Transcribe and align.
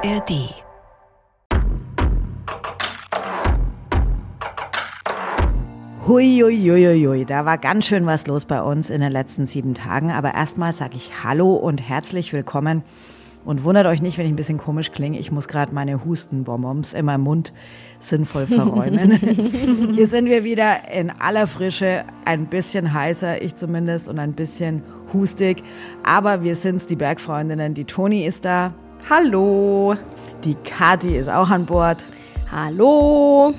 ARD. 0.00 0.54
Huiuiuiui, 6.06 7.24
da 7.24 7.44
war 7.44 7.58
ganz 7.58 7.86
schön 7.86 8.06
was 8.06 8.28
los 8.28 8.44
bei 8.44 8.62
uns 8.62 8.90
in 8.90 9.00
den 9.00 9.10
letzten 9.10 9.46
sieben 9.46 9.74
Tagen. 9.74 10.12
Aber 10.12 10.34
erstmal 10.34 10.72
sage 10.72 10.94
ich 10.94 11.24
Hallo 11.24 11.54
und 11.54 11.78
herzlich 11.78 12.32
willkommen. 12.32 12.84
Und 13.44 13.64
wundert 13.64 13.86
euch 13.86 14.00
nicht, 14.00 14.18
wenn 14.18 14.26
ich 14.26 14.32
ein 14.32 14.36
bisschen 14.36 14.58
komisch 14.58 14.92
klinge. 14.92 15.18
Ich 15.18 15.32
muss 15.32 15.48
gerade 15.48 15.74
meine 15.74 16.04
Hustenbonbons 16.04 16.94
in 16.94 17.04
meinem 17.04 17.22
Mund 17.22 17.52
sinnvoll 17.98 18.46
verräumen. 18.46 19.10
Hier 19.94 20.06
sind 20.06 20.26
wir 20.26 20.44
wieder 20.44 20.92
in 20.92 21.10
aller 21.10 21.48
Frische, 21.48 22.04
ein 22.24 22.46
bisschen 22.46 22.92
heißer, 22.92 23.42
ich 23.42 23.56
zumindest, 23.56 24.08
und 24.08 24.20
ein 24.20 24.34
bisschen 24.34 24.82
hustig. 25.12 25.64
Aber 26.04 26.44
wir 26.44 26.54
sind's, 26.54 26.86
die 26.86 26.96
Bergfreundinnen. 26.96 27.74
Die 27.74 27.84
Toni 27.84 28.26
ist 28.26 28.44
da. 28.44 28.74
Hallo. 29.08 29.94
Die 30.44 30.54
Kati 30.54 31.16
ist 31.16 31.28
auch 31.28 31.48
an 31.50 31.64
Bord. 31.66 31.98
Hallo. 32.50 33.54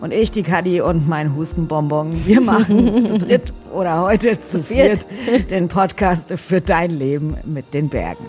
Und 0.00 0.12
ich, 0.12 0.30
die 0.30 0.42
Kadi 0.42 0.80
und 0.80 1.08
mein 1.08 1.34
Hustenbonbon. 1.34 2.26
Wir 2.26 2.40
machen 2.42 3.06
zu 3.06 3.18
dritt 3.18 3.52
oder 3.72 4.02
heute 4.02 4.40
zu 4.40 4.62
viert 4.62 5.00
den 5.50 5.68
Podcast 5.68 6.32
für 6.36 6.60
dein 6.60 6.90
Leben 6.90 7.36
mit 7.44 7.72
den 7.72 7.88
Bergen. 7.88 8.24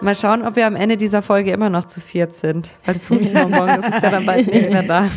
Mal 0.00 0.14
schauen, 0.14 0.46
ob 0.46 0.54
wir 0.54 0.66
am 0.66 0.76
Ende 0.76 0.96
dieser 0.96 1.22
Folge 1.22 1.50
immer 1.50 1.70
noch 1.70 1.86
zu 1.86 2.00
viert 2.00 2.34
sind. 2.34 2.70
Weil 2.84 2.94
das 2.94 3.10
Hustenbonbon, 3.10 3.66
das 3.66 3.88
ist 3.88 4.02
ja 4.02 4.10
dann 4.10 4.26
bald 4.26 4.46
nicht 4.46 4.70
mehr 4.70 4.84
da. 4.84 5.08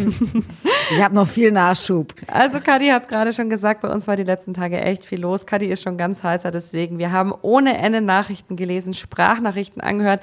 Ich 0.89 1.01
habe 1.01 1.13
noch 1.13 1.27
viel 1.27 1.51
Nachschub. 1.51 2.13
Also 2.27 2.59
Kadi 2.59 2.87
hat 2.87 3.03
es 3.03 3.07
gerade 3.07 3.31
schon 3.31 3.49
gesagt, 3.49 3.81
bei 3.81 3.89
uns 3.89 4.07
war 4.07 4.15
die 4.15 4.23
letzten 4.23 4.53
Tage 4.53 4.81
echt 4.81 5.03
viel 5.03 5.21
los. 5.21 5.45
Kadi 5.45 5.67
ist 5.67 5.83
schon 5.83 5.97
ganz 5.97 6.23
heißer, 6.23 6.49
deswegen. 6.49 6.97
Wir 6.97 7.11
haben 7.11 7.31
ohne 7.43 7.77
Ende 7.77 8.01
Nachrichten 8.01 8.55
gelesen, 8.55 8.93
Sprachnachrichten 8.93 9.81
angehört, 9.81 10.21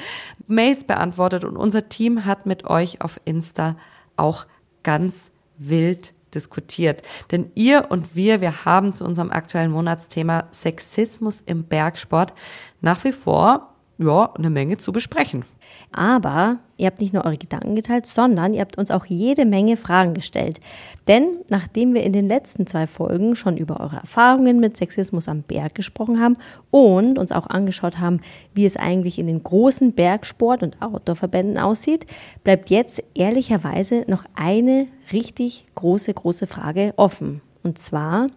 Mails 0.48 0.84
beantwortet 0.84 1.44
und 1.44 1.56
unser 1.56 1.88
Team 1.88 2.24
hat 2.24 2.44
mit 2.44 2.64
euch 2.64 3.00
auf 3.00 3.20
Insta 3.24 3.76
auch 4.16 4.46
ganz 4.82 5.30
wild 5.56 6.12
diskutiert. 6.34 7.02
Denn 7.30 7.50
ihr 7.54 7.86
und 7.90 8.14
wir, 8.16 8.40
wir 8.40 8.64
haben 8.64 8.92
zu 8.92 9.04
unserem 9.04 9.30
aktuellen 9.30 9.70
Monatsthema 9.70 10.44
Sexismus 10.50 11.42
im 11.46 11.64
Bergsport 11.64 12.34
nach 12.80 13.04
wie 13.04 13.12
vor 13.12 13.74
ja, 13.98 14.32
eine 14.34 14.50
Menge 14.50 14.78
zu 14.78 14.92
besprechen. 14.92 15.44
Aber 15.90 16.58
ihr 16.76 16.86
habt 16.86 17.00
nicht 17.00 17.14
nur 17.14 17.24
eure 17.24 17.36
Gedanken 17.36 17.74
geteilt, 17.74 18.06
sondern 18.06 18.54
ihr 18.54 18.60
habt 18.60 18.78
uns 18.78 18.90
auch 18.90 19.06
jede 19.06 19.44
Menge 19.44 19.76
Fragen 19.76 20.14
gestellt. 20.14 20.60
Denn 21.08 21.38
nachdem 21.50 21.94
wir 21.94 22.02
in 22.04 22.12
den 22.12 22.28
letzten 22.28 22.66
zwei 22.66 22.86
Folgen 22.86 23.34
schon 23.34 23.56
über 23.56 23.80
eure 23.80 23.96
Erfahrungen 23.96 24.60
mit 24.60 24.76
Sexismus 24.76 25.28
am 25.28 25.42
Berg 25.42 25.74
gesprochen 25.74 26.20
haben 26.20 26.36
und 26.70 27.18
uns 27.18 27.32
auch 27.32 27.48
angeschaut 27.48 27.98
haben, 27.98 28.20
wie 28.54 28.66
es 28.66 28.76
eigentlich 28.76 29.18
in 29.18 29.26
den 29.26 29.42
großen 29.42 29.92
Bergsport- 29.92 30.62
und 30.62 30.80
Outdoor-Verbänden 30.80 31.58
aussieht, 31.58 32.06
bleibt 32.44 32.70
jetzt 32.70 33.02
ehrlicherweise 33.14 34.04
noch 34.06 34.24
eine 34.34 34.86
richtig 35.12 35.64
große, 35.74 36.12
große 36.12 36.46
Frage 36.46 36.92
offen. 36.96 37.40
Und 37.62 37.78
zwar, 37.78 38.28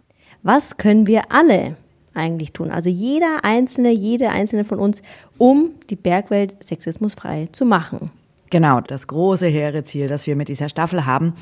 was 0.42 0.78
können 0.78 1.06
wir 1.06 1.32
alle 1.32 1.76
eigentlich 2.14 2.54
tun. 2.54 2.72
Also 2.72 2.90
jeder 2.90 3.44
Einzelne, 3.44 3.92
jede 3.92 4.30
Einzelne 4.30 4.64
von 4.64 4.80
uns, 4.80 5.02
um 5.38 5.72
die 5.90 5.96
Bergwelt 5.96 6.64
sexismusfrei 6.64 7.48
zu 7.52 7.66
machen. 7.66 8.12
Genau, 8.50 8.82
das 8.82 9.08
große 9.08 9.48
hehre 9.48 9.84
Ziel, 9.86 10.08
das 10.08 10.28
wir 10.28 10.36
mit 10.36 10.50
dieser 10.50 10.68
Staffel 10.68 11.06
haben. 11.06 11.34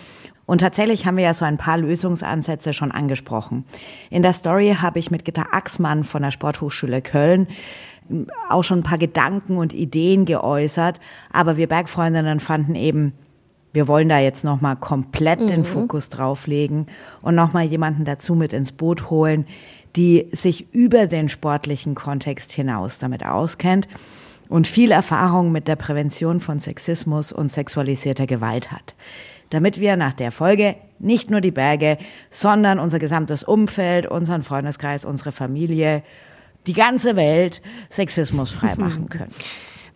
Und 0.46 0.62
tatsächlich 0.62 1.06
haben 1.06 1.18
wir 1.18 1.24
ja 1.24 1.34
so 1.34 1.44
ein 1.44 1.58
paar 1.58 1.78
Lösungsansätze 1.78 2.72
schon 2.72 2.92
angesprochen. 2.92 3.66
In 4.12 4.22
der 4.22 4.34
Story 4.34 4.76
habe 4.80 5.00
ich 5.00 5.10
mit 5.10 5.26
Gitta 5.26 5.48
Axmann 5.52 6.04
von 6.04 6.22
der 6.22 6.32
Sporthochschule 6.32 7.02
Köln 7.02 7.48
auch 8.50 8.64
schon 8.64 8.80
ein 8.80 8.84
paar 8.84 8.98
Gedanken 8.98 9.58
und 9.58 9.74
Ideen 9.74 10.26
geäußert. 10.26 11.00
Aber 11.32 11.58
wir 11.58 11.68
Bergfreundinnen 11.68 12.40
fanden 12.40 12.76
eben, 12.76 13.14
wir 13.72 13.88
wollen 13.88 14.10
da 14.10 14.20
jetzt 14.20 14.44
nochmal 14.44 14.76
komplett 14.76 15.42
mhm. 15.42 15.48
den 15.48 15.64
Fokus 15.64 16.10
drauflegen 16.10 16.88
und 17.22 17.36
nochmal 17.36 17.66
jemanden 17.66 18.06
dazu 18.06 18.34
mit 18.34 18.54
ins 18.54 18.72
Boot 18.72 19.10
holen, 19.10 19.46
die 19.96 20.28
sich 20.32 20.74
über 20.74 21.08
den 21.08 21.30
sportlichen 21.30 21.96
Kontext 21.96 22.52
hinaus 22.52 23.00
damit 23.00 23.26
auskennt 23.26 23.88
und 24.50 24.68
viel 24.68 24.92
Erfahrung 24.92 25.52
mit 25.52 25.68
der 25.68 25.76
Prävention 25.76 26.40
von 26.40 26.60
Sexismus 26.60 27.32
und 27.32 27.52
sexualisierter 27.52 28.28
Gewalt 28.28 28.72
hat. 28.72 28.96
Damit 29.50 29.80
wir 29.80 29.96
nach 29.96 30.14
der 30.14 30.32
Folge 30.32 30.76
nicht 31.00 31.32
nur 31.32 31.42
die 31.42 31.52
Berge, 31.52 31.98
sondern 32.30 32.80
unser 32.80 33.00
gesamtes 33.00 33.44
Umfeld, 33.44 34.06
unseren 34.06 34.44
Freundeskreis, 34.44 35.06
unsere 35.06 35.32
Familie, 35.32 36.04
die 36.68 36.74
ganze 36.74 37.16
Welt 37.16 37.62
sexismusfrei 37.90 38.76
machen 38.78 39.10
können. 39.10 39.32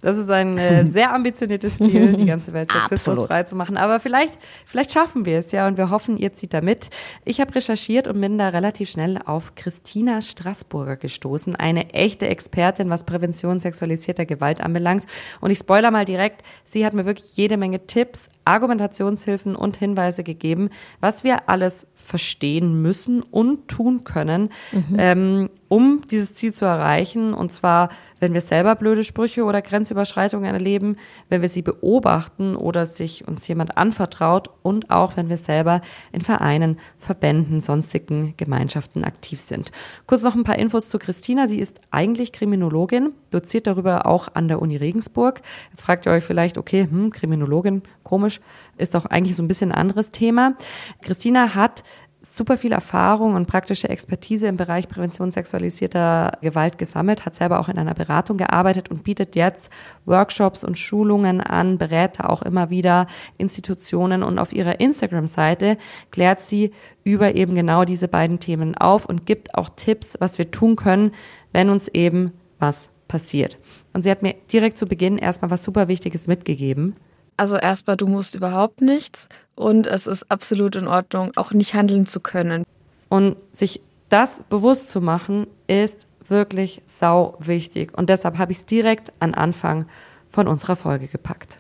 Das 0.04 0.18
ist 0.18 0.30
ein 0.30 0.58
äh, 0.58 0.86
sehr 0.86 1.14
ambitioniertes 1.14 1.78
Ziel, 1.78 2.14
die 2.14 2.26
ganze 2.26 2.54
Welt 2.54 2.72
sexismusfrei 2.72 3.44
zu 3.44 3.56
machen. 3.56 3.78
Aber 3.78 4.00
vielleicht, 4.00 4.38
vielleicht 4.66 4.92
schaffen 4.92 5.26
wir 5.26 5.40
es 5.40 5.52
ja 5.52 5.68
und 5.68 5.78
wir 5.78 5.90
hoffen, 5.90 6.18
ihr 6.18 6.34
zieht 6.34 6.54
da 6.54 6.62
mit. 6.62 6.90
Ich 7.26 7.42
habe 7.42 7.56
recherchiert 7.56 8.08
und 8.08 8.20
bin 8.20 8.38
da 8.38 8.50
relativ 8.50 8.90
schnell 8.90 9.18
auf 9.26 9.56
Christina 9.56 10.22
Straßburger 10.22 10.98
gestoßen, 10.98 11.56
eine 11.56 11.94
echte 11.94 12.28
Expertin, 12.28 12.90
was 12.90 13.06
Prävention 13.06 13.60
sexualisierter 13.60 14.26
Gewalt 14.26 14.62
anbelangt. 14.62 15.06
Und 15.40 15.52
ich 15.52 15.60
spoiler 15.60 15.90
mal 15.90 16.06
direkt, 16.06 16.44
sie 16.66 16.86
hat 16.86 16.94
mir 16.94 17.06
wirklich 17.06 17.38
jede 17.38 17.56
Menge 17.56 17.88
Tipps, 17.88 18.30
Argumentationshilfen 18.46 19.56
und 19.56 19.78
Hinweise 19.78 20.24
gegeben, 20.24 20.70
was 21.00 21.24
wir 21.24 21.50
alles 21.50 21.88
verstehen 21.94 22.82
müssen 22.82 23.22
und 23.22 23.68
tun 23.68 24.04
können, 24.04 24.50
mhm. 24.72 24.96
ähm, 24.98 25.50
um 25.70 26.02
dieses 26.12 26.36
Ziel 26.36 26.54
zu 26.54 26.66
erreichen. 26.66 27.34
Und 27.34 27.52
zwar, 27.52 27.90
wenn 28.20 28.34
wir 28.34 28.42
selber 28.42 28.76
blöde 28.76 29.04
Sprüche 29.04 29.44
oder 29.44 29.62
Grenzüberschreitungen 29.62 30.54
erleben, 30.54 30.98
wenn 31.30 31.42
wir 31.42 31.50
sie 31.50 31.64
beobachten 31.64 32.56
oder 32.56 32.86
sich 32.86 33.28
uns 33.28 33.48
jemand 33.48 33.76
anvertraut 33.78 34.50
und 34.62 34.92
auch, 34.92 35.18
wenn 35.18 35.30
wir 35.30 35.38
selber 35.38 35.82
in 36.12 36.22
Vereinen, 36.22 36.78
Verbänden, 37.00 37.60
sonstigen 37.60 38.36
Gemeinschaften 38.38 39.04
aktiv 39.04 39.40
sind. 39.40 39.72
Kurz 40.06 40.22
noch 40.22 40.36
ein 40.36 40.44
paar 40.44 40.60
Infos 40.60 40.90
zu 40.90 41.00
Christina. 41.00 41.48
Sie 41.48 41.60
ist 41.60 41.82
eigentlich 41.90 42.34
Kriminologin, 42.34 43.14
doziert 43.32 43.66
darüber 43.66 44.06
auch 44.06 44.28
an 44.36 44.48
der 44.48 44.62
Uni 44.62 44.78
Regensburg. 44.78 45.42
Jetzt 45.72 45.82
fragt 45.82 46.06
ihr 46.06 46.12
euch 46.12 46.24
vielleicht, 46.24 46.58
okay, 46.58 46.88
hm, 46.90 47.12
Kriminologin, 47.12 47.82
komisch, 48.14 48.42
ist 48.78 48.94
doch 48.94 49.08
eigentlich 49.08 49.36
so 49.36 49.42
ein 49.42 49.48
bisschen 49.48 49.72
ein 49.72 49.80
anderes 49.80 50.12
Thema. 50.12 50.54
Christina 51.02 51.56
hat 51.56 51.84
super 52.22 52.58
viel 52.58 52.72
Erfahrung 52.72 53.34
und 53.34 53.48
praktische 53.48 53.90
Expertise 53.90 54.46
im 54.46 54.56
Bereich 54.56 54.88
Prävention 54.88 55.32
sexualisierter 55.32 56.38
Gewalt 56.42 56.78
gesammelt, 56.78 57.26
hat 57.26 57.34
selber 57.34 57.60
auch 57.60 57.70
in 57.70 57.80
einer 57.80 57.96
Beratung 57.96 58.38
gearbeitet 58.38 58.92
und 58.92 59.04
bietet 59.04 59.36
jetzt 59.36 59.72
Workshops 60.06 60.64
und 60.64 60.78
Schulungen 60.78 61.42
an, 61.42 61.80
berät 61.80 62.20
auch 62.20 62.44
immer 62.44 62.70
wieder 62.70 63.08
Institutionen 63.40 64.22
und 64.22 64.38
auf 64.38 64.54
ihrer 64.54 64.80
Instagram-Seite 64.80 65.78
klärt 66.12 66.40
sie 66.40 66.72
über 67.04 67.34
eben 67.34 67.56
genau 67.56 67.84
diese 67.84 68.08
beiden 68.08 68.40
Themen 68.40 68.78
auf 68.78 69.06
und 69.06 69.26
gibt 69.26 69.56
auch 69.56 69.70
Tipps, 69.76 70.18
was 70.20 70.38
wir 70.38 70.52
tun 70.52 70.76
können, 70.76 71.14
wenn 71.52 71.72
uns 71.72 71.88
eben 71.88 72.32
was 72.60 72.92
passiert. 73.08 73.58
Und 73.92 74.04
sie 74.04 74.12
hat 74.12 74.22
mir 74.22 74.36
direkt 74.52 74.78
zu 74.78 74.86
Beginn 74.86 75.18
erstmal 75.18 75.50
was 75.50 75.64
super 75.64 75.88
Wichtiges 75.88 76.28
mitgegeben. 76.28 76.96
Also 77.38 77.58
erstmal, 77.58 77.98
du 77.98 78.08
musst 78.08 78.36
überhaupt 78.36 78.82
nichts 78.82 79.28
und 79.56 79.88
es 79.88 80.08
ist 80.08 80.30
absolut 80.32 80.76
in 80.76 80.88
Ordnung, 80.88 81.32
auch 81.36 81.52
nicht 81.52 81.74
handeln 81.74 82.06
zu 82.06 82.20
können. 82.20 82.64
Und 83.10 83.38
sich 83.52 83.82
das 84.10 84.44
bewusst 84.50 84.90
zu 84.90 85.02
machen, 85.02 85.48
ist 85.68 86.08
wirklich 86.28 86.82
sau 86.86 87.36
wichtig. 87.40 87.98
Und 87.98 88.10
deshalb 88.10 88.38
habe 88.38 88.52
ich 88.52 88.60
es 88.60 88.66
direkt 88.66 89.12
an 89.20 89.34
Anfang 89.34 89.88
von 90.28 90.48
unserer 90.48 90.76
Folge 90.76 91.08
gepackt. 91.08 91.60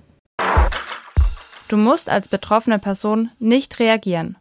Du 1.67 1.77
musst 1.77 2.09
als 2.09 2.27
betroffene 2.27 2.79
Person 2.79 3.29
nicht 3.39 3.79
reagieren. 3.79 4.37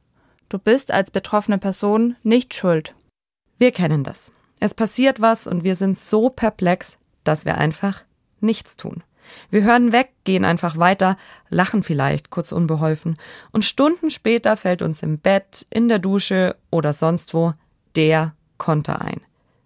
Du 0.48 0.58
bist 0.58 0.90
als 0.90 1.10
betroffene 1.10 1.58
Person 1.58 2.16
nicht 2.22 2.54
schuld. 2.54 2.94
Wir 3.58 3.72
kennen 3.72 4.04
das. 4.04 4.32
Es 4.60 4.74
passiert 4.74 5.20
was 5.20 5.46
und 5.46 5.64
wir 5.64 5.76
sind 5.76 5.98
so 5.98 6.28
perplex, 6.28 6.98
dass 7.24 7.44
wir 7.44 7.56
einfach 7.56 8.02
nichts 8.40 8.76
tun. 8.76 9.02
Wir 9.50 9.62
hören 9.62 9.92
weg, 9.92 10.12
gehen 10.24 10.44
einfach 10.44 10.78
weiter, 10.78 11.16
lachen 11.48 11.82
vielleicht 11.82 12.30
kurz 12.30 12.52
unbeholfen, 12.52 13.16
und 13.52 13.64
Stunden 13.64 14.10
später 14.10 14.56
fällt 14.56 14.82
uns 14.82 15.02
im 15.02 15.18
Bett, 15.18 15.66
in 15.70 15.88
der 15.88 15.98
Dusche 15.98 16.56
oder 16.70 16.92
sonst 16.92 17.34
wo 17.34 17.54
der 17.96 18.34
Konter 18.58 19.00
ein. 19.00 19.20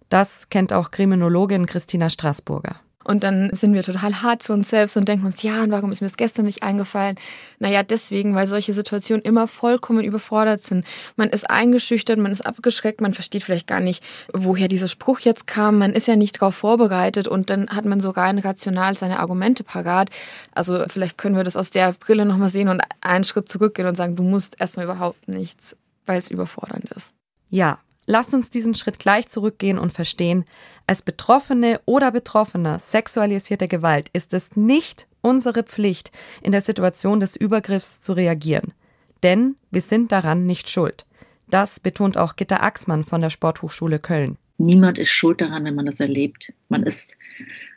Das 0.09 0.49
kennt 0.49 0.73
auch 0.73 0.91
Kriminologin 0.91 1.65
Christina 1.65 2.09
Straßburger. 2.09 2.77
Und 3.07 3.23
dann 3.23 3.49
sind 3.53 3.73
wir 3.73 3.83
total 3.83 4.21
hart 4.21 4.43
zu 4.43 4.51
uns 4.51 4.69
selbst 4.69 4.97
und 4.97 5.07
denken 5.07 5.25
uns, 5.25 5.41
ja, 5.41 5.63
und 5.63 5.71
warum 5.71 5.93
ist 5.93 6.01
mir 6.01 6.07
das 6.07 6.17
gestern 6.17 6.43
nicht 6.43 6.61
eingefallen? 6.61 7.15
Naja, 7.57 7.81
deswegen, 7.81 8.35
weil 8.35 8.47
solche 8.47 8.73
Situationen 8.73 9.23
immer 9.23 9.47
vollkommen 9.47 10.03
überfordert 10.03 10.61
sind. 10.61 10.85
Man 11.15 11.29
ist 11.29 11.49
eingeschüchtert, 11.49 12.19
man 12.19 12.33
ist 12.33 12.45
abgeschreckt, 12.45 12.99
man 12.99 13.13
versteht 13.13 13.45
vielleicht 13.45 13.65
gar 13.65 13.79
nicht, 13.79 14.03
woher 14.33 14.67
dieser 14.67 14.89
Spruch 14.89 15.21
jetzt 15.21 15.47
kam. 15.47 15.77
Man 15.77 15.93
ist 15.93 16.07
ja 16.07 16.17
nicht 16.17 16.41
darauf 16.41 16.55
vorbereitet 16.55 17.29
und 17.29 17.49
dann 17.49 17.69
hat 17.69 17.85
man 17.85 18.01
sogar 18.01 18.25
rein 18.25 18.39
rational 18.39 18.97
seine 18.97 19.19
Argumente 19.19 19.63
parat. 19.63 20.09
Also 20.51 20.83
vielleicht 20.89 21.17
können 21.17 21.37
wir 21.37 21.45
das 21.45 21.55
aus 21.55 21.69
der 21.69 21.93
Brille 21.93 22.25
nochmal 22.25 22.49
sehen 22.49 22.67
und 22.67 22.81
einen 22.99 23.23
Schritt 23.23 23.47
zurückgehen 23.47 23.87
und 23.87 23.95
sagen, 23.95 24.17
du 24.17 24.23
musst 24.23 24.59
erstmal 24.59 24.83
überhaupt 24.83 25.29
nichts, 25.29 25.77
weil 26.05 26.19
es 26.19 26.29
überfordernd 26.29 26.91
ist. 26.91 27.13
Ja, 27.49 27.79
lasst 28.07 28.33
uns 28.33 28.49
diesen 28.49 28.73
Schritt 28.73 28.97
gleich 28.97 29.29
zurückgehen 29.29 29.77
und 29.77 29.93
verstehen, 29.93 30.45
als 30.87 31.03
Betroffene 31.03 31.79
oder 31.85 32.11
Betroffener 32.11 32.79
sexualisierter 32.79 33.67
Gewalt 33.67 34.09
ist 34.13 34.33
es 34.33 34.55
nicht 34.55 35.07
unsere 35.21 35.63
Pflicht, 35.63 36.11
in 36.41 36.51
der 36.51 36.61
Situation 36.61 37.19
des 37.19 37.35
Übergriffs 37.35 38.01
zu 38.01 38.13
reagieren. 38.13 38.73
Denn 39.21 39.55
wir 39.69 39.81
sind 39.81 40.11
daran 40.11 40.45
nicht 40.45 40.69
schuld. 40.69 41.05
Das 41.49 41.79
betont 41.79 42.17
auch 42.17 42.35
Gitta 42.35 42.57
Axmann 42.57 43.03
von 43.03 43.21
der 43.21 43.29
Sporthochschule 43.29 43.99
Köln. 43.99 44.37
Niemand 44.57 44.97
ist 44.97 45.09
schuld 45.09 45.41
daran, 45.41 45.65
wenn 45.65 45.75
man 45.75 45.85
das 45.85 45.99
erlebt. 45.99 46.51
Man 46.69 46.83
ist 46.83 47.17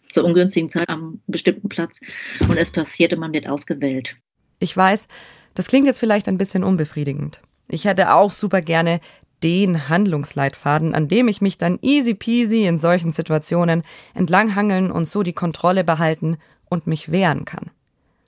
zur 0.09 0.25
ungünstigen 0.25 0.71
Zeit 0.71 0.88
am 0.88 1.21
bestimmten 1.27 1.69
Platz 1.69 2.00
und 2.49 2.56
es 2.56 2.71
passiert 2.71 3.12
und 3.12 3.21
man 3.21 3.32
wird 3.32 3.49
ausgewählt. 3.49 4.17
Ich 4.59 4.77
weiß, 4.77 5.09
das 5.55 5.67
klingt 5.67 5.87
jetzt 5.87 6.00
vielleicht 6.00 6.29
ein 6.29 6.38
bisschen 6.38 6.65
unbefriedigend. 6.65 7.41
Ich 7.69 7.85
hätte 7.85 8.12
auch 8.15 8.32
super 8.32 8.61
gerne 8.62 9.00
den 9.42 9.88
Handlungsleitfaden, 9.88 10.94
an 10.94 11.08
dem 11.08 11.28
ich 11.28 11.40
mich 11.40 11.58
dann 11.58 11.78
easy 11.82 12.14
peasy 12.14 12.66
in 12.66 12.78
solchen 12.78 13.12
Situationen 13.12 13.82
entlanghangeln 14.14 14.90
und 14.90 15.08
so 15.08 15.22
die 15.22 15.32
Kontrolle 15.32 15.84
behalten 15.84 16.38
und 16.69 16.87
mich 16.87 17.10
wehren 17.10 17.44
kann. 17.44 17.70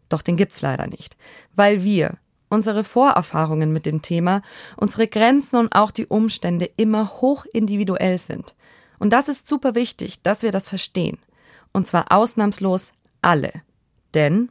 Doch 0.09 0.23
den 0.23 0.37
gibt's 0.37 0.61
leider 0.63 0.87
nicht, 0.87 1.17
weil 1.55 1.83
wir, 1.83 2.19
unsere 2.49 2.85
Vorerfahrungen 2.85 3.73
mit 3.73 3.87
dem 3.87 4.03
Thema, 4.03 4.43
unsere 4.77 5.09
Grenzen 5.09 5.57
und 5.59 5.75
auch 5.75 5.91
die 5.91 6.07
Umstände 6.07 6.69
immer 6.77 7.21
hoch 7.21 7.47
individuell 7.53 8.19
sind. 8.19 8.55
Und 8.99 9.13
das 9.13 9.29
ist 9.29 9.47
super 9.47 9.75
wichtig, 9.75 10.23
dass 10.23 10.43
wir 10.43 10.53
das 10.53 10.69
verstehen. 10.69 11.19
Und 11.73 11.87
zwar 11.87 12.13
ausnahmslos 12.13 12.93
alle. 13.23 13.53
Denn 14.15 14.51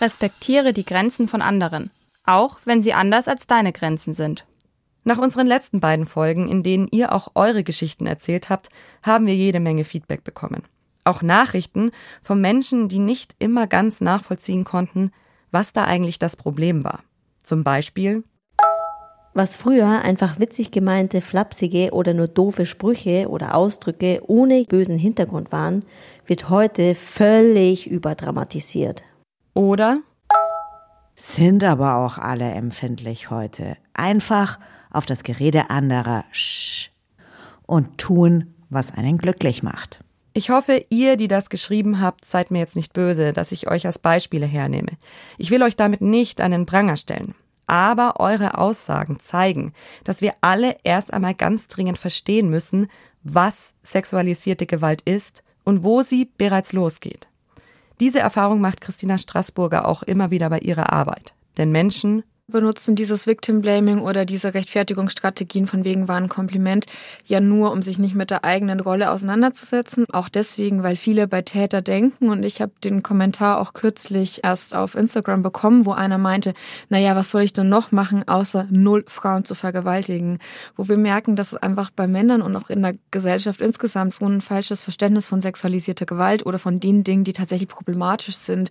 respektiere 0.00 0.72
die 0.72 0.84
Grenzen 0.84 1.26
von 1.26 1.42
anderen, 1.42 1.90
auch 2.24 2.58
wenn 2.64 2.82
sie 2.82 2.94
anders 2.94 3.26
als 3.26 3.46
deine 3.46 3.72
Grenzen 3.72 4.14
sind. 4.14 4.46
Nach 5.08 5.16
unseren 5.16 5.46
letzten 5.46 5.80
beiden 5.80 6.04
Folgen, 6.04 6.48
in 6.48 6.62
denen 6.62 6.86
ihr 6.90 7.14
auch 7.14 7.28
eure 7.34 7.64
Geschichten 7.64 8.06
erzählt 8.06 8.50
habt, 8.50 8.68
haben 9.02 9.26
wir 9.26 9.34
jede 9.34 9.58
Menge 9.58 9.84
Feedback 9.84 10.22
bekommen. 10.22 10.64
Auch 11.02 11.22
Nachrichten 11.22 11.92
von 12.20 12.42
Menschen, 12.42 12.90
die 12.90 12.98
nicht 12.98 13.34
immer 13.38 13.66
ganz 13.66 14.02
nachvollziehen 14.02 14.64
konnten, 14.64 15.10
was 15.50 15.72
da 15.72 15.84
eigentlich 15.84 16.18
das 16.18 16.36
Problem 16.36 16.84
war. 16.84 17.04
Zum 17.42 17.64
Beispiel 17.64 18.22
was 19.32 19.56
früher 19.56 20.02
einfach 20.02 20.38
witzig 20.40 20.72
gemeinte, 20.72 21.22
flapsige 21.22 21.92
oder 21.92 22.12
nur 22.12 22.28
doofe 22.28 22.66
Sprüche 22.66 23.28
oder 23.30 23.54
Ausdrücke 23.54 24.20
ohne 24.26 24.64
bösen 24.64 24.98
Hintergrund 24.98 25.52
waren, 25.52 25.86
wird 26.26 26.50
heute 26.50 26.94
völlig 26.94 27.86
überdramatisiert. 27.88 29.04
Oder 29.54 30.00
sind 31.14 31.64
aber 31.64 31.96
auch 31.96 32.18
alle 32.18 32.50
empfindlich 32.50 33.30
heute. 33.30 33.76
Einfach 33.94 34.58
auf 34.90 35.06
das 35.06 35.22
Gerede 35.22 35.70
anderer 35.70 36.24
und 37.66 37.98
tun, 37.98 38.54
was 38.70 38.92
einen 38.92 39.18
glücklich 39.18 39.62
macht. 39.62 40.00
Ich 40.34 40.50
hoffe, 40.50 40.84
ihr, 40.90 41.16
die 41.16 41.26
das 41.26 41.50
geschrieben 41.50 42.00
habt, 42.00 42.24
seid 42.24 42.50
mir 42.50 42.60
jetzt 42.60 42.76
nicht 42.76 42.92
böse, 42.92 43.32
dass 43.32 43.50
ich 43.50 43.68
euch 43.68 43.86
als 43.86 43.98
Beispiele 43.98 44.46
hernehme. 44.46 44.92
Ich 45.36 45.50
will 45.50 45.62
euch 45.62 45.74
damit 45.74 46.00
nicht 46.00 46.40
an 46.40 46.52
den 46.52 46.66
Pranger 46.66 46.96
stellen. 46.96 47.34
Aber 47.66 48.20
eure 48.20 48.56
Aussagen 48.56 49.18
zeigen, 49.20 49.72
dass 50.04 50.22
wir 50.22 50.34
alle 50.40 50.76
erst 50.84 51.12
einmal 51.12 51.34
ganz 51.34 51.66
dringend 51.66 51.98
verstehen 51.98 52.48
müssen, 52.48 52.88
was 53.22 53.74
sexualisierte 53.82 54.66
Gewalt 54.66 55.02
ist 55.02 55.42
und 55.64 55.82
wo 55.82 56.02
sie 56.02 56.30
bereits 56.38 56.72
losgeht. 56.72 57.28
Diese 58.00 58.20
Erfahrung 58.20 58.60
macht 58.60 58.80
Christina 58.80 59.18
Straßburger 59.18 59.86
auch 59.86 60.02
immer 60.02 60.30
wieder 60.30 60.48
bei 60.50 60.60
ihrer 60.60 60.92
Arbeit. 60.92 61.34
Denn 61.56 61.72
Menschen 61.72 62.22
benutzen 62.50 62.96
dieses 62.96 63.26
Victim 63.26 63.60
Blaming 63.60 64.00
oder 64.00 64.24
diese 64.24 64.54
Rechtfertigungsstrategien 64.54 65.66
von 65.66 65.84
wegen 65.84 66.08
war 66.08 66.16
ein 66.16 66.30
Kompliment 66.30 66.86
ja 67.26 67.40
nur, 67.40 67.72
um 67.72 67.82
sich 67.82 67.98
nicht 67.98 68.14
mit 68.14 68.30
der 68.30 68.42
eigenen 68.42 68.80
Rolle 68.80 69.10
auseinanderzusetzen. 69.10 70.06
Auch 70.12 70.30
deswegen, 70.30 70.82
weil 70.82 70.96
viele 70.96 71.28
bei 71.28 71.42
Täter 71.42 71.82
denken 71.82 72.30
und 72.30 72.42
ich 72.42 72.62
habe 72.62 72.72
den 72.82 73.02
Kommentar 73.02 73.60
auch 73.60 73.74
kürzlich 73.74 74.44
erst 74.44 74.74
auf 74.74 74.94
Instagram 74.94 75.42
bekommen, 75.42 75.84
wo 75.84 75.92
einer 75.92 76.16
meinte, 76.16 76.54
naja, 76.88 77.14
was 77.14 77.30
soll 77.30 77.42
ich 77.42 77.52
denn 77.52 77.68
noch 77.68 77.92
machen, 77.92 78.26
außer 78.26 78.66
null 78.70 79.04
Frauen 79.08 79.44
zu 79.44 79.54
vergewaltigen? 79.54 80.38
Wo 80.74 80.88
wir 80.88 80.96
merken, 80.96 81.36
dass 81.36 81.52
es 81.52 81.62
einfach 81.62 81.90
bei 81.90 82.06
Männern 82.06 82.40
und 82.40 82.56
auch 82.56 82.70
in 82.70 82.80
der 82.80 82.94
Gesellschaft 83.10 83.60
insgesamt 83.60 84.14
so 84.14 84.24
ein 84.24 84.40
falsches 84.40 84.80
Verständnis 84.80 85.26
von 85.26 85.42
sexualisierter 85.42 86.06
Gewalt 86.06 86.46
oder 86.46 86.58
von 86.58 86.80
den 86.80 87.04
Dingen, 87.04 87.24
die 87.24 87.34
tatsächlich 87.34 87.68
problematisch 87.68 88.36
sind, 88.36 88.70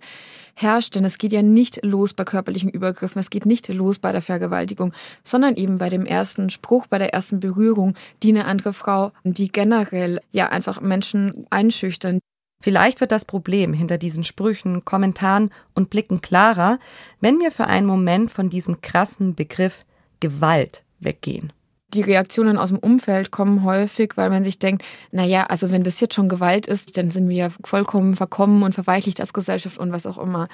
herrscht. 0.60 0.94
Denn 0.94 1.04
es 1.04 1.18
geht 1.18 1.32
ja 1.32 1.42
nicht 1.42 1.84
los 1.84 2.14
bei 2.14 2.24
körperlichen 2.24 2.70
Übergriffen, 2.70 3.20
es 3.20 3.30
geht 3.30 3.46
nicht 3.46 3.68
los 3.68 3.98
bei 3.98 4.12
der 4.12 4.22
Vergewaltigung, 4.22 4.92
sondern 5.22 5.56
eben 5.56 5.78
bei 5.78 5.88
dem 5.88 6.06
ersten 6.06 6.50
Spruch, 6.50 6.86
bei 6.86 6.98
der 6.98 7.12
ersten 7.14 7.40
Berührung, 7.40 7.94
die 8.22 8.30
eine 8.30 8.44
andere 8.44 8.72
Frau, 8.72 9.12
die 9.24 9.48
generell 9.48 10.20
ja 10.30 10.48
einfach 10.48 10.80
Menschen 10.80 11.46
einschüchtern. 11.50 12.20
Vielleicht 12.60 13.00
wird 13.00 13.12
das 13.12 13.24
Problem 13.24 13.72
hinter 13.72 13.98
diesen 13.98 14.24
Sprüchen, 14.24 14.84
Kommentaren 14.84 15.50
und 15.74 15.90
Blicken 15.90 16.20
klarer, 16.20 16.78
wenn 17.20 17.38
wir 17.38 17.52
für 17.52 17.66
einen 17.66 17.86
Moment 17.86 18.32
von 18.32 18.48
diesem 18.48 18.80
krassen 18.80 19.34
Begriff 19.34 19.84
Gewalt 20.20 20.82
weggehen 20.98 21.52
die 21.94 22.02
Reaktionen 22.02 22.58
aus 22.58 22.68
dem 22.68 22.78
Umfeld 22.78 23.30
kommen 23.30 23.64
häufig, 23.64 24.12
weil 24.16 24.28
man 24.28 24.44
sich 24.44 24.58
denkt, 24.58 24.84
na 25.10 25.24
ja, 25.24 25.46
also 25.46 25.70
wenn 25.70 25.82
das 25.82 26.00
jetzt 26.00 26.14
schon 26.14 26.28
Gewalt 26.28 26.66
ist, 26.66 26.98
dann 26.98 27.10
sind 27.10 27.28
wir 27.28 27.36
ja 27.36 27.48
vollkommen 27.64 28.14
verkommen 28.14 28.62
und 28.62 28.74
verweichlicht 28.74 29.20
als 29.20 29.32
Gesellschaft 29.32 29.78
und 29.78 29.90
was 29.90 30.04
auch 30.04 30.18
immer. 30.18 30.48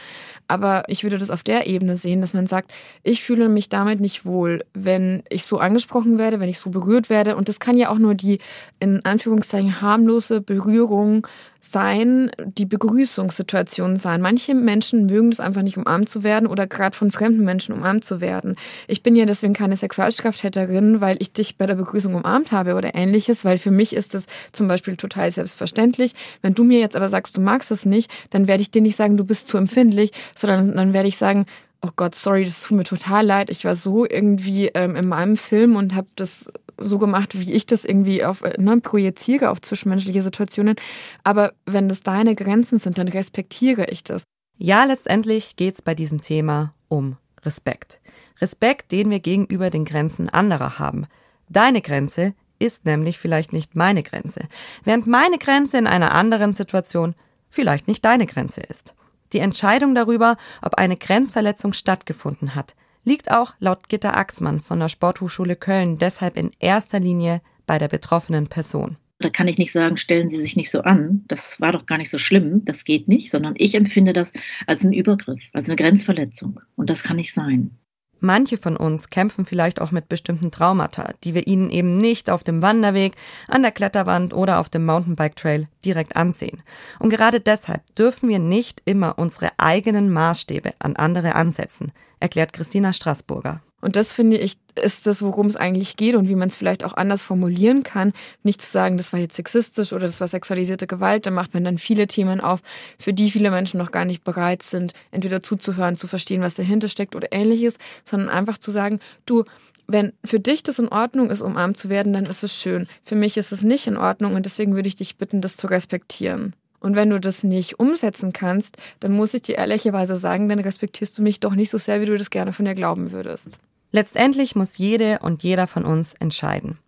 Aber 0.46 0.84
ich 0.86 1.02
würde 1.02 1.18
das 1.18 1.30
auf 1.30 1.42
der 1.42 1.66
Ebene 1.66 1.96
sehen, 1.96 2.20
dass 2.20 2.34
man 2.34 2.46
sagt, 2.46 2.72
ich 3.02 3.22
fühle 3.22 3.48
mich 3.48 3.68
damit 3.68 4.00
nicht 4.00 4.24
wohl, 4.24 4.64
wenn 4.74 5.24
ich 5.28 5.44
so 5.44 5.58
angesprochen 5.58 6.18
werde, 6.18 6.38
wenn 6.38 6.48
ich 6.48 6.60
so 6.60 6.70
berührt 6.70 7.10
werde. 7.10 7.34
Und 7.34 7.48
das 7.48 7.58
kann 7.58 7.76
ja 7.76 7.88
auch 7.88 7.98
nur 7.98 8.14
die 8.14 8.38
in 8.78 9.04
Anführungszeichen 9.04 9.80
harmlose 9.80 10.40
Berührung 10.40 11.26
sein, 11.64 12.30
die 12.44 12.66
Begrüßungssituation 12.66 13.96
sein. 13.96 14.20
Manche 14.20 14.54
Menschen 14.54 15.06
mögen 15.06 15.32
es 15.32 15.40
einfach 15.40 15.62
nicht 15.62 15.78
umarmt 15.78 16.10
zu 16.10 16.22
werden 16.22 16.46
oder 16.46 16.66
gerade 16.66 16.94
von 16.94 17.10
fremden 17.10 17.42
Menschen 17.42 17.74
umarmt 17.74 18.04
zu 18.04 18.20
werden. 18.20 18.56
Ich 18.86 19.02
bin 19.02 19.16
ja 19.16 19.24
deswegen 19.24 19.54
keine 19.54 19.76
Sexualstraftäterin, 19.76 21.00
weil 21.00 21.16
ich 21.20 21.32
dich 21.32 21.56
bei 21.56 21.66
der 21.66 21.76
Begrüßung 21.76 22.14
umarmt 22.14 22.52
habe 22.52 22.74
oder 22.74 22.94
ähnliches, 22.94 23.46
weil 23.46 23.56
für 23.56 23.70
mich 23.70 23.94
ist 23.96 24.12
das 24.12 24.26
zum 24.52 24.68
Beispiel 24.68 24.96
total 24.96 25.30
selbstverständlich. 25.30 26.12
Wenn 26.42 26.54
du 26.54 26.64
mir 26.64 26.80
jetzt 26.80 26.96
aber 26.96 27.08
sagst, 27.08 27.36
du 27.36 27.40
magst 27.40 27.70
es 27.70 27.86
nicht, 27.86 28.10
dann 28.30 28.46
werde 28.46 28.60
ich 28.60 28.70
dir 28.70 28.82
nicht 28.82 28.96
sagen, 28.96 29.16
du 29.16 29.24
bist 29.24 29.48
zu 29.48 29.56
empfindlich, 29.56 30.12
sondern 30.34 30.76
dann 30.76 30.92
werde 30.92 31.08
ich 31.08 31.16
sagen, 31.16 31.46
oh 31.80 31.90
Gott, 31.96 32.14
sorry, 32.14 32.44
das 32.44 32.62
tut 32.62 32.76
mir 32.76 32.84
total 32.84 33.24
leid. 33.24 33.50
Ich 33.50 33.64
war 33.64 33.74
so 33.74 34.04
irgendwie 34.04 34.68
ähm, 34.74 34.96
in 34.96 35.08
meinem 35.08 35.36
Film 35.36 35.76
und 35.76 35.94
habe 35.94 36.08
das 36.16 36.46
so 36.78 36.98
gemacht, 36.98 37.38
wie 37.38 37.52
ich 37.52 37.66
das 37.66 37.84
irgendwie 37.84 38.24
auf, 38.24 38.42
ne, 38.58 38.78
projiziere 38.80 39.50
auf 39.50 39.60
zwischenmenschliche 39.60 40.22
Situationen. 40.22 40.76
Aber 41.22 41.52
wenn 41.66 41.88
das 41.88 42.02
deine 42.02 42.34
Grenzen 42.34 42.78
sind, 42.78 42.98
dann 42.98 43.08
respektiere 43.08 43.86
ich 43.86 44.04
das. 44.04 44.24
Ja, 44.56 44.84
letztendlich 44.84 45.56
geht's 45.56 45.82
bei 45.82 45.94
diesem 45.94 46.20
Thema 46.20 46.74
um 46.88 47.16
Respekt. 47.42 48.00
Respekt, 48.40 48.92
den 48.92 49.10
wir 49.10 49.20
gegenüber 49.20 49.70
den 49.70 49.84
Grenzen 49.84 50.28
anderer 50.28 50.78
haben. 50.78 51.06
Deine 51.48 51.82
Grenze 51.82 52.34
ist 52.58 52.84
nämlich 52.84 53.18
vielleicht 53.18 53.52
nicht 53.52 53.74
meine 53.74 54.02
Grenze, 54.02 54.48
während 54.84 55.06
meine 55.06 55.38
Grenze 55.38 55.78
in 55.78 55.86
einer 55.86 56.12
anderen 56.12 56.52
Situation 56.52 57.14
vielleicht 57.48 57.88
nicht 57.88 58.04
deine 58.04 58.26
Grenze 58.26 58.60
ist. 58.62 58.94
Die 59.32 59.38
Entscheidung 59.40 59.94
darüber, 59.94 60.36
ob 60.62 60.74
eine 60.74 60.96
Grenzverletzung 60.96 61.72
stattgefunden 61.72 62.54
hat, 62.54 62.74
liegt 63.04 63.30
auch 63.30 63.54
laut 63.58 63.88
Gitter 63.88 64.16
Axmann 64.16 64.60
von 64.60 64.80
der 64.80 64.88
Sporthochschule 64.88 65.56
Köln 65.56 65.96
deshalb 65.96 66.36
in 66.36 66.50
erster 66.58 67.00
Linie 67.00 67.40
bei 67.66 67.78
der 67.78 67.88
betroffenen 67.88 68.48
Person. 68.48 68.96
Da 69.18 69.30
kann 69.30 69.48
ich 69.48 69.58
nicht 69.58 69.72
sagen, 69.72 69.96
stellen 69.96 70.28
Sie 70.28 70.40
sich 70.40 70.56
nicht 70.56 70.70
so 70.70 70.82
an. 70.82 71.24
Das 71.28 71.60
war 71.60 71.72
doch 71.72 71.86
gar 71.86 71.98
nicht 71.98 72.10
so 72.10 72.18
schlimm. 72.18 72.64
Das 72.64 72.84
geht 72.84 73.08
nicht, 73.08 73.30
sondern 73.30 73.54
ich 73.56 73.74
empfinde 73.74 74.12
das 74.12 74.32
als 74.66 74.84
einen 74.84 74.92
Übergriff, 74.92 75.50
als 75.52 75.68
eine 75.68 75.76
Grenzverletzung. 75.76 76.60
Und 76.76 76.90
das 76.90 77.02
kann 77.02 77.16
nicht 77.16 77.32
sein. 77.32 77.78
Manche 78.20 78.56
von 78.56 78.76
uns 78.76 79.10
kämpfen 79.10 79.44
vielleicht 79.44 79.80
auch 79.80 79.90
mit 79.90 80.08
bestimmten 80.08 80.50
Traumata, 80.50 81.10
die 81.24 81.34
wir 81.34 81.46
ihnen 81.46 81.70
eben 81.70 81.96
nicht 81.96 82.30
auf 82.30 82.42
dem 82.44 82.62
Wanderweg, 82.62 83.14
an 83.48 83.62
der 83.62 83.72
Kletterwand 83.72 84.32
oder 84.32 84.60
auf 84.60 84.68
dem 84.68 84.86
Mountainbike 84.86 85.36
Trail 85.36 85.68
direkt 85.84 86.16
ansehen. 86.16 86.62
Und 86.98 87.10
gerade 87.10 87.40
deshalb 87.40 87.82
dürfen 87.96 88.28
wir 88.28 88.38
nicht 88.38 88.82
immer 88.84 89.18
unsere 89.18 89.50
eigenen 89.58 90.12
Maßstäbe 90.12 90.72
an 90.78 90.96
andere 90.96 91.34
ansetzen, 91.34 91.92
erklärt 92.20 92.52
Christina 92.52 92.92
Straßburger. 92.92 93.60
Und 93.84 93.96
das 93.96 94.14
finde 94.14 94.38
ich, 94.38 94.54
ist 94.82 95.06
das, 95.06 95.20
worum 95.20 95.46
es 95.46 95.56
eigentlich 95.56 95.98
geht 95.98 96.14
und 96.14 96.26
wie 96.26 96.36
man 96.36 96.48
es 96.48 96.56
vielleicht 96.56 96.84
auch 96.84 96.94
anders 96.94 97.22
formulieren 97.22 97.82
kann. 97.82 98.14
Nicht 98.42 98.62
zu 98.62 98.70
sagen, 98.70 98.96
das 98.96 99.12
war 99.12 99.20
jetzt 99.20 99.36
sexistisch 99.36 99.92
oder 99.92 100.06
das 100.06 100.22
war 100.22 100.26
sexualisierte 100.26 100.86
Gewalt, 100.86 101.26
da 101.26 101.30
macht 101.30 101.52
man 101.52 101.64
dann 101.64 101.76
viele 101.76 102.06
Themen 102.06 102.40
auf, 102.40 102.60
für 102.98 103.12
die 103.12 103.30
viele 103.30 103.50
Menschen 103.50 103.76
noch 103.76 103.90
gar 103.90 104.06
nicht 104.06 104.24
bereit 104.24 104.62
sind, 104.62 104.94
entweder 105.10 105.42
zuzuhören, 105.42 105.98
zu 105.98 106.06
verstehen, 106.06 106.40
was 106.40 106.54
dahinter 106.54 106.88
steckt 106.88 107.14
oder 107.14 107.28
ähnliches, 107.30 107.76
sondern 108.06 108.30
einfach 108.30 108.56
zu 108.56 108.70
sagen, 108.70 109.00
du, 109.26 109.44
wenn 109.86 110.14
für 110.24 110.40
dich 110.40 110.62
das 110.62 110.78
in 110.78 110.88
Ordnung 110.88 111.28
ist, 111.28 111.42
umarmt 111.42 111.76
zu 111.76 111.90
werden, 111.90 112.14
dann 112.14 112.24
ist 112.24 112.42
es 112.42 112.58
schön. 112.58 112.86
Für 113.02 113.16
mich 113.16 113.36
ist 113.36 113.52
es 113.52 113.64
nicht 113.64 113.86
in 113.86 113.98
Ordnung 113.98 114.34
und 114.34 114.46
deswegen 114.46 114.76
würde 114.76 114.88
ich 114.88 114.94
dich 114.94 115.18
bitten, 115.18 115.42
das 115.42 115.58
zu 115.58 115.66
respektieren. 115.66 116.56
Und 116.80 116.96
wenn 116.96 117.10
du 117.10 117.20
das 117.20 117.44
nicht 117.44 117.78
umsetzen 117.78 118.32
kannst, 118.32 118.78
dann 119.00 119.12
muss 119.12 119.34
ich 119.34 119.42
dir 119.42 119.58
ehrlicherweise 119.58 120.16
sagen, 120.16 120.48
dann 120.48 120.60
respektierst 120.60 121.18
du 121.18 121.22
mich 121.22 121.38
doch 121.38 121.54
nicht 121.54 121.68
so 121.68 121.76
sehr, 121.76 122.00
wie 122.00 122.06
du 122.06 122.16
das 122.16 122.30
gerne 122.30 122.54
von 122.54 122.64
dir 122.64 122.74
glauben 122.74 123.12
würdest. 123.12 123.58
Letztendlich 123.94 124.56
muss 124.56 124.76
jede 124.76 125.20
und 125.20 125.44
jeder 125.44 125.68
von 125.68 125.84
uns 125.84 126.14
entscheiden. 126.14 126.78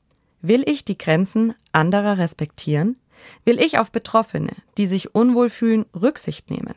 Will 0.42 0.68
ich 0.68 0.84
die 0.84 0.98
Grenzen 0.98 1.54
anderer 1.70 2.18
respektieren? 2.18 2.96
Will 3.44 3.60
ich 3.60 3.78
auf 3.78 3.92
Betroffene, 3.92 4.50
die 4.76 4.88
sich 4.88 5.14
unwohl 5.14 5.48
fühlen, 5.48 5.86
Rücksicht 5.94 6.50
nehmen? 6.50 6.74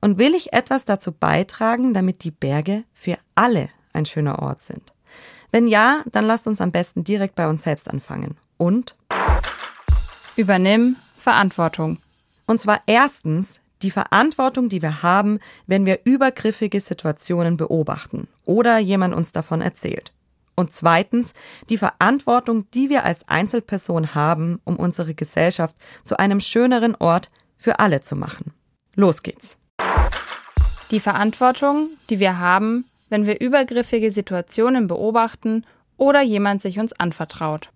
Und 0.00 0.16
will 0.16 0.34
ich 0.34 0.54
etwas 0.54 0.86
dazu 0.86 1.12
beitragen, 1.12 1.92
damit 1.92 2.24
die 2.24 2.30
Berge 2.30 2.84
für 2.94 3.18
alle 3.34 3.68
ein 3.92 4.06
schöner 4.06 4.38
Ort 4.38 4.62
sind? 4.62 4.94
Wenn 5.50 5.68
ja, 5.68 6.02
dann 6.10 6.24
lasst 6.24 6.46
uns 6.46 6.62
am 6.62 6.72
besten 6.72 7.04
direkt 7.04 7.34
bei 7.34 7.46
uns 7.46 7.64
selbst 7.64 7.90
anfangen. 7.90 8.38
Und 8.56 8.96
übernimm 10.36 10.96
Verantwortung. 11.12 11.98
Und 12.46 12.62
zwar 12.62 12.80
erstens 12.86 13.60
die 13.82 13.90
Verantwortung, 13.90 14.68
die 14.68 14.82
wir 14.82 15.02
haben, 15.02 15.38
wenn 15.66 15.86
wir 15.86 16.00
übergriffige 16.04 16.80
Situationen 16.80 17.56
beobachten 17.56 18.28
oder 18.44 18.78
jemand 18.78 19.14
uns 19.14 19.32
davon 19.32 19.60
erzählt. 19.60 20.12
Und 20.54 20.72
zweitens 20.72 21.34
die 21.68 21.76
Verantwortung, 21.76 22.70
die 22.72 22.88
wir 22.88 23.04
als 23.04 23.28
Einzelperson 23.28 24.14
haben, 24.14 24.58
um 24.64 24.76
unsere 24.76 25.14
Gesellschaft 25.14 25.76
zu 26.02 26.18
einem 26.18 26.40
schöneren 26.40 26.94
Ort 26.94 27.30
für 27.58 27.78
alle 27.78 28.00
zu 28.00 28.16
machen. 28.16 28.54
Los 28.94 29.22
geht's. 29.22 29.58
Die 30.90 31.00
Verantwortung, 31.00 31.88
die 32.08 32.20
wir 32.20 32.38
haben, 32.38 32.86
wenn 33.10 33.26
wir 33.26 33.40
übergriffige 33.40 34.10
Situationen 34.10 34.86
beobachten 34.86 35.64
oder 35.98 36.22
jemand 36.22 36.62
sich 36.62 36.78
uns 36.78 36.92
anvertraut. 36.94 37.70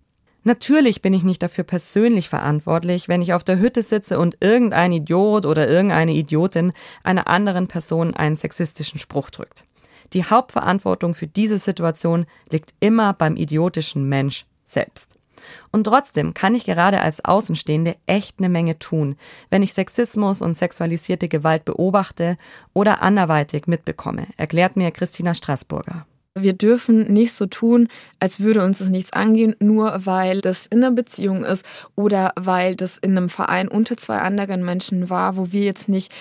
Natürlich 0.50 1.00
bin 1.00 1.12
ich 1.12 1.22
nicht 1.22 1.44
dafür 1.44 1.62
persönlich 1.62 2.28
verantwortlich, 2.28 3.06
wenn 3.06 3.22
ich 3.22 3.34
auf 3.34 3.44
der 3.44 3.60
Hütte 3.60 3.84
sitze 3.84 4.18
und 4.18 4.36
irgendein 4.40 4.90
Idiot 4.90 5.46
oder 5.46 5.68
irgendeine 5.68 6.10
Idiotin 6.10 6.72
einer 7.04 7.28
anderen 7.28 7.68
Person 7.68 8.14
einen 8.14 8.34
sexistischen 8.34 8.98
Spruch 8.98 9.30
drückt. 9.30 9.64
Die 10.12 10.24
Hauptverantwortung 10.24 11.14
für 11.14 11.28
diese 11.28 11.58
Situation 11.58 12.26
liegt 12.50 12.74
immer 12.80 13.12
beim 13.12 13.36
idiotischen 13.36 14.08
Mensch 14.08 14.44
selbst. 14.64 15.14
Und 15.70 15.84
trotzdem 15.84 16.34
kann 16.34 16.56
ich 16.56 16.64
gerade 16.64 17.00
als 17.00 17.24
Außenstehende 17.24 17.94
echt 18.06 18.40
eine 18.40 18.48
Menge 18.48 18.76
tun, 18.76 19.16
wenn 19.50 19.62
ich 19.62 19.72
Sexismus 19.72 20.42
und 20.42 20.54
sexualisierte 20.54 21.28
Gewalt 21.28 21.64
beobachte 21.64 22.36
oder 22.74 23.02
anderweitig 23.02 23.68
mitbekomme, 23.68 24.26
erklärt 24.36 24.74
mir 24.74 24.90
Christina 24.90 25.32
Straßburger. 25.32 26.06
Wir 26.38 26.52
dürfen 26.52 27.12
nicht 27.12 27.32
so 27.32 27.46
tun, 27.46 27.88
als 28.20 28.38
würde 28.38 28.62
uns 28.62 28.78
das 28.78 28.88
nichts 28.88 29.12
angehen, 29.12 29.56
nur 29.58 30.06
weil 30.06 30.40
das 30.40 30.66
in 30.66 30.78
einer 30.78 30.94
Beziehung 30.94 31.44
ist 31.44 31.64
oder 31.96 32.32
weil 32.38 32.76
das 32.76 32.98
in 32.98 33.16
einem 33.16 33.28
Verein 33.28 33.66
unter 33.66 33.96
zwei 33.96 34.18
anderen 34.18 34.64
Menschen 34.64 35.10
war, 35.10 35.36
wo 35.36 35.50
wir 35.50 35.64
jetzt 35.64 35.88
nicht 35.88 36.12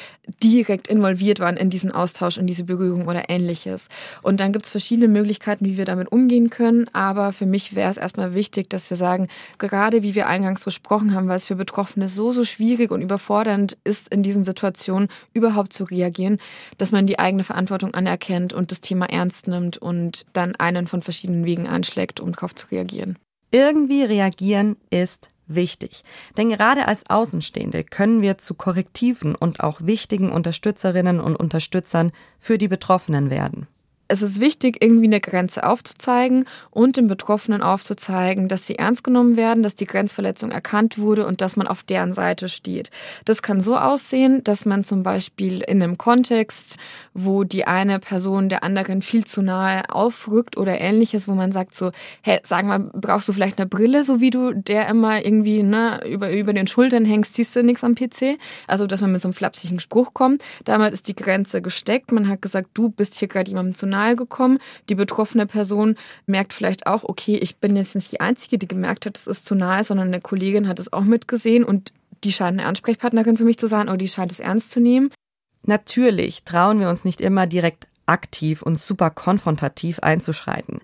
direkt 0.41 0.87
involviert 0.87 1.39
waren 1.39 1.57
in 1.57 1.69
diesen 1.69 1.91
Austausch, 1.91 2.37
in 2.37 2.47
diese 2.47 2.63
Berührung 2.63 3.07
oder 3.07 3.29
ähnliches. 3.29 3.87
Und 4.23 4.39
dann 4.39 4.51
gibt 4.51 4.65
es 4.65 4.71
verschiedene 4.71 5.07
Möglichkeiten, 5.07 5.65
wie 5.65 5.77
wir 5.77 5.85
damit 5.85 6.11
umgehen 6.11 6.49
können. 6.49 6.87
Aber 6.91 7.31
für 7.31 7.45
mich 7.45 7.75
wäre 7.75 7.91
es 7.91 7.97
erstmal 7.97 8.33
wichtig, 8.33 8.67
dass 8.67 8.89
wir 8.89 8.97
sagen, 8.97 9.27
gerade 9.59 10.01
wie 10.01 10.15
wir 10.15 10.25
eingangs 10.25 10.65
besprochen 10.65 11.13
haben, 11.13 11.27
weil 11.27 11.37
es 11.37 11.45
für 11.45 11.55
Betroffene 11.55 12.07
so, 12.07 12.31
so 12.31 12.45
schwierig 12.45 12.89
und 12.89 13.03
überfordernd 13.03 13.77
ist, 13.83 14.11
in 14.11 14.23
diesen 14.23 14.43
Situationen 14.43 15.09
überhaupt 15.33 15.71
zu 15.71 15.83
reagieren, 15.83 16.39
dass 16.79 16.91
man 16.91 17.05
die 17.05 17.19
eigene 17.19 17.43
Verantwortung 17.43 17.93
anerkennt 17.93 18.53
und 18.53 18.71
das 18.71 18.81
Thema 18.81 19.05
ernst 19.05 19.47
nimmt 19.47 19.77
und 19.77 19.98
und 19.99 20.25
dann 20.33 20.55
einen 20.55 20.87
von 20.87 21.01
verschiedenen 21.01 21.45
Wegen 21.45 21.67
anschlägt, 21.67 22.19
um 22.19 22.31
darauf 22.31 22.55
zu 22.55 22.67
reagieren. 22.67 23.17
Irgendwie 23.51 24.03
reagieren 24.03 24.77
ist 24.89 25.29
wichtig. 25.47 26.03
Denn 26.37 26.49
gerade 26.49 26.87
als 26.87 27.09
Außenstehende 27.09 27.83
können 27.83 28.21
wir 28.21 28.37
zu 28.37 28.53
Korrektiven 28.53 29.35
und 29.35 29.59
auch 29.59 29.81
wichtigen 29.81 30.31
Unterstützerinnen 30.31 31.19
und 31.19 31.35
Unterstützern 31.35 32.11
für 32.39 32.57
die 32.57 32.67
Betroffenen 32.67 33.29
werden 33.29 33.67
es 34.09 34.23
ist 34.23 34.41
wichtig, 34.41 34.77
irgendwie 34.81 35.05
eine 35.05 35.21
Grenze 35.21 35.63
aufzuzeigen 35.63 36.45
und 36.71 36.97
den 36.97 37.07
Betroffenen 37.07 37.61
aufzuzeigen, 37.61 38.47
dass 38.47 38.65
sie 38.65 38.75
ernst 38.75 39.03
genommen 39.03 39.37
werden, 39.37 39.61
dass 39.61 39.75
die 39.75 39.85
Grenzverletzung 39.85 40.49
erkannt 40.49 40.97
wurde 40.97 41.27
und 41.27 41.41
dass 41.41 41.55
man 41.55 41.67
auf 41.67 41.83
deren 41.83 42.11
Seite 42.11 42.49
steht. 42.49 42.89
Das 43.25 43.43
kann 43.43 43.61
so 43.61 43.77
aussehen, 43.77 44.43
dass 44.43 44.65
man 44.65 44.83
zum 44.83 45.03
Beispiel 45.03 45.61
in 45.61 45.81
einem 45.81 45.99
Kontext, 45.99 46.77
wo 47.13 47.43
die 47.43 47.67
eine 47.67 47.99
Person 47.99 48.49
der 48.49 48.63
anderen 48.63 49.03
viel 49.03 49.25
zu 49.25 49.43
nahe 49.43 49.87
aufrückt 49.93 50.57
oder 50.57 50.81
ähnliches, 50.81 51.27
wo 51.27 51.33
man 51.33 51.51
sagt 51.51 51.75
so, 51.75 51.91
hey, 52.23 52.39
sag 52.41 52.65
mal, 52.65 52.79
brauchst 52.79 53.29
du 53.29 53.33
vielleicht 53.33 53.59
eine 53.59 53.67
Brille, 53.67 54.03
so 54.03 54.19
wie 54.19 54.31
du 54.31 54.53
der 54.53 54.87
immer 54.87 55.23
irgendwie 55.23 55.61
ne, 55.61 56.01
über, 56.07 56.31
über 56.31 56.53
den 56.53 56.65
Schultern 56.65 57.05
hängst, 57.05 57.35
siehst 57.35 57.55
du 57.55 57.63
nichts 57.63 57.83
am 57.83 57.93
PC. 57.93 58.39
Also, 58.65 58.87
dass 58.87 59.01
man 59.01 59.11
mit 59.11 59.21
so 59.21 59.27
einem 59.27 59.33
flapsigen 59.33 59.79
Spruch 59.79 60.15
kommt. 60.15 60.43
Damals 60.65 60.95
ist 60.95 61.07
die 61.07 61.15
Grenze 61.15 61.61
gesteckt. 61.61 62.11
Man 62.11 62.27
hat 62.27 62.41
gesagt, 62.41 62.69
du 62.73 62.89
bist 62.89 63.13
hier 63.19 63.27
gerade 63.27 63.51
jemandem 63.51 63.75
zu 63.75 63.85
nahe 63.85 63.98
nahe 63.99 64.15
gekommen. 64.15 64.59
Die 64.87 64.95
betroffene 64.95 65.45
Person 65.45 65.95
merkt 66.25 66.53
vielleicht 66.53 66.87
auch, 66.87 67.03
okay, 67.03 67.37
ich 67.37 67.57
bin 67.57 67.75
jetzt 67.75 67.95
nicht 67.95 68.11
die 68.11 68.21
Einzige, 68.21 68.57
die 68.57 68.67
gemerkt 68.67 69.05
hat, 69.05 69.17
es 69.17 69.27
ist 69.27 69.45
zu 69.45 69.55
nahe, 69.55 69.83
sondern 69.83 70.07
eine 70.07 70.21
Kollegin 70.21 70.67
hat 70.67 70.79
es 70.79 70.91
auch 70.93 71.03
mitgesehen 71.03 71.63
und 71.63 71.93
die 72.23 72.31
scheint 72.31 72.59
eine 72.59 72.67
Ansprechpartnerin 72.67 73.37
für 73.37 73.45
mich 73.45 73.57
zu 73.57 73.67
sein 73.67 73.87
oder 73.87 73.97
die 73.97 74.07
scheint 74.07 74.31
es 74.31 74.39
ernst 74.39 74.71
zu 74.71 74.79
nehmen. 74.79 75.11
Natürlich 75.63 76.43
trauen 76.43 76.79
wir 76.79 76.89
uns 76.89 77.05
nicht 77.05 77.21
immer 77.21 77.47
direkt 77.47 77.87
aktiv 78.05 78.61
und 78.63 78.79
super 78.79 79.11
konfrontativ 79.11 79.99
einzuschreiten. 79.99 80.79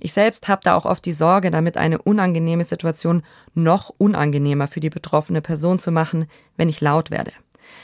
Ich 0.00 0.12
selbst 0.12 0.48
habe 0.48 0.62
da 0.64 0.74
auch 0.74 0.86
oft 0.86 1.04
die 1.04 1.12
Sorge, 1.12 1.50
damit 1.50 1.76
eine 1.76 2.00
unangenehme 2.00 2.64
Situation 2.64 3.22
noch 3.54 3.90
unangenehmer 3.98 4.66
für 4.66 4.80
die 4.80 4.88
betroffene 4.88 5.42
Person 5.42 5.78
zu 5.78 5.92
machen, 5.92 6.26
wenn 6.56 6.70
ich 6.70 6.80
laut 6.80 7.10
werde. 7.10 7.32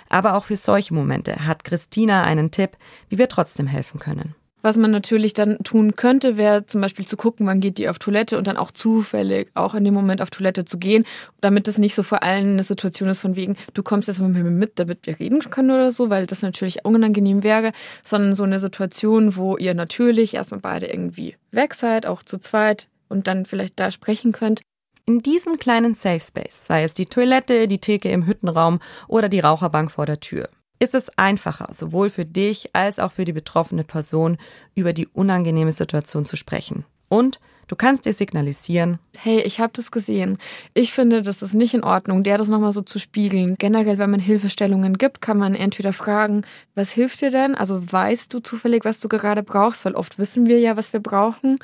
Aber 0.09 0.35
auch 0.35 0.45
für 0.45 0.57
solche 0.57 0.95
Momente 0.95 1.47
hat 1.47 1.63
Christina 1.63 2.25
einen 2.25 2.51
Tipp, 2.51 2.77
wie 3.09 3.19
wir 3.19 3.29
trotzdem 3.29 3.67
helfen 3.67 4.01
können. 4.01 4.35
Was 4.67 4.77
man 4.77 4.91
natürlich 4.91 5.33
dann 5.33 5.59
tun 5.63 5.95
könnte, 5.95 6.37
wäre 6.37 6.67
zum 6.67 6.81
Beispiel 6.81 7.07
zu 7.07 7.17
gucken, 7.17 7.47
wann 7.47 7.61
geht 7.61 7.79
die 7.79 7.89
auf 7.89 8.01
Toilette 8.01 8.37
und 8.37 8.49
dann 8.49 8.57
auch 8.57 8.73
zufällig 8.73 9.49
auch 9.55 9.77
in 9.77 9.85
dem 9.85 9.95
Moment 9.95 10.21
auf 10.21 10.31
Toilette 10.31 10.65
zu 10.65 10.79
gehen, 10.79 11.05
damit 11.41 11.69
es 11.69 11.79
nicht 11.79 11.95
so 11.95 12.03
vor 12.03 12.25
allem 12.25 12.55
eine 12.55 12.65
Situation 12.65 13.09
ist 13.09 13.21
von 13.21 13.37
wegen, 13.37 13.57
du 13.75 13.85
kommst 13.85 14.09
jetzt 14.09 14.19
mal 14.19 14.29
mit 14.29 14.43
mir 14.43 14.51
mit, 14.51 14.81
damit 14.81 15.07
wir 15.07 15.21
reden 15.21 15.39
können 15.51 15.71
oder 15.71 15.93
so, 15.93 16.11
weil 16.11 16.27
das 16.27 16.43
natürlich 16.43 16.85
unangenehm 16.85 17.45
wäre, 17.45 17.71
sondern 18.03 18.35
so 18.35 18.43
eine 18.43 18.59
Situation, 18.59 19.37
wo 19.37 19.57
ihr 19.57 19.75
natürlich 19.75 20.35
erstmal 20.35 20.59
beide 20.59 20.87
irgendwie 20.87 21.37
weg 21.53 21.73
seid, 21.73 22.05
auch 22.05 22.25
zu 22.25 22.39
zweit 22.39 22.89
und 23.09 23.29
dann 23.29 23.47
vielleicht 23.47 23.79
da 23.79 23.93
sprechen 23.93 24.33
könnt. 24.33 24.63
In 25.05 25.21
diesem 25.21 25.61
kleinen 25.61 25.95
Safe 25.95 26.19
Space, 26.19 26.67
sei 26.67 26.83
es 26.83 26.93
die 26.93 27.07
Toilette, 27.07 27.69
die 27.69 27.79
Theke 27.79 28.11
im 28.11 28.27
Hüttenraum 28.27 28.81
oder 29.07 29.29
die 29.29 29.39
Raucherbank 29.39 29.93
vor 29.93 30.07
der 30.07 30.19
Tür, 30.19 30.49
ist 30.79 30.95
es 30.95 31.11
einfacher, 31.17 31.69
sowohl 31.73 32.11
für 32.11 32.25
dich 32.25 32.75
als 32.75 32.99
auch 32.99 33.13
für 33.13 33.25
die 33.25 33.33
betroffene 33.33 33.85
Person 33.85 34.39
über 34.75 34.93
die 34.93 35.07
unangenehme 35.07 35.73
Situation 35.73 36.25
zu 36.27 36.37
sprechen. 36.37 36.85
Und 37.09 37.39
du 37.69 37.77
kannst 37.77 38.05
dir 38.05 38.13
signalisieren, 38.13 38.99
hey, 39.17 39.41
ich 39.41 39.61
habe 39.61 39.73
das 39.75 39.91
gesehen. 39.91 40.39
Ich 40.75 40.93
finde, 40.93 41.23
das 41.23 41.41
ist 41.41 41.55
nicht 41.55 41.73
in 41.73 41.85
Ordnung, 41.85 42.23
der 42.23 42.39
das 42.39 42.49
nochmal 42.49 42.73
so 42.73 42.83
zu 42.83 42.99
spiegeln. 42.99 43.55
Generell, 43.59 43.99
wenn 43.99 44.11
man 44.11 44.21
Hilfestellungen 44.21 44.99
gibt, 44.99 45.21
kann 45.21 45.39
man 45.39 45.55
entweder 45.55 45.93
fragen, 45.93 46.43
was 46.75 46.91
hilft 46.91 47.21
dir 47.21 47.31
denn? 47.31 47.55
Also 47.55 47.81
weißt 47.93 48.33
du 48.35 48.41
zufällig, 48.41 48.85
was 48.85 49.01
du 49.01 49.09
gerade 49.09 49.43
brauchst, 49.43 49.85
weil 49.85 49.95
oft 49.95 50.19
wissen 50.19 50.47
wir 50.47 50.59
ja, 50.59 50.77
was 50.77 50.93
wir 50.93 51.01
brauchen. 51.01 51.59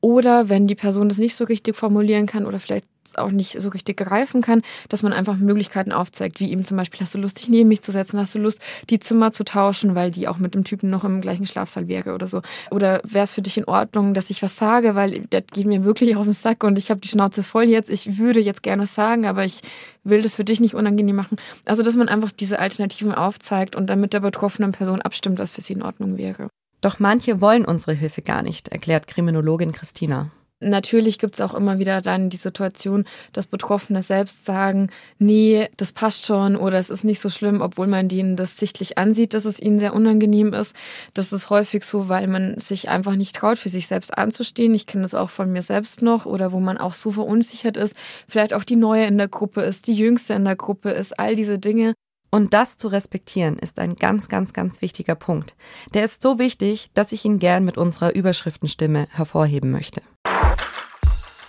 Oder 0.00 0.48
wenn 0.48 0.66
die 0.66 0.74
Person 0.76 1.08
das 1.08 1.18
nicht 1.18 1.36
so 1.36 1.44
richtig 1.44 1.76
formulieren 1.76 2.26
kann 2.26 2.46
oder 2.46 2.60
vielleicht 2.60 2.86
auch 3.16 3.30
nicht 3.30 3.60
so 3.60 3.70
richtig 3.70 3.98
greifen 3.98 4.42
kann, 4.42 4.62
dass 4.88 5.02
man 5.02 5.12
einfach 5.12 5.36
Möglichkeiten 5.36 5.92
aufzeigt, 5.92 6.40
wie 6.40 6.50
eben 6.50 6.64
zum 6.64 6.76
Beispiel, 6.76 7.00
hast 7.00 7.14
du 7.14 7.18
Lust, 7.18 7.40
dich 7.40 7.48
neben 7.48 7.68
mich 7.68 7.82
zu 7.82 7.92
setzen, 7.92 8.18
hast 8.18 8.34
du 8.34 8.38
Lust, 8.38 8.60
die 8.90 8.98
Zimmer 8.98 9.30
zu 9.32 9.44
tauschen, 9.44 9.94
weil 9.94 10.10
die 10.10 10.28
auch 10.28 10.38
mit 10.38 10.54
dem 10.54 10.64
Typen 10.64 10.90
noch 10.90 11.04
im 11.04 11.20
gleichen 11.20 11.46
Schlafsaal 11.46 11.88
wäre 11.88 12.14
oder 12.14 12.26
so. 12.26 12.42
Oder 12.70 13.00
wäre 13.04 13.24
es 13.24 13.32
für 13.32 13.42
dich 13.42 13.56
in 13.58 13.64
Ordnung, 13.64 14.14
dass 14.14 14.30
ich 14.30 14.42
was 14.42 14.56
sage, 14.56 14.94
weil 14.94 15.26
das 15.30 15.44
geht 15.52 15.66
mir 15.66 15.84
wirklich 15.84 16.16
auf 16.16 16.24
den 16.24 16.32
Sack 16.32 16.64
und 16.64 16.78
ich 16.78 16.90
habe 16.90 17.00
die 17.00 17.08
Schnauze 17.08 17.42
voll 17.42 17.64
jetzt. 17.64 17.90
Ich 17.90 18.18
würde 18.18 18.40
jetzt 18.40 18.62
gerne 18.62 18.82
was 18.82 18.94
sagen, 18.94 19.26
aber 19.26 19.44
ich 19.44 19.60
will 20.02 20.22
das 20.22 20.36
für 20.36 20.44
dich 20.44 20.60
nicht 20.60 20.74
unangenehm 20.74 21.16
machen. 21.16 21.36
Also, 21.64 21.82
dass 21.82 21.96
man 21.96 22.08
einfach 22.08 22.30
diese 22.30 22.58
Alternativen 22.58 23.14
aufzeigt 23.14 23.76
und 23.76 23.88
dann 23.88 24.00
mit 24.00 24.12
der 24.12 24.20
betroffenen 24.20 24.72
Person 24.72 25.02
abstimmt, 25.02 25.38
was 25.38 25.50
für 25.50 25.60
sie 25.60 25.74
in 25.74 25.82
Ordnung 25.82 26.18
wäre. 26.18 26.48
Doch 26.80 26.98
manche 26.98 27.40
wollen 27.40 27.64
unsere 27.64 27.94
Hilfe 27.94 28.20
gar 28.20 28.42
nicht, 28.42 28.68
erklärt 28.68 29.06
Kriminologin 29.06 29.72
Christina. 29.72 30.30
Natürlich 30.68 31.18
gibt 31.18 31.34
es 31.34 31.40
auch 31.40 31.54
immer 31.54 31.78
wieder 31.78 32.00
dann 32.00 32.30
die 32.30 32.36
Situation, 32.36 33.04
dass 33.32 33.46
Betroffene 33.46 34.02
selbst 34.02 34.44
sagen, 34.44 34.90
nee, 35.18 35.68
das 35.76 35.92
passt 35.92 36.26
schon 36.26 36.56
oder 36.56 36.78
es 36.78 36.90
ist 36.90 37.04
nicht 37.04 37.20
so 37.20 37.30
schlimm, 37.30 37.60
obwohl 37.60 37.86
man 37.86 38.08
denen 38.08 38.36
das 38.36 38.56
sichtlich 38.56 38.98
ansieht, 38.98 39.34
dass 39.34 39.44
es 39.44 39.60
ihnen 39.60 39.78
sehr 39.78 39.94
unangenehm 39.94 40.52
ist. 40.52 40.74
Das 41.12 41.32
ist 41.32 41.50
häufig 41.50 41.84
so, 41.84 42.08
weil 42.08 42.26
man 42.26 42.58
sich 42.58 42.88
einfach 42.88 43.14
nicht 43.14 43.36
traut, 43.36 43.58
für 43.58 43.68
sich 43.68 43.86
selbst 43.86 44.16
anzustehen. 44.16 44.74
Ich 44.74 44.86
kenne 44.86 45.02
das 45.02 45.14
auch 45.14 45.30
von 45.30 45.52
mir 45.52 45.62
selbst 45.62 46.02
noch 46.02 46.26
oder 46.26 46.52
wo 46.52 46.60
man 46.60 46.78
auch 46.78 46.94
so 46.94 47.10
verunsichert 47.10 47.76
ist, 47.76 47.94
vielleicht 48.28 48.54
auch 48.54 48.64
die 48.64 48.76
Neue 48.76 49.06
in 49.06 49.18
der 49.18 49.28
Gruppe 49.28 49.62
ist, 49.62 49.86
die 49.86 49.94
Jüngste 49.94 50.34
in 50.34 50.44
der 50.44 50.56
Gruppe 50.56 50.90
ist, 50.90 51.18
all 51.18 51.34
diese 51.34 51.58
Dinge. 51.58 51.94
Und 52.34 52.52
das 52.52 52.76
zu 52.76 52.88
respektieren 52.88 53.58
ist 53.60 53.78
ein 53.78 53.94
ganz, 53.94 54.28
ganz, 54.28 54.52
ganz 54.52 54.82
wichtiger 54.82 55.14
Punkt. 55.14 55.54
Der 55.94 56.02
ist 56.02 56.20
so 56.20 56.40
wichtig, 56.40 56.90
dass 56.92 57.12
ich 57.12 57.24
ihn 57.24 57.38
gern 57.38 57.64
mit 57.64 57.78
unserer 57.78 58.12
Überschriftenstimme 58.12 59.06
hervorheben 59.12 59.70
möchte. 59.70 60.02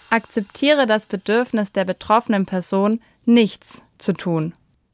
Akzeptiere 0.09 0.85
das 0.85 1.05
Bedürfnis 1.05 1.71
der 1.71 1.85
betroffenen 1.85 2.45
Person, 2.45 3.01
nichts 3.25 3.81
zu 3.97 4.13
tun. 4.13 4.53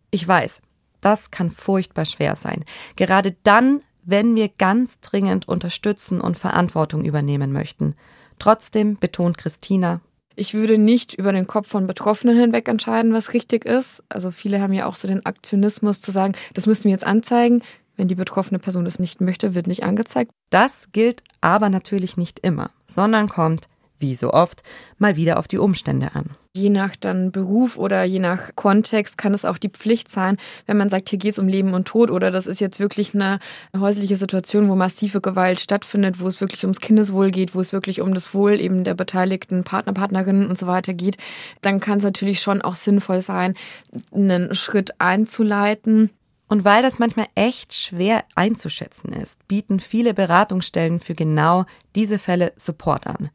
Ich 0.10 0.28
weiß, 0.28 0.62
das 1.02 1.32
kann 1.32 1.52
furchtbar 1.52 2.06
schwer 2.06 2.36
sein. 2.36 2.64
Gerade 2.96 3.36
dann, 3.44 3.82
wenn 4.04 4.36
wir 4.36 4.50
ganz 4.50 5.00
dringend 5.00 5.48
unterstützen 5.48 6.22
und 6.22 6.38
Verantwortung 6.38 7.06
übernehmen 7.06 7.52
möchten. 7.52 7.96
Trotzdem 8.40 8.98
betont 8.98 9.38
Christina, 9.38 10.02
Ich 10.36 10.54
würde 10.54 10.78
nicht 10.78 11.14
über 11.14 11.34
den 11.34 11.46
Kopf 11.46 11.68
von 11.68 11.88
Betroffenen 11.88 12.38
hinweg 12.38 12.68
entscheiden, 12.68 13.14
was 13.14 13.34
richtig 13.34 13.66
ist. 13.66 14.04
Also 14.10 14.32
viele 14.32 14.62
haben 14.62 14.74
ja 14.74 14.86
auch 14.86 14.96
so 14.96 15.08
den 15.08 15.26
Aktionismus 15.26 16.02
zu 16.02 16.12
sagen, 16.12 16.34
das 16.54 16.66
müssen 16.66 16.86
wir 16.86 16.92
jetzt 16.92 17.06
anzeigen. 17.06 17.62
Wenn 17.98 18.08
die 18.08 18.16
betroffene 18.16 18.58
Person 18.58 18.86
das 18.86 18.98
nicht 18.98 19.22
möchte, 19.22 19.54
wird 19.54 19.68
nicht 19.68 19.84
angezeigt. 19.84 20.32
Das 20.50 20.90
gilt 20.94 21.24
aber 21.42 21.70
natürlich 21.70 22.18
nicht 22.18 22.40
immer, 22.40 22.72
sondern 22.86 23.28
kommt 23.28 23.68
wie 24.02 24.16
so 24.16 24.32
oft, 24.34 24.64
mal 24.98 25.16
wieder 25.16 25.40
auf 25.40 25.48
die 25.48 25.58
Umstände 25.58 26.14
an. 26.14 26.32
Je 26.54 26.70
nach 26.70 26.98
dann 26.98 27.32
Beruf 27.32 27.78
oder 27.78 28.04
je 28.04 28.20
nach 28.20 28.56
Kontext 28.56 29.18
kann 29.18 29.34
es 29.34 29.46
auch 29.46 29.58
die 29.58 29.70
Pflicht 29.70 30.10
sein, 30.10 30.36
wenn 30.66 30.76
man 30.76 30.90
sagt, 30.90 31.08
hier 31.08 31.18
geht 31.18 31.34
es 31.34 31.40
um 31.40 31.48
Leben 31.48 31.74
und 31.74 31.88
Tod 31.88 32.12
oder 32.12 32.30
das 32.30 32.46
ist 32.46 32.60
jetzt 32.60 32.80
wirklich 32.80 33.16
eine 33.16 33.40
häusliche 33.78 34.18
Situation, 34.18 34.68
wo 34.68 34.76
massive 34.76 35.22
Gewalt 35.22 35.62
stattfindet, 35.62 36.20
wo 36.20 36.28
es 36.28 36.42
wirklich 36.42 36.64
ums 36.64 36.82
Kindeswohl 36.82 37.32
geht, 37.32 37.56
wo 37.56 37.62
es 37.62 37.72
wirklich 37.72 38.02
um 38.02 38.14
das 38.14 38.34
Wohl 38.34 38.60
eben 38.60 38.84
der 38.84 38.96
beteiligten 38.96 39.64
Partner, 39.64 39.94
Partnerinnen 39.94 40.48
und 40.48 40.58
so 40.58 40.68
weiter 40.68 40.94
geht, 40.94 41.16
dann 41.62 41.80
kann 41.80 42.00
es 42.00 42.04
natürlich 42.04 42.42
schon 42.42 42.62
auch 42.62 42.76
sinnvoll 42.76 43.22
sein, 43.22 43.54
einen 44.14 44.54
Schritt 44.54 45.00
einzuleiten. 45.00 46.10
Und 46.52 46.66
weil 46.66 46.82
das 46.82 47.00
manchmal 47.00 47.28
echt 47.34 47.74
schwer 47.74 48.26
einzuschätzen 48.36 49.14
ist, 49.14 49.48
bieten 49.48 49.80
viele 49.80 50.14
Beratungsstellen 50.14 51.00
für 51.00 51.16
genau 51.16 51.64
diese 51.96 52.20
Fälle 52.20 52.52
Support 52.58 53.08
an. 53.08 53.30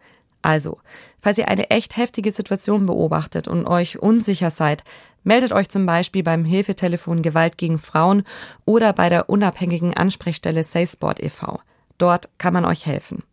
Also, 0.47 0.79
falls 1.21 1.39
ihr 1.39 1.49
eine 1.49 1.71
echt 1.71 1.97
heftige 1.97 2.31
Situation 2.31 2.87
beobachtet 2.87 3.49
und 3.49 3.67
euch 3.67 3.99
unsicher 3.99 4.53
seid, 4.53 4.85
meldet 5.25 5.51
euch 5.51 5.69
zum 5.69 5.87
Beispiel 5.87 6.23
beim 6.23 6.45
Hilfetelefon 6.45 7.23
Gewalt 7.23 7.59
gegen 7.59 7.81
Frauen 7.81 8.23
oder 8.65 8.93
bei 8.93 9.09
der 9.09 9.29
unabhängigen 9.29 9.93
Ansprechstelle 9.95 10.63
SafeSport 10.63 11.21
e.V. 11.21 11.59
Dort 11.99 12.29
kann 12.39 12.55
man 12.55 12.65
euch 12.65 12.87
helfen. 12.87 13.25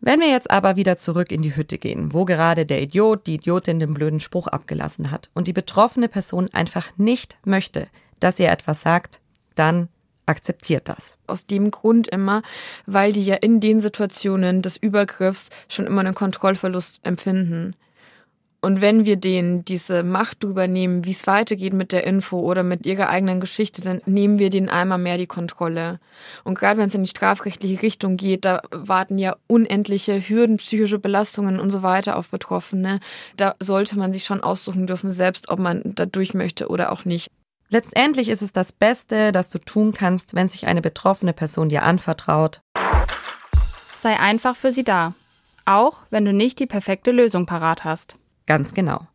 Wenn 0.00 0.20
wir 0.20 0.30
jetzt 0.30 0.50
aber 0.50 0.76
wieder 0.76 0.96
zurück 0.96 1.30
in 1.30 1.42
die 1.42 1.54
Hütte 1.54 1.76
gehen, 1.76 2.14
wo 2.14 2.24
gerade 2.24 2.64
der 2.64 2.80
Idiot, 2.80 3.26
die 3.26 3.34
Idiotin 3.34 3.78
den 3.78 3.92
blöden 3.92 4.20
Spruch 4.20 4.46
abgelassen 4.46 5.10
hat 5.10 5.28
und 5.34 5.46
die 5.46 5.52
betroffene 5.52 6.08
Person 6.08 6.48
einfach 6.54 6.88
nicht 6.96 7.36
möchte, 7.44 7.86
dass 8.18 8.40
ihr 8.40 8.50
etwas 8.50 8.80
sagt, 8.80 9.20
dann 9.56 9.90
akzeptiert 10.30 10.88
das. 10.88 11.18
Aus 11.26 11.46
dem 11.46 11.70
Grund 11.70 12.08
immer, 12.08 12.42
weil 12.86 13.12
die 13.12 13.24
ja 13.24 13.34
in 13.34 13.60
den 13.60 13.80
Situationen 13.80 14.62
des 14.62 14.76
Übergriffs 14.76 15.50
schon 15.68 15.86
immer 15.86 16.00
einen 16.00 16.14
Kontrollverlust 16.14 17.00
empfinden. 17.02 17.74
Und 18.62 18.82
wenn 18.82 19.06
wir 19.06 19.16
denen 19.16 19.64
diese 19.64 20.02
Macht 20.02 20.44
drüber 20.44 20.66
nehmen, 20.66 21.06
wie 21.06 21.12
es 21.12 21.26
weitergeht 21.26 21.72
mit 21.72 21.92
der 21.92 22.06
Info 22.06 22.40
oder 22.40 22.62
mit 22.62 22.84
ihrer 22.84 23.08
eigenen 23.08 23.40
Geschichte, 23.40 23.80
dann 23.80 24.02
nehmen 24.04 24.38
wir 24.38 24.50
denen 24.50 24.68
einmal 24.68 24.98
mehr 24.98 25.16
die 25.16 25.26
Kontrolle. 25.26 25.98
Und 26.44 26.58
gerade 26.58 26.78
wenn 26.78 26.88
es 26.88 26.94
in 26.94 27.02
die 27.02 27.08
strafrechtliche 27.08 27.80
Richtung 27.80 28.18
geht, 28.18 28.44
da 28.44 28.60
warten 28.70 29.16
ja 29.16 29.36
unendliche 29.46 30.20
Hürden, 30.28 30.58
psychische 30.58 30.98
Belastungen 30.98 31.58
und 31.58 31.70
so 31.70 31.82
weiter 31.82 32.18
auf 32.18 32.28
Betroffene. 32.28 33.00
Da 33.36 33.54
sollte 33.60 33.96
man 33.98 34.12
sich 34.12 34.24
schon 34.24 34.42
aussuchen 34.42 34.86
dürfen, 34.86 35.10
selbst 35.10 35.48
ob 35.48 35.58
man 35.58 35.80
da 35.94 36.04
durch 36.04 36.34
möchte 36.34 36.68
oder 36.68 36.92
auch 36.92 37.06
nicht. 37.06 37.30
Letztendlich 37.72 38.28
ist 38.28 38.42
es 38.42 38.52
das 38.52 38.72
Beste, 38.72 39.30
das 39.30 39.48
du 39.48 39.58
tun 39.58 39.92
kannst, 39.92 40.34
wenn 40.34 40.48
sich 40.48 40.66
eine 40.66 40.82
betroffene 40.82 41.32
Person 41.32 41.68
dir 41.68 41.84
anvertraut. 41.84 42.62
Sei 44.00 44.18
einfach 44.18 44.56
für 44.56 44.72
sie 44.72 44.82
da, 44.82 45.14
auch 45.66 45.98
wenn 46.10 46.24
du 46.24 46.32
nicht 46.32 46.58
die 46.58 46.66
perfekte 46.66 47.12
Lösung 47.12 47.46
parat 47.46 47.84
hast. 47.84 48.16
Ganz 48.46 48.74
genau. 48.74 49.06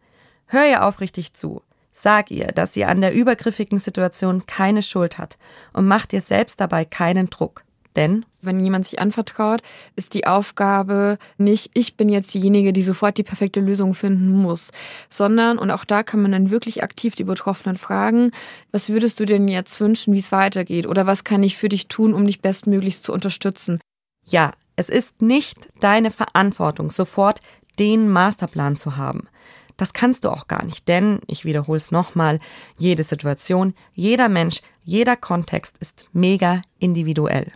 Hör 0.45 0.65
ihr 0.65 0.85
aufrichtig 0.85 1.33
zu. 1.33 1.63
Sag 1.91 2.31
ihr, 2.31 2.47
dass 2.47 2.73
sie 2.73 2.85
an 2.85 3.01
der 3.01 3.13
übergriffigen 3.13 3.79
Situation 3.79 4.45
keine 4.45 4.81
Schuld 4.81 5.17
hat 5.17 5.37
und 5.73 5.85
mach 5.85 6.05
dir 6.05 6.21
selbst 6.21 6.61
dabei 6.61 6.85
keinen 6.85 7.29
Druck. 7.29 7.65
Denn 7.95 8.25
wenn 8.41 8.59
jemand 8.59 8.85
sich 8.85 8.99
anvertraut, 8.99 9.61
ist 9.95 10.13
die 10.13 10.27
Aufgabe 10.27 11.17
nicht, 11.37 11.71
ich 11.73 11.95
bin 11.95 12.09
jetzt 12.09 12.33
diejenige, 12.33 12.73
die 12.73 12.83
sofort 12.83 13.17
die 13.17 13.23
perfekte 13.23 13.59
Lösung 13.59 13.93
finden 13.93 14.31
muss, 14.31 14.71
sondern, 15.09 15.57
und 15.57 15.71
auch 15.71 15.85
da 15.85 16.03
kann 16.03 16.21
man 16.21 16.31
dann 16.31 16.51
wirklich 16.51 16.83
aktiv 16.83 17.15
die 17.15 17.23
Betroffenen 17.23 17.77
fragen, 17.77 18.31
was 18.71 18.89
würdest 18.89 19.19
du 19.19 19.25
denn 19.25 19.47
jetzt 19.47 19.79
wünschen, 19.79 20.13
wie 20.13 20.19
es 20.19 20.31
weitergeht? 20.31 20.87
Oder 20.87 21.07
was 21.07 21.23
kann 21.23 21.43
ich 21.43 21.57
für 21.57 21.69
dich 21.69 21.87
tun, 21.87 22.13
um 22.13 22.25
dich 22.25 22.41
bestmöglichst 22.41 23.03
zu 23.03 23.13
unterstützen? 23.13 23.79
Ja, 24.23 24.51
es 24.75 24.89
ist 24.89 25.21
nicht 25.21 25.67
deine 25.79 26.11
Verantwortung, 26.11 26.91
sofort 26.91 27.39
den 27.79 28.09
Masterplan 28.09 28.75
zu 28.75 28.97
haben. 28.97 29.27
Das 29.77 29.93
kannst 29.93 30.23
du 30.23 30.29
auch 30.29 30.47
gar 30.47 30.63
nicht, 30.63 30.87
denn, 30.87 31.19
ich 31.27 31.43
wiederhole 31.43 31.77
es 31.77 31.91
nochmal, 31.91 32.39
jede 32.77 33.03
Situation, 33.03 33.73
jeder 33.93 34.29
Mensch, 34.29 34.61
jeder 34.85 35.17
Kontext 35.17 35.77
ist 35.79 36.05
mega 36.13 36.61
individuell. 36.79 37.51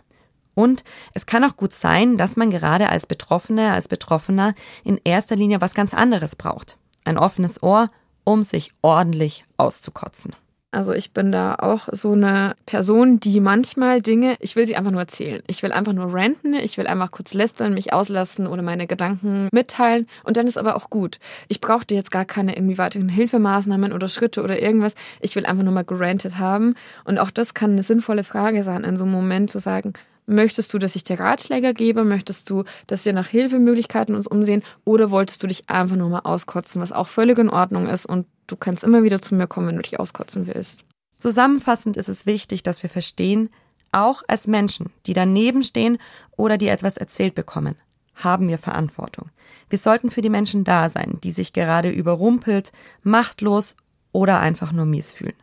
Und 0.60 0.84
es 1.14 1.24
kann 1.24 1.42
auch 1.42 1.56
gut 1.56 1.72
sein, 1.72 2.18
dass 2.18 2.36
man 2.36 2.50
gerade 2.50 2.90
als 2.90 3.06
Betroffene, 3.06 3.72
als 3.72 3.88
Betroffener 3.88 4.52
in 4.84 5.00
erster 5.04 5.34
Linie 5.34 5.62
was 5.62 5.72
ganz 5.72 5.94
anderes 5.94 6.36
braucht. 6.36 6.76
Ein 7.06 7.16
offenes 7.16 7.62
Ohr, 7.62 7.90
um 8.24 8.42
sich 8.42 8.74
ordentlich 8.82 9.46
auszukotzen. 9.56 10.36
Also 10.70 10.92
ich 10.92 11.12
bin 11.12 11.32
da 11.32 11.56
auch 11.56 11.88
so 11.90 12.12
eine 12.12 12.54
Person, 12.64 13.18
die 13.18 13.40
manchmal 13.40 14.02
Dinge, 14.02 14.36
ich 14.38 14.54
will 14.54 14.66
sie 14.66 14.76
einfach 14.76 14.92
nur 14.92 15.00
erzählen. 15.00 15.42
Ich 15.48 15.64
will 15.64 15.72
einfach 15.72 15.94
nur 15.94 16.14
ranten, 16.14 16.54
ich 16.54 16.76
will 16.76 16.86
einfach 16.86 17.10
kurz 17.10 17.34
lästern, 17.34 17.74
mich 17.74 17.92
auslassen 17.92 18.46
oder 18.46 18.62
meine 18.62 18.86
Gedanken 18.86 19.48
mitteilen 19.50 20.06
und 20.22 20.36
dann 20.36 20.46
ist 20.46 20.58
aber 20.58 20.76
auch 20.76 20.88
gut. 20.88 21.18
Ich 21.48 21.60
brauchte 21.60 21.96
jetzt 21.96 22.12
gar 22.12 22.24
keine 22.24 22.54
irgendwie 22.54 22.78
weiteren 22.78 23.08
Hilfemaßnahmen 23.08 23.92
oder 23.92 24.08
Schritte 24.08 24.42
oder 24.42 24.60
irgendwas. 24.62 24.94
Ich 25.20 25.34
will 25.34 25.44
einfach 25.46 25.64
nur 25.64 25.72
mal 25.72 25.84
gerantet 25.84 26.38
haben 26.38 26.74
und 27.04 27.18
auch 27.18 27.30
das 27.30 27.54
kann 27.54 27.72
eine 27.72 27.82
sinnvolle 27.82 28.22
Frage 28.22 28.62
sein, 28.62 28.84
in 28.84 28.96
so 28.98 29.04
einem 29.04 29.12
Moment 29.12 29.50
zu 29.50 29.58
sagen, 29.58 29.94
Möchtest 30.30 30.72
du, 30.72 30.78
dass 30.78 30.94
ich 30.94 31.02
dir 31.02 31.18
Ratschläge 31.18 31.74
gebe? 31.74 32.04
Möchtest 32.04 32.48
du, 32.50 32.62
dass 32.86 33.04
wir 33.04 33.12
nach 33.12 33.26
Hilfemöglichkeiten 33.26 34.14
uns 34.14 34.28
umsehen? 34.28 34.62
Oder 34.84 35.10
wolltest 35.10 35.42
du 35.42 35.48
dich 35.48 35.68
einfach 35.68 35.96
nur 35.96 36.08
mal 36.08 36.20
auskotzen, 36.20 36.80
was 36.80 36.92
auch 36.92 37.08
völlig 37.08 37.36
in 37.38 37.50
Ordnung 37.50 37.88
ist 37.88 38.06
und 38.06 38.26
du 38.46 38.54
kannst 38.54 38.84
immer 38.84 39.02
wieder 39.02 39.20
zu 39.20 39.34
mir 39.34 39.48
kommen, 39.48 39.66
wenn 39.66 39.76
du 39.76 39.82
dich 39.82 39.98
auskotzen 39.98 40.46
willst. 40.46 40.84
Zusammenfassend 41.18 41.96
ist 41.96 42.08
es 42.08 42.26
wichtig, 42.26 42.62
dass 42.62 42.82
wir 42.82 42.90
verstehen, 42.90 43.50
auch 43.90 44.22
als 44.28 44.46
Menschen, 44.46 44.90
die 45.06 45.14
daneben 45.14 45.64
stehen 45.64 45.98
oder 46.36 46.58
die 46.58 46.68
etwas 46.68 46.96
erzählt 46.96 47.34
bekommen, 47.34 47.74
haben 48.14 48.46
wir 48.48 48.58
Verantwortung. 48.58 49.30
Wir 49.68 49.78
sollten 49.78 50.10
für 50.10 50.22
die 50.22 50.30
Menschen 50.30 50.62
da 50.62 50.88
sein, 50.88 51.18
die 51.24 51.32
sich 51.32 51.52
gerade 51.52 51.90
überrumpelt, 51.90 52.70
machtlos 53.02 53.74
oder 54.12 54.38
einfach 54.38 54.70
nur 54.70 54.86
mies 54.86 55.12
fühlen. 55.12 55.34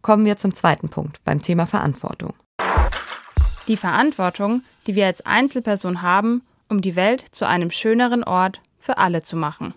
Kommen 0.00 0.24
wir 0.24 0.38
zum 0.38 0.54
zweiten 0.54 0.88
Punkt 0.88 1.22
beim 1.24 1.42
Thema 1.42 1.66
Verantwortung. 1.66 2.32
Die 3.66 3.78
Verantwortung, 3.78 4.62
die 4.86 4.94
wir 4.94 5.06
als 5.06 5.24
Einzelperson 5.24 6.02
haben, 6.02 6.42
um 6.68 6.82
die 6.82 6.96
Welt 6.96 7.24
zu 7.30 7.46
einem 7.46 7.70
schöneren 7.70 8.22
Ort 8.22 8.60
für 8.78 8.98
alle 8.98 9.22
zu 9.22 9.36
machen. 9.36 9.72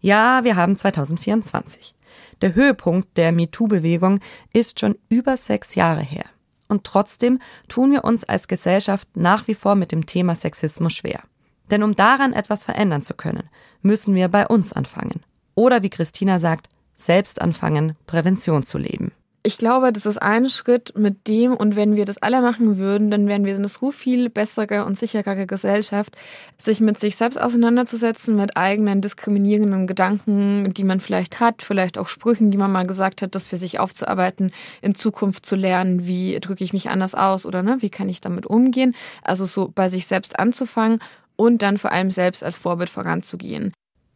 Ja, 0.00 0.44
wir 0.44 0.56
haben 0.56 0.76
2024. 0.76 1.94
Der 2.42 2.54
Höhepunkt 2.54 3.16
der 3.16 3.32
MeToo-Bewegung 3.32 4.20
ist 4.52 4.80
schon 4.80 4.98
über 5.08 5.38
sechs 5.38 5.74
Jahre 5.74 6.02
her. 6.02 6.24
Und 6.68 6.84
trotzdem 6.84 7.38
tun 7.68 7.92
wir 7.92 8.04
uns 8.04 8.24
als 8.24 8.46
Gesellschaft 8.46 9.08
nach 9.14 9.48
wie 9.48 9.54
vor 9.54 9.74
mit 9.74 9.90
dem 9.90 10.04
Thema 10.04 10.34
Sexismus 10.34 10.92
schwer. 10.92 11.22
Denn 11.70 11.82
um 11.82 11.96
daran 11.96 12.34
etwas 12.34 12.64
verändern 12.64 13.02
zu 13.02 13.14
können, 13.14 13.48
müssen 13.80 14.14
wir 14.14 14.28
bei 14.28 14.46
uns 14.46 14.72
anfangen. 14.74 15.22
Oder 15.54 15.82
wie 15.82 15.90
Christina 15.90 16.38
sagt, 16.38 16.68
selbst 16.94 17.40
anfangen, 17.40 17.96
Prävention 18.06 18.64
zu 18.64 18.76
leben 18.76 19.12
ich 19.42 19.56
glaube, 19.56 19.90
das 19.92 20.04
ist 20.04 20.20
ein 20.20 20.50
Schritt 20.50 20.92
mit 20.98 21.26
dem, 21.26 21.54
und 21.54 21.74
wenn 21.74 21.96
wir 21.96 22.04
das 22.04 22.18
alle 22.18 22.42
machen 22.42 22.76
würden, 22.76 23.10
dann 23.10 23.26
wären 23.26 23.46
wir 23.46 23.54
eine 23.54 23.68
so 23.68 23.90
viel 23.90 24.28
bessere 24.28 24.84
und 24.84 24.98
sicherere 24.98 25.46
Gesellschaft, 25.46 26.14
sich 26.58 26.80
mit 26.80 27.00
sich 27.00 27.16
selbst 27.16 27.40
auseinanderzusetzen, 27.40 28.36
mit 28.36 28.58
eigenen 28.58 29.00
diskriminierenden 29.00 29.86
Gedanken, 29.86 30.74
die 30.74 30.84
man 30.84 31.00
vielleicht 31.00 31.40
hat, 31.40 31.62
vielleicht 31.62 31.96
auch 31.96 32.06
Sprüchen, 32.06 32.50
die 32.50 32.58
man 32.58 32.70
mal 32.70 32.86
gesagt 32.86 33.22
hat, 33.22 33.34
das 33.34 33.46
für 33.46 33.56
sich 33.56 33.80
aufzuarbeiten, 33.80 34.52
in 34.82 34.94
Zukunft 34.94 35.46
zu 35.46 35.56
lernen, 35.56 36.06
wie 36.06 36.38
drücke 36.40 36.62
ich 36.62 36.74
mich 36.74 36.90
anders 36.90 37.14
aus 37.14 37.46
oder 37.46 37.62
ne, 37.62 37.78
wie 37.80 37.90
kann 37.90 38.10
ich 38.10 38.20
damit 38.20 38.44
umgehen. 38.44 38.94
Also 39.22 39.46
so 39.46 39.72
bei 39.74 39.88
sich 39.88 40.06
selbst 40.06 40.38
anzufangen 40.38 41.00
und 41.36 41.62
dann 41.62 41.78
vor 41.78 41.92
allem 41.92 42.10
selbst 42.10 42.44
als 42.44 42.58
Vorbild 42.58 42.90
voranzugehen. 42.90 43.72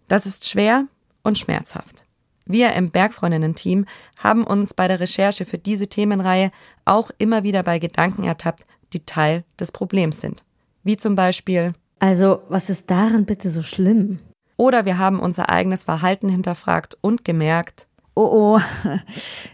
Das 0.07 0.27
ist 0.27 0.47
schwer 0.51 0.87
und 1.23 1.39
schmerzhaft. 1.39 2.05
Wir 2.47 2.73
im 2.75 2.91
Bergfreundinnen-Team 2.91 3.87
haben 4.19 4.45
uns 4.45 4.75
bei 4.75 4.87
der 4.89 5.01
Recherche 5.01 5.45
für 5.45 5.59
diese 5.59 5.89
Themenreihe 5.89 6.51
auch 6.85 7.11
immer 7.19 7.43
wieder 7.43 7.63
bei 7.63 7.79
Gedanken 7.79 8.25
ertappt, 8.25 8.65
die 8.93 9.07
Teil 9.07 9.45
des 9.59 9.73
Problems 9.73 10.21
sind. 10.21 10.45
Wie 10.83 10.97
zum 10.97 11.15
Beispiel. 11.15 11.73
Also, 11.99 12.43
was 12.49 12.69
ist 12.69 12.91
daran 12.91 13.25
bitte 13.25 13.51
so 13.51 13.63
schlimm? 13.63 14.19
Oder 14.57 14.85
wir 14.85 14.99
haben 14.99 15.21
unser 15.21 15.49
eigenes 15.49 15.85
Verhalten 15.85 16.29
hinterfragt 16.29 16.97
und 17.01 17.25
gemerkt, 17.25 17.87
Oh 18.17 18.59
oh, 18.59 18.61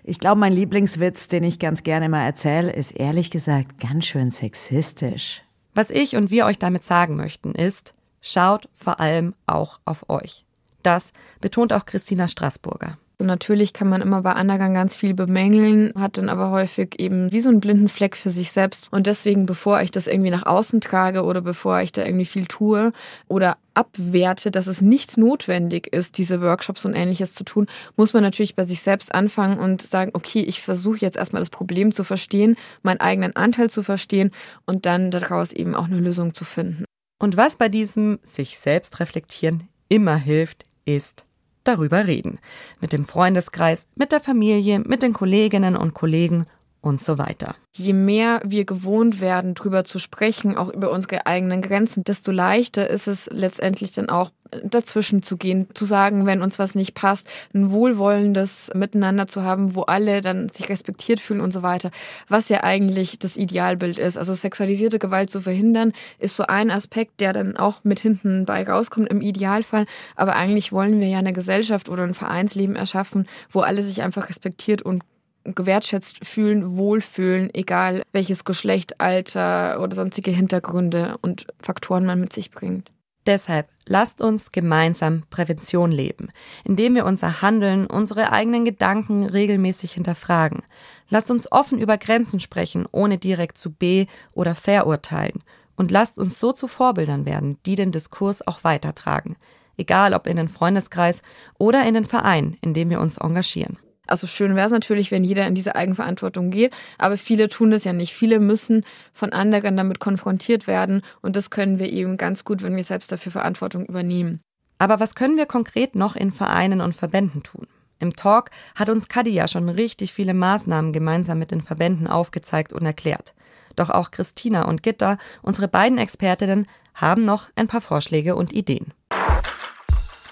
ich 0.04 0.18
glaube, 0.18 0.38
mein 0.38 0.52
Lieblingswitz, 0.52 1.28
den 1.28 1.44
ich 1.44 1.58
ganz 1.58 1.82
gerne 1.82 2.10
mal 2.10 2.24
erzähle, 2.26 2.72
ist 2.72 2.92
ehrlich 2.92 3.30
gesagt 3.30 3.80
ganz 3.80 4.04
schön 4.04 4.30
sexistisch. 4.30 5.42
Was 5.74 5.90
ich 5.90 6.16
und 6.16 6.30
wir 6.30 6.44
euch 6.44 6.58
damit 6.58 6.84
sagen 6.84 7.16
möchten, 7.16 7.52
ist, 7.52 7.94
schaut 8.20 8.68
vor 8.74 9.00
allem 9.00 9.34
auch 9.46 9.80
auf 9.86 10.10
euch. 10.10 10.44
Das 10.82 11.12
betont 11.40 11.72
auch 11.72 11.86
Christina 11.86 12.28
Straßburger. 12.28 12.98
Natürlich 13.24 13.72
kann 13.72 13.88
man 13.88 14.00
immer 14.00 14.22
bei 14.22 14.32
anderen 14.32 14.74
ganz 14.74 14.96
viel 14.96 15.14
bemängeln, 15.14 15.92
hat 15.96 16.16
dann 16.16 16.28
aber 16.28 16.50
häufig 16.50 16.98
eben 16.98 17.30
wie 17.32 17.40
so 17.40 17.48
einen 17.48 17.60
blinden 17.60 17.88
Fleck 17.88 18.16
für 18.16 18.30
sich 18.30 18.52
selbst. 18.52 18.92
Und 18.92 19.06
deswegen, 19.06 19.46
bevor 19.46 19.80
ich 19.82 19.90
das 19.90 20.06
irgendwie 20.06 20.30
nach 20.30 20.46
außen 20.46 20.80
trage 20.80 21.24
oder 21.24 21.40
bevor 21.40 21.80
ich 21.80 21.92
da 21.92 22.04
irgendwie 22.04 22.24
viel 22.24 22.46
tue 22.46 22.92
oder 23.28 23.56
abwerte, 23.74 24.50
dass 24.50 24.66
es 24.66 24.80
nicht 24.80 25.16
notwendig 25.16 25.92
ist, 25.92 26.18
diese 26.18 26.40
Workshops 26.40 26.84
und 26.84 26.94
ähnliches 26.94 27.34
zu 27.34 27.44
tun, 27.44 27.66
muss 27.96 28.12
man 28.12 28.22
natürlich 28.22 28.56
bei 28.56 28.64
sich 28.64 28.80
selbst 28.80 29.14
anfangen 29.14 29.58
und 29.58 29.82
sagen, 29.82 30.10
okay, 30.14 30.40
ich 30.40 30.62
versuche 30.62 30.98
jetzt 30.98 31.16
erstmal 31.16 31.40
das 31.40 31.50
Problem 31.50 31.92
zu 31.92 32.04
verstehen, 32.04 32.56
meinen 32.82 33.00
eigenen 33.00 33.36
Anteil 33.36 33.70
zu 33.70 33.82
verstehen 33.82 34.30
und 34.66 34.86
dann 34.86 35.10
daraus 35.10 35.52
eben 35.52 35.74
auch 35.74 35.84
eine 35.84 36.00
Lösung 36.00 36.34
zu 36.34 36.44
finden. 36.44 36.84
Und 37.18 37.36
was 37.36 37.56
bei 37.56 37.68
diesem 37.68 38.18
sich 38.22 38.58
selbst 38.58 38.98
reflektieren 38.98 39.68
immer 39.88 40.16
hilft, 40.16 40.66
ist 40.84 41.26
darüber 41.64 42.06
reden. 42.06 42.38
Mit 42.80 42.92
dem 42.92 43.04
Freundeskreis, 43.04 43.86
mit 43.94 44.12
der 44.12 44.20
Familie, 44.20 44.80
mit 44.80 45.02
den 45.02 45.12
Kolleginnen 45.12 45.76
und 45.76 45.94
Kollegen 45.94 46.46
und 46.80 47.00
so 47.00 47.18
weiter. 47.18 47.54
Je 47.72 47.92
mehr 47.92 48.40
wir 48.44 48.64
gewohnt 48.64 49.20
werden, 49.20 49.54
drüber 49.54 49.84
zu 49.84 49.98
sprechen, 49.98 50.56
auch 50.56 50.72
über 50.72 50.90
unsere 50.90 51.26
eigenen 51.26 51.62
Grenzen, 51.62 52.04
desto 52.04 52.32
leichter 52.32 52.88
ist 52.88 53.06
es 53.06 53.28
letztendlich 53.30 53.92
dann 53.92 54.08
auch 54.08 54.30
dazwischen 54.64 55.22
zu 55.22 55.36
gehen, 55.36 55.68
zu 55.74 55.84
sagen, 55.84 56.26
wenn 56.26 56.42
uns 56.42 56.58
was 56.58 56.74
nicht 56.74 56.94
passt, 56.94 57.28
ein 57.54 57.70
wohlwollendes 57.70 58.70
Miteinander 58.74 59.26
zu 59.26 59.42
haben, 59.42 59.74
wo 59.74 59.82
alle 59.82 60.20
dann 60.20 60.48
sich 60.48 60.68
respektiert 60.68 61.20
fühlen 61.20 61.40
und 61.40 61.52
so 61.52 61.62
weiter, 61.62 61.90
was 62.28 62.48
ja 62.48 62.64
eigentlich 62.64 63.18
das 63.18 63.36
Idealbild 63.36 63.98
ist. 63.98 64.18
Also 64.18 64.34
sexualisierte 64.34 64.98
Gewalt 64.98 65.30
zu 65.30 65.40
verhindern, 65.40 65.92
ist 66.18 66.36
so 66.36 66.44
ein 66.46 66.70
Aspekt, 66.70 67.20
der 67.20 67.32
dann 67.32 67.56
auch 67.56 67.84
mit 67.84 68.00
hinten 68.00 68.44
bei 68.44 68.64
rauskommt 68.64 69.08
im 69.08 69.20
Idealfall. 69.20 69.86
Aber 70.16 70.34
eigentlich 70.34 70.72
wollen 70.72 71.00
wir 71.00 71.08
ja 71.08 71.18
eine 71.18 71.32
Gesellschaft 71.32 71.88
oder 71.88 72.02
ein 72.02 72.14
Vereinsleben 72.14 72.76
erschaffen, 72.76 73.28
wo 73.50 73.60
alle 73.60 73.82
sich 73.82 74.02
einfach 74.02 74.28
respektiert 74.28 74.82
und 74.82 75.02
gewertschätzt 75.44 76.24
fühlen, 76.24 76.76
wohlfühlen, 76.76 77.52
egal 77.54 78.02
welches 78.12 78.44
Geschlecht, 78.44 79.00
Alter 79.00 79.80
oder 79.80 79.94
sonstige 79.94 80.30
Hintergründe 80.30 81.16
und 81.22 81.46
Faktoren 81.60 82.06
man 82.06 82.20
mit 82.20 82.32
sich 82.32 82.50
bringt. 82.50 82.90
Deshalb 83.26 83.68
lasst 83.86 84.22
uns 84.22 84.50
gemeinsam 84.50 85.24
Prävention 85.28 85.92
leben, 85.92 86.30
indem 86.64 86.94
wir 86.94 87.04
unser 87.04 87.42
Handeln, 87.42 87.86
unsere 87.86 88.32
eigenen 88.32 88.64
Gedanken 88.64 89.26
regelmäßig 89.26 89.92
hinterfragen. 89.92 90.62
Lasst 91.10 91.30
uns 91.30 91.50
offen 91.52 91.78
über 91.78 91.98
Grenzen 91.98 92.40
sprechen, 92.40 92.86
ohne 92.90 93.18
direkt 93.18 93.58
zu 93.58 93.72
be- 93.72 94.06
oder 94.32 94.54
verurteilen. 94.54 95.44
Und 95.76 95.90
lasst 95.90 96.18
uns 96.18 96.38
so 96.38 96.52
zu 96.52 96.66
Vorbildern 96.66 97.26
werden, 97.26 97.58
die 97.66 97.74
den 97.74 97.92
Diskurs 97.92 98.46
auch 98.46 98.64
weitertragen. 98.64 99.36
Egal 99.76 100.14
ob 100.14 100.26
in 100.26 100.36
den 100.36 100.48
Freundeskreis 100.48 101.22
oder 101.58 101.86
in 101.86 101.94
den 101.94 102.04
Verein, 102.04 102.56
in 102.60 102.74
dem 102.74 102.90
wir 102.90 103.00
uns 103.00 103.18
engagieren. 103.18 103.78
Also 104.10 104.26
schön 104.26 104.56
wäre 104.56 104.66
es 104.66 104.72
natürlich, 104.72 105.12
wenn 105.12 105.22
jeder 105.22 105.46
in 105.46 105.54
diese 105.54 105.76
Eigenverantwortung 105.76 106.50
geht, 106.50 106.74
aber 106.98 107.16
viele 107.16 107.48
tun 107.48 107.70
das 107.70 107.84
ja 107.84 107.92
nicht. 107.92 108.12
Viele 108.12 108.40
müssen 108.40 108.84
von 109.12 109.32
anderen 109.32 109.76
damit 109.76 110.00
konfrontiert 110.00 110.66
werden 110.66 111.02
und 111.22 111.36
das 111.36 111.50
können 111.50 111.78
wir 111.78 111.92
eben 111.92 112.16
ganz 112.16 112.44
gut, 112.44 112.62
wenn 112.62 112.74
wir 112.74 112.82
selbst 112.82 113.12
dafür 113.12 113.30
Verantwortung 113.30 113.86
übernehmen. 113.86 114.40
Aber 114.78 114.98
was 114.98 115.14
können 115.14 115.36
wir 115.36 115.46
konkret 115.46 115.94
noch 115.94 116.16
in 116.16 116.32
Vereinen 116.32 116.80
und 116.80 116.96
Verbänden 116.96 117.44
tun? 117.44 117.68
Im 118.00 118.16
Talk 118.16 118.50
hat 118.74 118.90
uns 118.90 119.06
Kadi 119.06 119.30
ja 119.30 119.46
schon 119.46 119.68
richtig 119.68 120.12
viele 120.12 120.34
Maßnahmen 120.34 120.92
gemeinsam 120.92 121.38
mit 121.38 121.52
den 121.52 121.62
Verbänden 121.62 122.08
aufgezeigt 122.08 122.72
und 122.72 122.84
erklärt. 122.84 123.34
Doch 123.76 123.90
auch 123.90 124.10
Christina 124.10 124.64
und 124.64 124.82
Gitta, 124.82 125.18
unsere 125.42 125.68
beiden 125.68 125.98
Expertinnen, 125.98 126.66
haben 126.94 127.24
noch 127.24 127.48
ein 127.54 127.68
paar 127.68 127.80
Vorschläge 127.80 128.34
und 128.34 128.52
Ideen. 128.52 128.92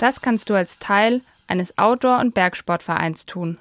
Das 0.00 0.20
kannst 0.20 0.50
du 0.50 0.54
als 0.54 0.80
Teil 0.80 1.20
eines 1.46 1.78
Outdoor- 1.78 2.18
und 2.18 2.34
Bergsportvereins 2.34 3.26
tun. 3.26 3.58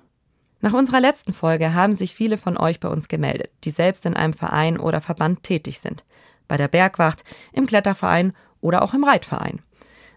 Nach 0.60 0.74
unserer 0.74 1.00
letzten 1.00 1.34
Folge 1.34 1.74
haben 1.74 1.94
sich 1.94 2.16
viele 2.16 2.38
von 2.38 2.58
euch 2.58 2.80
bei 2.80 2.90
uns 2.90 3.08
gemeldet, 3.08 3.52
die 3.64 3.72
selbst 3.72 4.06
in 4.06 4.16
einem 4.16 4.34
Verein 4.34 4.80
oder 4.80 5.02
Verband 5.02 5.44
tätig 5.44 5.80
sind. 5.80 6.04
Bei 6.48 6.58
der 6.58 6.68
Bergwacht, 6.68 7.24
im 7.54 7.68
Kletterverein 7.68 8.34
oder 8.60 8.82
auch 8.82 8.94
im 8.94 9.04
Reitverein. 9.04 9.60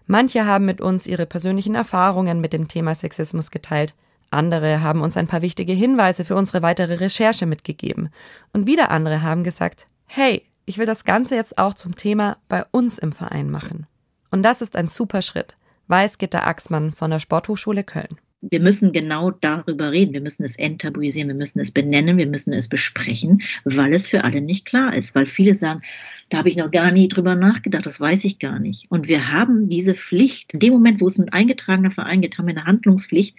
Manche 0.07 0.45
haben 0.45 0.65
mit 0.65 0.81
uns 0.81 1.05
ihre 1.05 1.25
persönlichen 1.25 1.75
Erfahrungen 1.75 2.41
mit 2.41 2.53
dem 2.53 2.67
Thema 2.67 2.95
Sexismus 2.95 3.51
geteilt. 3.51 3.93
Andere 4.31 4.81
haben 4.81 5.01
uns 5.01 5.15
ein 5.15 5.27
paar 5.27 5.41
wichtige 5.41 5.73
Hinweise 5.73 6.25
für 6.25 6.35
unsere 6.35 6.63
weitere 6.63 6.95
Recherche 6.95 7.45
mitgegeben. 7.45 8.09
Und 8.51 8.65
wieder 8.65 8.89
andere 8.89 9.21
haben 9.21 9.43
gesagt, 9.43 9.87
hey, 10.07 10.43
ich 10.65 10.77
will 10.77 10.85
das 10.85 11.05
Ganze 11.05 11.35
jetzt 11.35 11.57
auch 11.57 11.75
zum 11.75 11.95
Thema 11.95 12.37
bei 12.47 12.65
uns 12.71 12.97
im 12.97 13.11
Verein 13.11 13.51
machen. 13.51 13.85
Und 14.31 14.43
das 14.43 14.61
ist 14.61 14.75
ein 14.75 14.87
super 14.87 15.21
Schritt, 15.21 15.55
weiß 15.87 16.17
Gitter 16.17 16.47
Axmann 16.47 16.91
von 16.91 17.11
der 17.11 17.19
Sporthochschule 17.19 17.83
Köln 17.83 18.17
wir 18.41 18.59
müssen 18.59 18.91
genau 18.91 19.29
darüber 19.31 19.91
reden. 19.91 20.13
Wir 20.13 20.21
müssen 20.21 20.43
es 20.43 20.55
enttabuisieren, 20.55 21.27
wir 21.27 21.35
müssen 21.35 21.59
es 21.59 21.71
benennen, 21.71 22.17
wir 22.17 22.25
müssen 22.25 22.53
es 22.53 22.67
besprechen, 22.67 23.43
weil 23.63 23.93
es 23.93 24.07
für 24.07 24.23
alle 24.23 24.41
nicht 24.41 24.65
klar 24.65 24.95
ist. 24.95 25.13
Weil 25.13 25.27
viele 25.27 25.53
sagen, 25.53 25.81
da 26.29 26.39
habe 26.39 26.49
ich 26.49 26.55
noch 26.55 26.71
gar 26.71 26.91
nie 26.91 27.07
drüber 27.07 27.35
nachgedacht, 27.35 27.85
das 27.85 27.99
weiß 27.99 28.23
ich 28.25 28.39
gar 28.39 28.57
nicht. 28.57 28.89
Und 28.89 29.07
wir 29.07 29.31
haben 29.31 29.69
diese 29.69 29.93
Pflicht. 29.93 30.53
In 30.53 30.59
dem 30.59 30.73
Moment, 30.73 31.01
wo 31.01 31.07
es 31.07 31.19
ein 31.19 31.29
eingetragener 31.29 31.91
Verein 31.91 32.21
gibt, 32.21 32.37
haben 32.37 32.47
wir 32.47 32.55
eine 32.55 32.65
Handlungspflicht. 32.65 33.37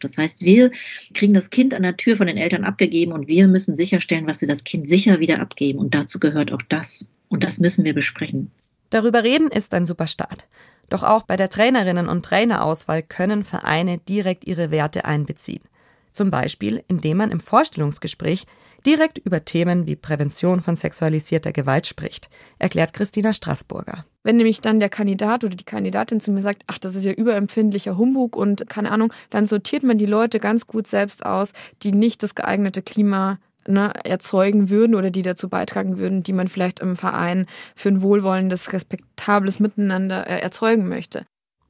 Das 0.00 0.16
heißt, 0.18 0.44
wir 0.44 0.70
kriegen 1.14 1.34
das 1.34 1.50
Kind 1.50 1.74
an 1.74 1.82
der 1.82 1.96
Tür 1.96 2.16
von 2.16 2.26
den 2.26 2.36
Eltern 2.36 2.64
abgegeben 2.64 3.12
und 3.12 3.26
wir 3.26 3.48
müssen 3.48 3.74
sicherstellen, 3.74 4.26
was 4.26 4.40
wir 4.40 4.48
das 4.48 4.62
Kind 4.62 4.88
sicher 4.88 5.18
wieder 5.18 5.40
abgeben. 5.40 5.80
Und 5.80 5.94
dazu 5.94 6.20
gehört 6.20 6.52
auch 6.52 6.62
das. 6.68 7.06
Und 7.28 7.42
das 7.42 7.58
müssen 7.58 7.84
wir 7.84 7.94
besprechen. 7.94 8.52
Darüber 8.90 9.24
reden 9.24 9.48
ist 9.48 9.74
ein 9.74 9.86
super 9.86 10.06
Start. 10.06 10.46
Doch 10.88 11.02
auch 11.02 11.22
bei 11.22 11.36
der 11.36 11.50
Trainerinnen- 11.50 12.08
und 12.08 12.24
Trainerauswahl 12.24 13.02
können 13.02 13.44
Vereine 13.44 13.98
direkt 13.98 14.44
ihre 14.44 14.70
Werte 14.70 15.04
einbeziehen. 15.04 15.62
Zum 16.12 16.30
Beispiel, 16.30 16.84
indem 16.88 17.16
man 17.18 17.30
im 17.30 17.40
Vorstellungsgespräch 17.40 18.46
direkt 18.86 19.18
über 19.18 19.44
Themen 19.44 19.86
wie 19.86 19.96
Prävention 19.96 20.60
von 20.60 20.76
sexualisierter 20.76 21.52
Gewalt 21.52 21.86
spricht, 21.86 22.28
erklärt 22.58 22.92
Christina 22.92 23.32
Straßburger. 23.32 24.04
Wenn 24.22 24.36
nämlich 24.36 24.60
dann 24.60 24.80
der 24.80 24.88
Kandidat 24.88 25.44
oder 25.44 25.56
die 25.56 25.64
Kandidatin 25.64 26.20
zu 26.20 26.30
mir 26.30 26.42
sagt, 26.42 26.62
ach, 26.66 26.78
das 26.78 26.94
ist 26.94 27.04
ja 27.04 27.12
überempfindlicher 27.12 27.96
Humbug 27.96 28.36
und 28.36 28.68
keine 28.68 28.90
Ahnung, 28.90 29.12
dann 29.30 29.46
sortiert 29.46 29.82
man 29.82 29.98
die 29.98 30.06
Leute 30.06 30.38
ganz 30.38 30.66
gut 30.66 30.86
selbst 30.86 31.24
aus, 31.24 31.52
die 31.82 31.92
nicht 31.92 32.22
das 32.22 32.34
geeignete 32.34 32.82
Klima 32.82 33.38
ne, 33.66 33.92
erzeugen 34.04 34.70
würden 34.70 34.94
oder 34.94 35.10
die 35.10 35.22
dazu 35.22 35.48
beitragen 35.48 35.98
würden, 35.98 36.22
die 36.22 36.32
man 36.32 36.48
vielleicht 36.48 36.80
im 36.80 36.96
Verein 36.96 37.46
für 37.74 37.88
ein 37.88 38.02
wohlwollendes, 38.02 38.72
respektables 38.72 39.60
Miteinander 39.60 40.26
äh, 40.26 40.40
erzeugen 40.40 40.88
möchte. 40.88 41.26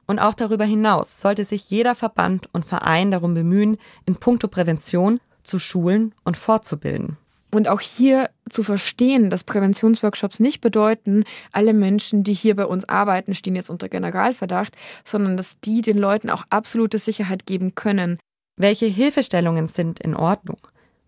Und 0.07 0.19
auch 0.19 0.35
darüber 0.35 0.65
hinaus 0.65 1.21
sollte 1.21 1.45
sich 1.45 1.71
jeder 1.71 1.95
Verband 1.95 2.49
und 2.53 2.67
Verein 2.67 3.11
darum 3.11 3.35
bemühen, 3.35 3.79
in 4.05 4.17
puncto 4.17 4.49
Prävention 4.49 5.21
zu 5.43 5.59
schulen 5.59 6.15
und 6.25 6.37
fortzubilden. 6.37 7.17
Und 7.51 7.69
auch 7.69 7.81
hier 7.81 8.31
zu 8.51 8.65
verstehen, 8.65 9.31
dass 9.31 9.45
Präventionsworkshops 9.45 10.41
nicht 10.41 10.61
bedeuten, 10.61 11.25
alle 11.53 11.73
Menschen, 11.73 12.25
die 12.25 12.35
hier 12.35 12.57
bei 12.57 12.67
uns 12.67 12.89
arbeiten, 12.89 13.33
stehen 13.33 13.55
jetzt 13.55 13.71
unter 13.71 13.89
Generalverdacht, 13.89 14.77
sondern 15.05 15.37
dass 15.37 15.61
die 15.61 15.81
den 15.81 15.97
Leuten 15.97 16.31
auch 16.31 16.45
absolute 16.51 16.99
Sicherheit 16.99 17.47
geben 17.47 17.77
können. 17.77 18.19
Welche 18.57 18.87
Hilfestellungen 18.87 19.69
sind 19.69 20.01
in 20.01 20.17
Ordnung? 20.17 20.59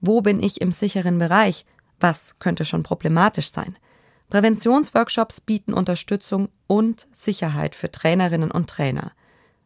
Wo 0.00 0.20
bin 0.20 0.42
ich 0.42 0.60
im 0.60 0.72
sicheren 0.72 1.18
Bereich? 1.18 1.64
Was 2.00 2.38
könnte 2.38 2.64
schon 2.64 2.82
problematisch 2.82 3.50
sein? 3.50 3.76
Präventionsworkshops 4.30 5.40
bieten 5.40 5.72
Unterstützung 5.72 6.48
und 6.66 7.06
Sicherheit 7.12 7.74
für 7.74 7.90
Trainerinnen 7.90 8.50
und 8.50 8.68
Trainer. 8.68 9.12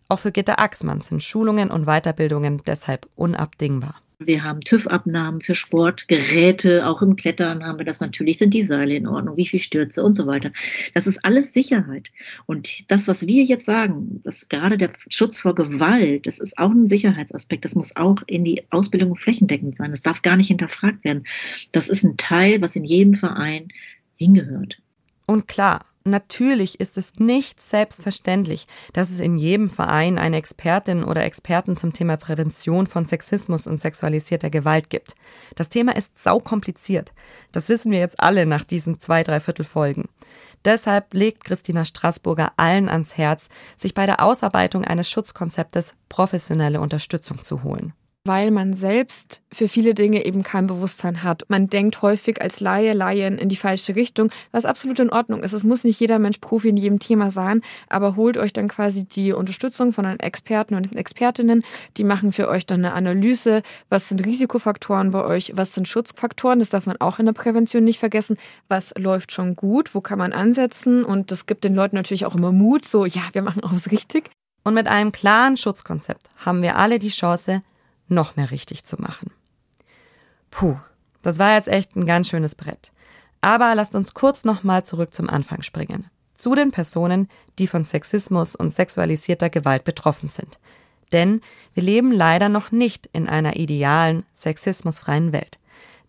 Auch 0.09 0.19
für 0.19 0.33
Gitter 0.33 0.59
Axmann 0.59 1.01
sind 1.01 1.23
Schulungen 1.23 1.71
und 1.71 1.87
Weiterbildungen 1.87 2.62
deshalb 2.66 3.09
unabdingbar. 3.16 3.95
Wir 4.22 4.44
haben 4.44 4.61
TÜV-Abnahmen 4.61 5.40
für 5.40 5.54
Sportgeräte, 5.54 6.87
auch 6.87 7.00
im 7.00 7.16
Klettern 7.16 7.64
haben 7.64 7.78
wir 7.78 7.87
das 7.87 8.00
natürlich, 8.00 8.37
sind 8.37 8.52
die 8.52 8.61
Seile 8.61 8.94
in 8.94 9.06
Ordnung, 9.06 9.38
wie 9.38 9.46
viel 9.46 9.61
Stürze 9.61 10.04
und 10.04 10.12
so 10.14 10.26
weiter. 10.26 10.52
Das 10.92 11.06
ist 11.06 11.24
alles 11.24 11.54
Sicherheit. 11.54 12.11
Und 12.44 12.90
das, 12.90 13.09
was 13.09 13.26
wir 13.26 13.44
jetzt 13.44 13.64
sagen, 13.64 14.20
dass 14.22 14.50
gerade 14.50 14.76
der 14.76 14.90
Schutz 15.09 15.40
vor 15.40 15.54
Gewalt, 15.54 16.26
das 16.26 16.38
ist 16.38 16.59
auch 16.59 16.68
ein 16.68 16.87
Sicherheitsaspekt. 16.87 17.64
Das 17.64 17.74
muss 17.74 17.96
auch 17.96 18.18
in 18.26 18.44
die 18.44 18.62
Ausbildung 18.68 19.16
flächendeckend 19.16 19.74
sein. 19.74 19.90
Das 19.90 20.02
darf 20.02 20.20
gar 20.20 20.37
nicht 20.37 20.48
hinterfragt 20.48 21.02
werden. 21.02 21.24
Das 21.72 21.88
ist 21.88 22.04
ein 22.04 22.18
Teil, 22.18 22.61
was 22.61 22.76
in 22.76 22.85
jedem 22.85 23.14
Verein 23.14 23.68
hingehört. 24.16 24.83
Und 25.24 25.48
klar, 25.48 25.87
Natürlich 26.11 26.81
ist 26.81 26.99
es 26.99 27.20
nicht 27.20 27.62
selbstverständlich, 27.62 28.66
dass 28.92 29.11
es 29.11 29.20
in 29.20 29.37
jedem 29.37 29.70
Verein 29.70 30.18
eine 30.18 30.37
Expertin 30.37 31.05
oder 31.05 31.25
Experten 31.25 31.77
zum 31.77 31.92
Thema 31.92 32.16
Prävention 32.16 32.88
von 32.88 33.07
Sexismus 33.07 33.68
und 33.68 33.81
sexualisierter 33.81 34.51
Gewalt 34.51 34.90
gibt. 34.90 35.14
Das 35.55 35.68
Thema 35.68 35.94
ist 35.94 36.18
saukompliziert. 36.18 37.12
Das 37.53 37.68
wissen 37.68 37.92
wir 37.92 38.01
jetzt 38.01 38.18
alle 38.18 38.44
nach 38.44 38.64
diesen 38.64 38.99
zwei, 38.99 39.23
drei 39.23 39.38
Viertel 39.38 39.64
Folgen. 39.64 40.09
Deshalb 40.64 41.14
legt 41.14 41.44
Christina 41.44 41.85
Straßburger 41.85 42.53
allen 42.57 42.88
ans 42.88 43.16
Herz, 43.16 43.49
sich 43.77 43.94
bei 43.94 44.05
der 44.05 44.23
Ausarbeitung 44.23 44.85
eines 44.85 45.09
Schutzkonzeptes 45.09 45.94
professionelle 46.09 46.81
Unterstützung 46.81 47.44
zu 47.44 47.62
holen. 47.62 47.94
Weil 48.24 48.50
man 48.50 48.74
selbst 48.74 49.40
für 49.50 49.66
viele 49.66 49.94
Dinge 49.94 50.26
eben 50.26 50.42
kein 50.42 50.66
Bewusstsein 50.66 51.22
hat. 51.22 51.44
Man 51.48 51.68
denkt 51.68 52.02
häufig 52.02 52.42
als 52.42 52.61
Laie, 52.61 52.92
Laien 52.92 53.38
in 53.38 53.48
die 53.48 53.56
falsche 53.56 53.96
Richtung, 53.96 54.30
was 54.52 54.66
absolut 54.66 54.98
in 54.98 55.11
Ordnung 55.11 55.42
ist. 55.42 55.54
Es 55.54 55.64
muss 55.64 55.85
nicht 55.85 55.98
jeder 56.00 56.18
Mensch 56.18 56.38
Profi 56.38 56.68
in 56.68 56.76
jedem 56.76 56.98
Thema 56.98 57.30
sein, 57.30 57.62
aber 57.88 58.16
holt 58.16 58.37
euch 58.37 58.52
dann 58.52 58.68
quasi 58.68 59.04
die 59.04 59.33
Unterstützung 59.33 59.92
von 59.92 60.04
den 60.04 60.20
Experten 60.20 60.74
und 60.74 60.94
Expertinnen. 60.94 61.64
Die 61.96 62.04
machen 62.04 62.33
für 62.33 62.48
euch 62.48 62.66
dann 62.66 62.85
eine 62.85 62.92
Analyse. 62.92 63.62
Was 63.88 64.09
sind 64.09 64.24
Risikofaktoren 64.24 65.12
bei 65.12 65.24
euch? 65.24 65.52
Was 65.56 65.74
sind 65.74 65.88
Schutzfaktoren? 65.88 66.59
Das 66.59 66.70
darf 66.70 66.87
man 66.87 66.98
auch 67.00 67.18
in 67.18 67.26
der 67.26 67.33
Prävention 67.33 67.85
nicht 67.85 67.98
vergessen. 67.98 68.37
Was 68.68 68.92
läuft 68.98 69.33
schon 69.33 69.56
gut? 69.56 69.94
Wo 69.94 70.02
kann 70.02 70.18
man 70.18 70.35
ansetzen? 70.35 71.04
Und 71.04 71.30
das 71.30 71.46
gibt 71.46 71.64
den 71.64 71.74
Leuten 71.74 71.96
natürlich 71.96 72.26
auch 72.26 72.35
immer 72.35 72.52
Mut. 72.52 72.85
So, 72.85 73.06
ja, 73.06 73.22
wir 73.33 73.42
machen 73.42 73.64
alles 73.64 73.90
richtig. 73.90 74.30
Und 74.62 74.74
mit 74.74 74.88
einem 74.88 75.11
klaren 75.11 75.56
Schutzkonzept 75.56 76.28
haben 76.44 76.61
wir 76.61 76.76
alle 76.76 76.98
die 76.98 77.09
Chance, 77.09 77.62
noch 78.11 78.37
mehr 78.37 78.51
richtig 78.51 78.85
zu 78.85 79.01
machen. 79.01 79.33
Puh, 80.51 80.77
das 81.23 81.38
war 81.38 81.55
jetzt 81.55 81.68
echt 81.68 81.96
ein 81.96 82.07
ganz 82.07 82.29
schönes 82.29 82.55
Brett. 82.55 82.92
Aber 83.40 83.75
lasst 83.75 83.94
uns 83.94 84.14
kurz 84.14 84.44
nochmal 84.44 84.85
zurück 84.85 85.14
zum 85.14 85.29
Anfang 85.31 85.62
springen. 85.62 86.09
Zu 86.37 86.55
den 86.55 86.70
Personen, 86.70 87.29
die 87.59 87.66
von 87.66 87.85
Sexismus 87.85 88.57
und 88.57 88.73
sexualisierter 88.73 89.51
Gewalt 89.51 89.85
betroffen 89.85 90.29
sind. 90.29 90.59
Denn 91.12 91.40
wir 91.75 91.83
leben 91.83 92.12
leider 92.12 92.49
noch 92.49 92.70
nicht 92.70 93.09
in 93.12 93.29
einer 93.29 93.57
idealen, 93.57 94.25
sexismusfreien 94.35 95.33
Welt. 95.33 95.59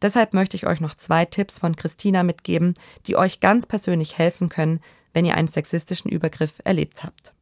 Deshalb 0.02 0.34
möchte 0.34 0.58
ich 0.58 0.66
euch 0.66 0.80
noch 0.80 0.96
zwei 0.96 1.26
Tipps 1.26 1.60
von 1.60 1.76
Christina 1.76 2.24
mitgeben, 2.24 2.74
die 3.08 3.16
euch 3.16 3.40
ganz 3.40 3.66
persönlich 3.68 4.18
helfen 4.18 4.50
können, 4.50 4.82
wenn 5.14 5.26
ihr 5.26 5.36
einen 5.36 5.48
sexistischen 5.48 6.10
Übergriff 6.10 6.56
erlebt 6.64 7.04
habt. 7.04 7.34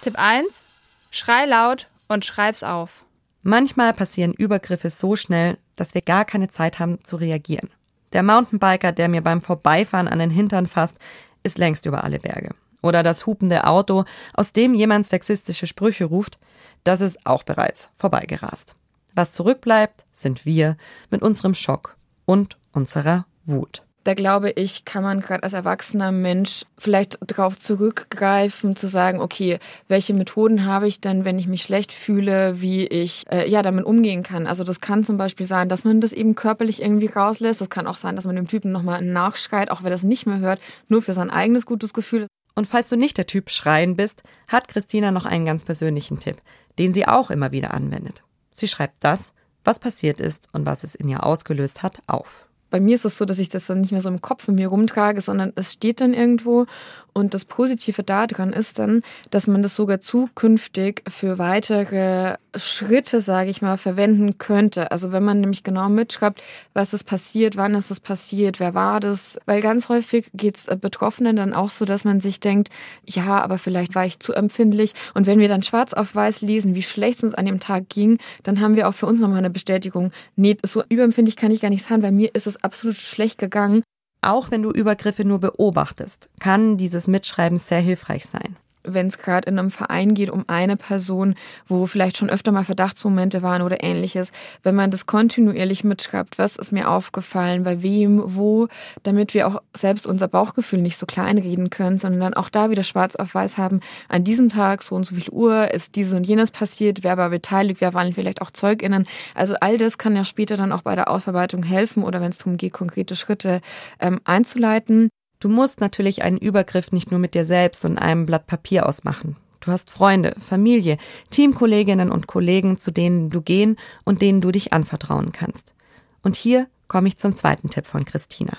Tipp 0.00 0.18
1. 0.18 1.08
Schrei 1.10 1.46
laut 1.46 1.86
und 2.08 2.24
schreib's 2.24 2.62
auf. 2.62 3.03
Manchmal 3.46 3.92
passieren 3.92 4.32
Übergriffe 4.32 4.88
so 4.88 5.16
schnell, 5.16 5.58
dass 5.76 5.94
wir 5.94 6.00
gar 6.00 6.24
keine 6.24 6.48
Zeit 6.48 6.78
haben 6.78 7.04
zu 7.04 7.16
reagieren. 7.16 7.68
Der 8.14 8.22
Mountainbiker, 8.22 8.90
der 8.90 9.10
mir 9.10 9.20
beim 9.20 9.42
Vorbeifahren 9.42 10.08
an 10.08 10.18
den 10.18 10.30
Hintern 10.30 10.66
fasst, 10.66 10.96
ist 11.42 11.58
längst 11.58 11.84
über 11.84 12.04
alle 12.04 12.18
Berge. 12.18 12.54
Oder 12.80 13.02
das 13.02 13.26
hupende 13.26 13.64
Auto, 13.64 14.04
aus 14.32 14.54
dem 14.54 14.72
jemand 14.72 15.06
sexistische 15.06 15.66
Sprüche 15.66 16.06
ruft, 16.06 16.38
das 16.84 17.02
ist 17.02 17.26
auch 17.26 17.42
bereits 17.42 17.90
vorbeigerast. 17.96 18.76
Was 19.14 19.32
zurückbleibt, 19.32 20.06
sind 20.14 20.46
wir 20.46 20.78
mit 21.10 21.20
unserem 21.20 21.52
Schock 21.52 21.98
und 22.24 22.56
unserer 22.72 23.26
Wut 23.44 23.82
da 24.04 24.12
glaube 24.12 24.50
ich, 24.50 24.84
kann 24.84 25.02
man 25.02 25.20
gerade 25.20 25.42
als 25.42 25.54
erwachsener 25.54 26.12
Mensch 26.12 26.64
vielleicht 26.76 27.18
darauf 27.26 27.58
zurückgreifen, 27.58 28.76
zu 28.76 28.86
sagen, 28.86 29.20
okay, 29.20 29.58
welche 29.88 30.12
Methoden 30.12 30.66
habe 30.66 30.86
ich 30.86 31.00
denn, 31.00 31.24
wenn 31.24 31.38
ich 31.38 31.46
mich 31.46 31.62
schlecht 31.62 31.92
fühle, 31.92 32.60
wie 32.60 32.86
ich 32.86 33.24
äh, 33.30 33.48
ja 33.48 33.62
damit 33.62 33.86
umgehen 33.86 34.22
kann. 34.22 34.46
Also 34.46 34.62
das 34.62 34.80
kann 34.80 35.04
zum 35.04 35.16
Beispiel 35.16 35.46
sein, 35.46 35.70
dass 35.70 35.84
man 35.84 36.02
das 36.02 36.12
eben 36.12 36.34
körperlich 36.34 36.82
irgendwie 36.82 37.06
rauslässt. 37.06 37.62
Das 37.62 37.70
kann 37.70 37.86
auch 37.86 37.96
sein, 37.96 38.14
dass 38.14 38.26
man 38.26 38.36
dem 38.36 38.46
Typen 38.46 38.72
nochmal 38.72 39.02
nachschreit, 39.02 39.70
auch 39.70 39.80
wenn 39.80 39.88
er 39.88 39.90
das 39.90 40.04
nicht 40.04 40.26
mehr 40.26 40.38
hört, 40.38 40.60
nur 40.88 41.00
für 41.00 41.14
sein 41.14 41.30
eigenes 41.30 41.64
gutes 41.64 41.94
Gefühl. 41.94 42.26
Und 42.54 42.66
falls 42.66 42.88
du 42.88 42.96
nicht 42.96 43.16
der 43.16 43.26
Typ 43.26 43.50
Schreien 43.50 43.96
bist, 43.96 44.22
hat 44.48 44.68
Christina 44.68 45.10
noch 45.10 45.24
einen 45.24 45.46
ganz 45.46 45.64
persönlichen 45.64 46.18
Tipp, 46.18 46.36
den 46.78 46.92
sie 46.92 47.08
auch 47.08 47.30
immer 47.30 47.52
wieder 47.52 47.72
anwendet. 47.72 48.22
Sie 48.52 48.68
schreibt 48.68 49.02
das, 49.02 49.32
was 49.64 49.78
passiert 49.78 50.20
ist 50.20 50.48
und 50.52 50.66
was 50.66 50.84
es 50.84 50.94
in 50.94 51.08
ihr 51.08 51.24
ausgelöst 51.24 51.82
hat, 51.82 52.00
auf 52.06 52.48
bei 52.74 52.80
mir 52.80 52.96
ist 52.96 53.04
es 53.04 53.18
so, 53.18 53.24
dass 53.24 53.38
ich 53.38 53.48
das 53.48 53.68
dann 53.68 53.82
nicht 53.82 53.92
mehr 53.92 54.00
so 54.00 54.08
im 54.08 54.20
Kopf 54.20 54.48
in 54.48 54.56
mir 54.56 54.66
rumtrage, 54.66 55.20
sondern 55.20 55.52
es 55.54 55.74
steht 55.74 56.00
dann 56.00 56.12
irgendwo. 56.12 56.66
Und 57.12 57.32
das 57.32 57.44
Positive 57.44 58.02
daran 58.02 58.52
ist 58.52 58.80
dann, 58.80 59.02
dass 59.30 59.46
man 59.46 59.62
das 59.62 59.76
sogar 59.76 60.00
zukünftig 60.00 61.04
für 61.06 61.38
weitere 61.38 62.34
Schritte, 62.56 63.20
sage 63.20 63.50
ich 63.50 63.62
mal, 63.62 63.76
verwenden 63.76 64.38
könnte. 64.38 64.90
Also 64.90 65.12
wenn 65.12 65.24
man 65.24 65.40
nämlich 65.40 65.62
genau 65.62 65.88
mitschreibt, 65.88 66.42
was 66.72 66.94
ist 66.94 67.04
passiert, 67.04 67.56
wann 67.56 67.74
ist 67.74 67.90
es 67.90 68.00
passiert, 68.00 68.60
wer 68.60 68.74
war 68.74 69.00
das. 69.00 69.38
Weil 69.46 69.60
ganz 69.60 69.88
häufig 69.88 70.30
geht 70.34 70.56
es 70.56 70.66
Betroffenen 70.80 71.36
dann 71.36 71.54
auch 71.54 71.70
so, 71.70 71.84
dass 71.84 72.04
man 72.04 72.20
sich 72.20 72.40
denkt, 72.40 72.70
ja, 73.04 73.42
aber 73.42 73.58
vielleicht 73.58 73.94
war 73.94 74.06
ich 74.06 74.18
zu 74.18 74.32
empfindlich. 74.32 74.94
Und 75.14 75.26
wenn 75.26 75.38
wir 75.38 75.48
dann 75.48 75.62
schwarz 75.62 75.92
auf 75.92 76.14
weiß 76.14 76.40
lesen, 76.42 76.74
wie 76.74 76.82
schlecht 76.82 77.18
es 77.18 77.24
uns 77.24 77.34
an 77.34 77.46
dem 77.46 77.60
Tag 77.60 77.88
ging, 77.88 78.18
dann 78.42 78.60
haben 78.60 78.76
wir 78.76 78.88
auch 78.88 78.94
für 78.94 79.06
uns 79.06 79.20
nochmal 79.20 79.38
eine 79.38 79.50
Bestätigung. 79.50 80.12
Nee, 80.36 80.56
so 80.62 80.82
überempfindlich 80.88 81.36
kann 81.36 81.50
ich 81.50 81.60
gar 81.60 81.70
nicht 81.70 81.84
sein. 81.84 82.02
Bei 82.02 82.10
mir 82.10 82.34
ist 82.34 82.46
es 82.46 82.62
absolut 82.62 82.96
schlecht 82.96 83.38
gegangen. 83.38 83.82
Auch 84.22 84.50
wenn 84.50 84.62
du 84.62 84.70
Übergriffe 84.70 85.24
nur 85.24 85.38
beobachtest, 85.38 86.30
kann 86.40 86.78
dieses 86.78 87.06
Mitschreiben 87.06 87.58
sehr 87.58 87.80
hilfreich 87.80 88.26
sein 88.26 88.56
wenn 88.84 89.08
es 89.08 89.18
gerade 89.18 89.48
in 89.48 89.58
einem 89.58 89.70
Verein 89.70 90.14
geht 90.14 90.30
um 90.30 90.44
eine 90.46 90.76
Person, 90.76 91.34
wo 91.66 91.86
vielleicht 91.86 92.16
schon 92.16 92.30
öfter 92.30 92.52
mal 92.52 92.64
Verdachtsmomente 92.64 93.42
waren 93.42 93.62
oder 93.62 93.82
ähnliches, 93.82 94.30
wenn 94.62 94.74
man 94.74 94.90
das 94.90 95.06
kontinuierlich 95.06 95.84
mitschreibt, 95.84 96.38
was 96.38 96.56
ist 96.56 96.72
mir 96.72 96.90
aufgefallen, 96.90 97.64
bei 97.64 97.82
wem, 97.82 98.22
wo, 98.24 98.68
damit 99.02 99.34
wir 99.34 99.48
auch 99.48 99.62
selbst 99.74 100.06
unser 100.06 100.28
Bauchgefühl 100.28 100.80
nicht 100.80 100.98
so 100.98 101.06
kleinreden 101.06 101.70
können, 101.70 101.98
sondern 101.98 102.20
dann 102.20 102.34
auch 102.34 102.48
da 102.48 102.70
wieder 102.70 102.82
schwarz 102.82 103.16
auf 103.16 103.34
weiß 103.34 103.58
haben, 103.58 103.80
an 104.08 104.24
diesem 104.24 104.48
Tag 104.48 104.82
so 104.82 104.94
und 104.94 105.04
so 105.04 105.14
viel 105.14 105.30
Uhr 105.30 105.72
ist 105.72 105.96
dieses 105.96 106.14
und 106.14 106.26
jenes 106.26 106.50
passiert, 106.50 107.02
wer 107.02 107.16
war 107.16 107.30
beteiligt, 107.30 107.80
wer 107.80 107.94
waren 107.94 108.12
vielleicht 108.12 108.42
auch 108.42 108.50
ZeugInnen. 108.50 109.06
Also 109.34 109.54
all 109.60 109.78
das 109.78 109.98
kann 109.98 110.16
ja 110.16 110.24
später 110.24 110.56
dann 110.56 110.72
auch 110.72 110.82
bei 110.82 110.94
der 110.94 111.10
Ausarbeitung 111.10 111.62
helfen 111.62 112.02
oder 112.02 112.20
wenn 112.20 112.30
es 112.30 112.38
darum 112.38 112.56
geht, 112.56 112.72
konkrete 112.72 113.16
Schritte 113.16 113.60
ähm, 114.00 114.20
einzuleiten. 114.24 115.10
Du 115.44 115.50
musst 115.50 115.82
natürlich 115.82 116.22
einen 116.22 116.38
Übergriff 116.38 116.90
nicht 116.90 117.10
nur 117.10 117.20
mit 117.20 117.34
dir 117.34 117.44
selbst 117.44 117.84
und 117.84 117.98
einem 117.98 118.24
Blatt 118.24 118.46
Papier 118.46 118.86
ausmachen. 118.86 119.36
Du 119.60 119.72
hast 119.72 119.90
Freunde, 119.90 120.34
Familie, 120.40 120.96
Teamkolleginnen 121.28 122.10
und 122.10 122.26
Kollegen, 122.26 122.78
zu 122.78 122.90
denen 122.90 123.28
du 123.28 123.42
gehen 123.42 123.76
und 124.06 124.22
denen 124.22 124.40
du 124.40 124.52
dich 124.52 124.72
anvertrauen 124.72 125.32
kannst. 125.32 125.74
Und 126.22 126.34
hier 126.34 126.66
komme 126.88 127.08
ich 127.08 127.18
zum 127.18 127.36
zweiten 127.36 127.68
Tipp 127.68 127.86
von 127.86 128.06
Christina. 128.06 128.56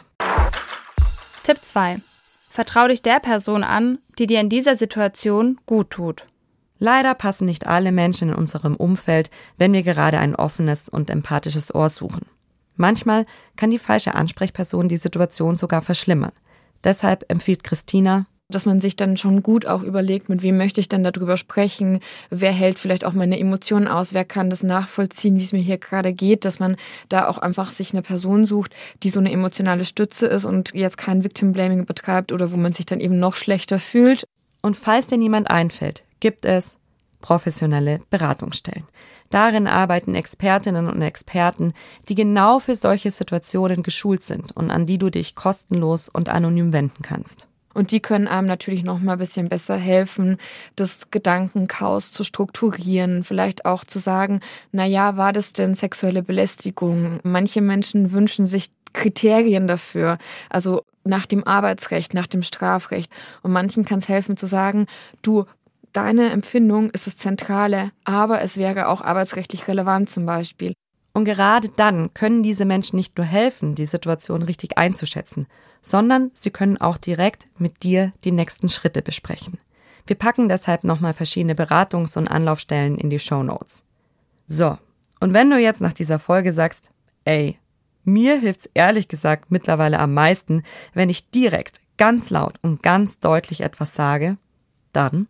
Tipp 1.41 1.57
2. 1.59 1.97
Vertrau 2.51 2.87
dich 2.87 3.01
der 3.01 3.19
Person 3.19 3.63
an, 3.63 3.97
die 4.19 4.27
dir 4.27 4.39
in 4.39 4.49
dieser 4.49 4.77
Situation 4.77 5.59
gut 5.65 5.89
tut. 5.89 6.27
Leider 6.77 7.15
passen 7.15 7.45
nicht 7.45 7.65
alle 7.65 7.91
Menschen 7.91 8.29
in 8.29 8.35
unserem 8.35 8.75
Umfeld, 8.75 9.31
wenn 9.57 9.73
wir 9.73 9.81
gerade 9.81 10.19
ein 10.19 10.35
offenes 10.35 10.87
und 10.87 11.09
empathisches 11.09 11.73
Ohr 11.73 11.89
suchen. 11.89 12.27
Manchmal 12.75 13.25
kann 13.55 13.71
die 13.71 13.79
falsche 13.79 14.13
Ansprechperson 14.13 14.87
die 14.87 14.97
Situation 14.97 15.57
sogar 15.57 15.81
verschlimmern. 15.81 16.31
Deshalb 16.83 17.25
empfiehlt 17.29 17.63
Christina, 17.63 18.25
dass 18.49 18.65
man 18.65 18.79
sich 18.79 18.95
dann 18.95 19.17
schon 19.17 19.41
gut 19.41 19.65
auch 19.65 19.81
überlegt, 19.81 20.29
mit 20.29 20.43
wem 20.43 20.57
möchte 20.57 20.79
ich 20.79 20.88
denn 20.88 21.03
darüber 21.03 21.35
sprechen, 21.35 21.99
wer 22.29 22.51
hält 22.51 22.77
vielleicht 22.77 23.03
auch 23.03 23.13
meine 23.13 23.39
Emotionen 23.39 23.88
aus, 23.88 24.13
wer 24.13 24.23
kann 24.23 24.49
das 24.51 24.61
nachvollziehen, 24.61 25.39
wie 25.39 25.43
es 25.43 25.51
mir 25.51 25.61
hier 25.61 25.79
gerade 25.79 26.13
geht, 26.13 26.45
dass 26.45 26.59
man 26.59 26.75
da 27.09 27.27
auch 27.27 27.39
einfach 27.39 27.71
sich 27.71 27.93
eine 27.93 28.03
Person 28.03 28.45
sucht, 28.45 28.73
die 29.01 29.09
so 29.09 29.19
eine 29.19 29.31
emotionale 29.31 29.85
Stütze 29.85 30.27
ist 30.27 30.45
und 30.45 30.71
jetzt 30.73 30.97
kein 30.97 31.23
Victim 31.23 31.53
Blaming 31.53 31.85
betreibt 31.85 32.31
oder 32.31 32.51
wo 32.51 32.57
man 32.57 32.73
sich 32.73 32.85
dann 32.85 32.99
eben 32.99 33.19
noch 33.19 33.35
schlechter 33.35 33.79
fühlt. 33.79 34.25
Und 34.61 34.75
falls 34.75 35.07
dir 35.07 35.17
niemand 35.17 35.49
einfällt, 35.49 36.03
gibt 36.19 36.45
es 36.45 36.77
professionelle 37.21 38.01
Beratungsstellen. 38.11 38.85
Darin 39.29 39.67
arbeiten 39.67 40.15
Expertinnen 40.15 40.88
und 40.88 41.01
Experten, 41.01 41.73
die 42.09 42.15
genau 42.15 42.59
für 42.59 42.75
solche 42.75 43.11
Situationen 43.11 43.83
geschult 43.83 44.23
sind 44.23 44.55
und 44.55 44.71
an 44.71 44.85
die 44.85 44.97
du 44.97 45.09
dich 45.09 45.35
kostenlos 45.35 46.09
und 46.09 46.29
anonym 46.29 46.73
wenden 46.73 47.01
kannst. 47.01 47.47
Und 47.75 47.91
die 47.91 47.99
können 47.99 48.29
einem 48.29 48.47
natürlich 48.47 48.83
noch 48.85 48.99
mal 48.99 49.13
ein 49.13 49.19
bisschen 49.19 49.49
besser 49.49 49.75
helfen, 49.75 50.38
das 50.77 51.11
Gedankenchaos 51.11 52.13
zu 52.13 52.23
strukturieren, 52.23 53.25
vielleicht 53.25 53.65
auch 53.65 53.83
zu 53.83 53.99
sagen, 53.99 54.39
na 54.71 54.85
ja, 54.85 55.17
war 55.17 55.33
das 55.33 55.51
denn 55.51 55.75
sexuelle 55.75 56.23
Belästigung? 56.23 57.19
Manche 57.23 57.61
Menschen 57.61 58.13
wünschen 58.13 58.45
sich 58.45 58.69
Kriterien 58.93 59.67
dafür, 59.67 60.17
also 60.49 60.85
nach 61.03 61.25
dem 61.25 61.45
Arbeitsrecht, 61.45 62.13
nach 62.13 62.27
dem 62.27 62.43
Strafrecht. 62.43 63.11
Und 63.43 63.51
manchen 63.51 63.83
kann 63.83 63.99
es 63.99 64.07
helfen 64.07 64.38
zu 64.38 64.47
sagen, 64.47 64.88
du 65.21 65.45
deine 65.95 66.29
Empfindung 66.31 66.89
ist 66.91 67.08
das 67.08 67.17
Zentrale, 67.17 67.91
aber 68.03 68.41
es 68.41 68.58
wäre 68.58 68.88
auch 68.88 69.01
arbeitsrechtlich 69.01 69.67
relevant 69.67 70.10
zum 70.10 70.25
Beispiel. 70.25 70.73
Und 71.13 71.23
gerade 71.25 71.69
dann 71.69 72.13
können 72.13 72.43
diese 72.43 72.65
Menschen 72.65 72.97
nicht 72.97 73.17
nur 73.17 73.25
helfen, 73.25 73.73
die 73.73 73.86
Situation 73.86 74.41
richtig 74.41 74.77
einzuschätzen, 74.77 75.47
sondern 75.81 76.31
sie 76.34 76.51
können 76.51 76.77
auch 76.77 76.97
direkt 76.97 77.47
mit 77.58 77.84
dir 77.84 78.12
die 78.25 78.34
nächsten 78.34 78.67
Schritte 78.67 79.01
besprechen. 79.01 79.58
Wir 80.08 80.17
packen 80.17 80.49
deshalb 80.49 80.84
nochmal 80.84 81.13
verschiedene 81.13 81.53
Beratungs- 81.53 82.17
und 82.17 82.27
Anlaufstellen 82.27 82.97
in 82.97 83.10
die 83.10 83.19
Show 83.19 83.43
Notes. 83.43 83.81
So, 84.47 84.77
und 85.21 85.34
wenn 85.34 85.49
du 85.49 85.58
jetzt 85.58 85.81
nach 85.81 85.93
dieser 85.93 86.19
Folge 86.19 86.51
sagst, 86.51 86.91
ey, 87.23 87.58
mir 88.03 88.38
hilft's 88.38 88.69
ehrlich 88.73 89.08
gesagt 89.08 89.49
mittlerweile 89.51 89.99
am 89.99 90.13
meisten, 90.13 90.63
wenn 90.93 91.10
ich 91.10 91.31
direkt, 91.31 91.79
ganz 91.97 92.29
laut 92.29 92.60
und 92.62 92.84
ganz 92.84 93.19
deutlich 93.19 93.62
etwas 93.62 93.95
sage, 93.95 94.38
dann 94.91 95.27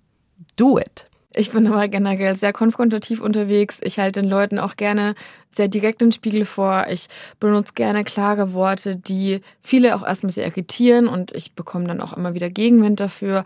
do 0.56 0.78
it. 0.80 1.10
Ich 1.38 1.52
bin 1.52 1.68
aber 1.68 1.90
generell 1.90 2.36
sehr 2.36 2.54
konfrontativ 2.54 3.20
unterwegs. 3.20 3.80
Ich 3.84 4.00
halte 4.00 4.22
den 4.22 4.30
Leuten 4.30 4.58
auch 4.58 4.78
gerne 4.78 5.16
sehr 5.52 5.68
direkt 5.68 6.00
den 6.00 6.14
Spiegel 6.14 6.46
vor. 6.46 6.86
Ich 6.90 7.08
benutze 7.42 7.74
gerne 7.74 8.06
klare 8.06 8.54
Worte, 8.54 8.96
die 8.96 9.42
viele 9.62 9.96
auch 9.96 10.06
erstmal 10.06 10.32
sehr 10.32 10.46
irritieren 10.46 11.08
und 11.08 11.34
ich 11.34 11.54
bekomme 11.54 11.88
dann 11.88 12.00
auch 12.00 12.14
immer 12.14 12.34
wieder 12.34 12.50
Gegenwind 12.50 13.02
dafür. 13.02 13.44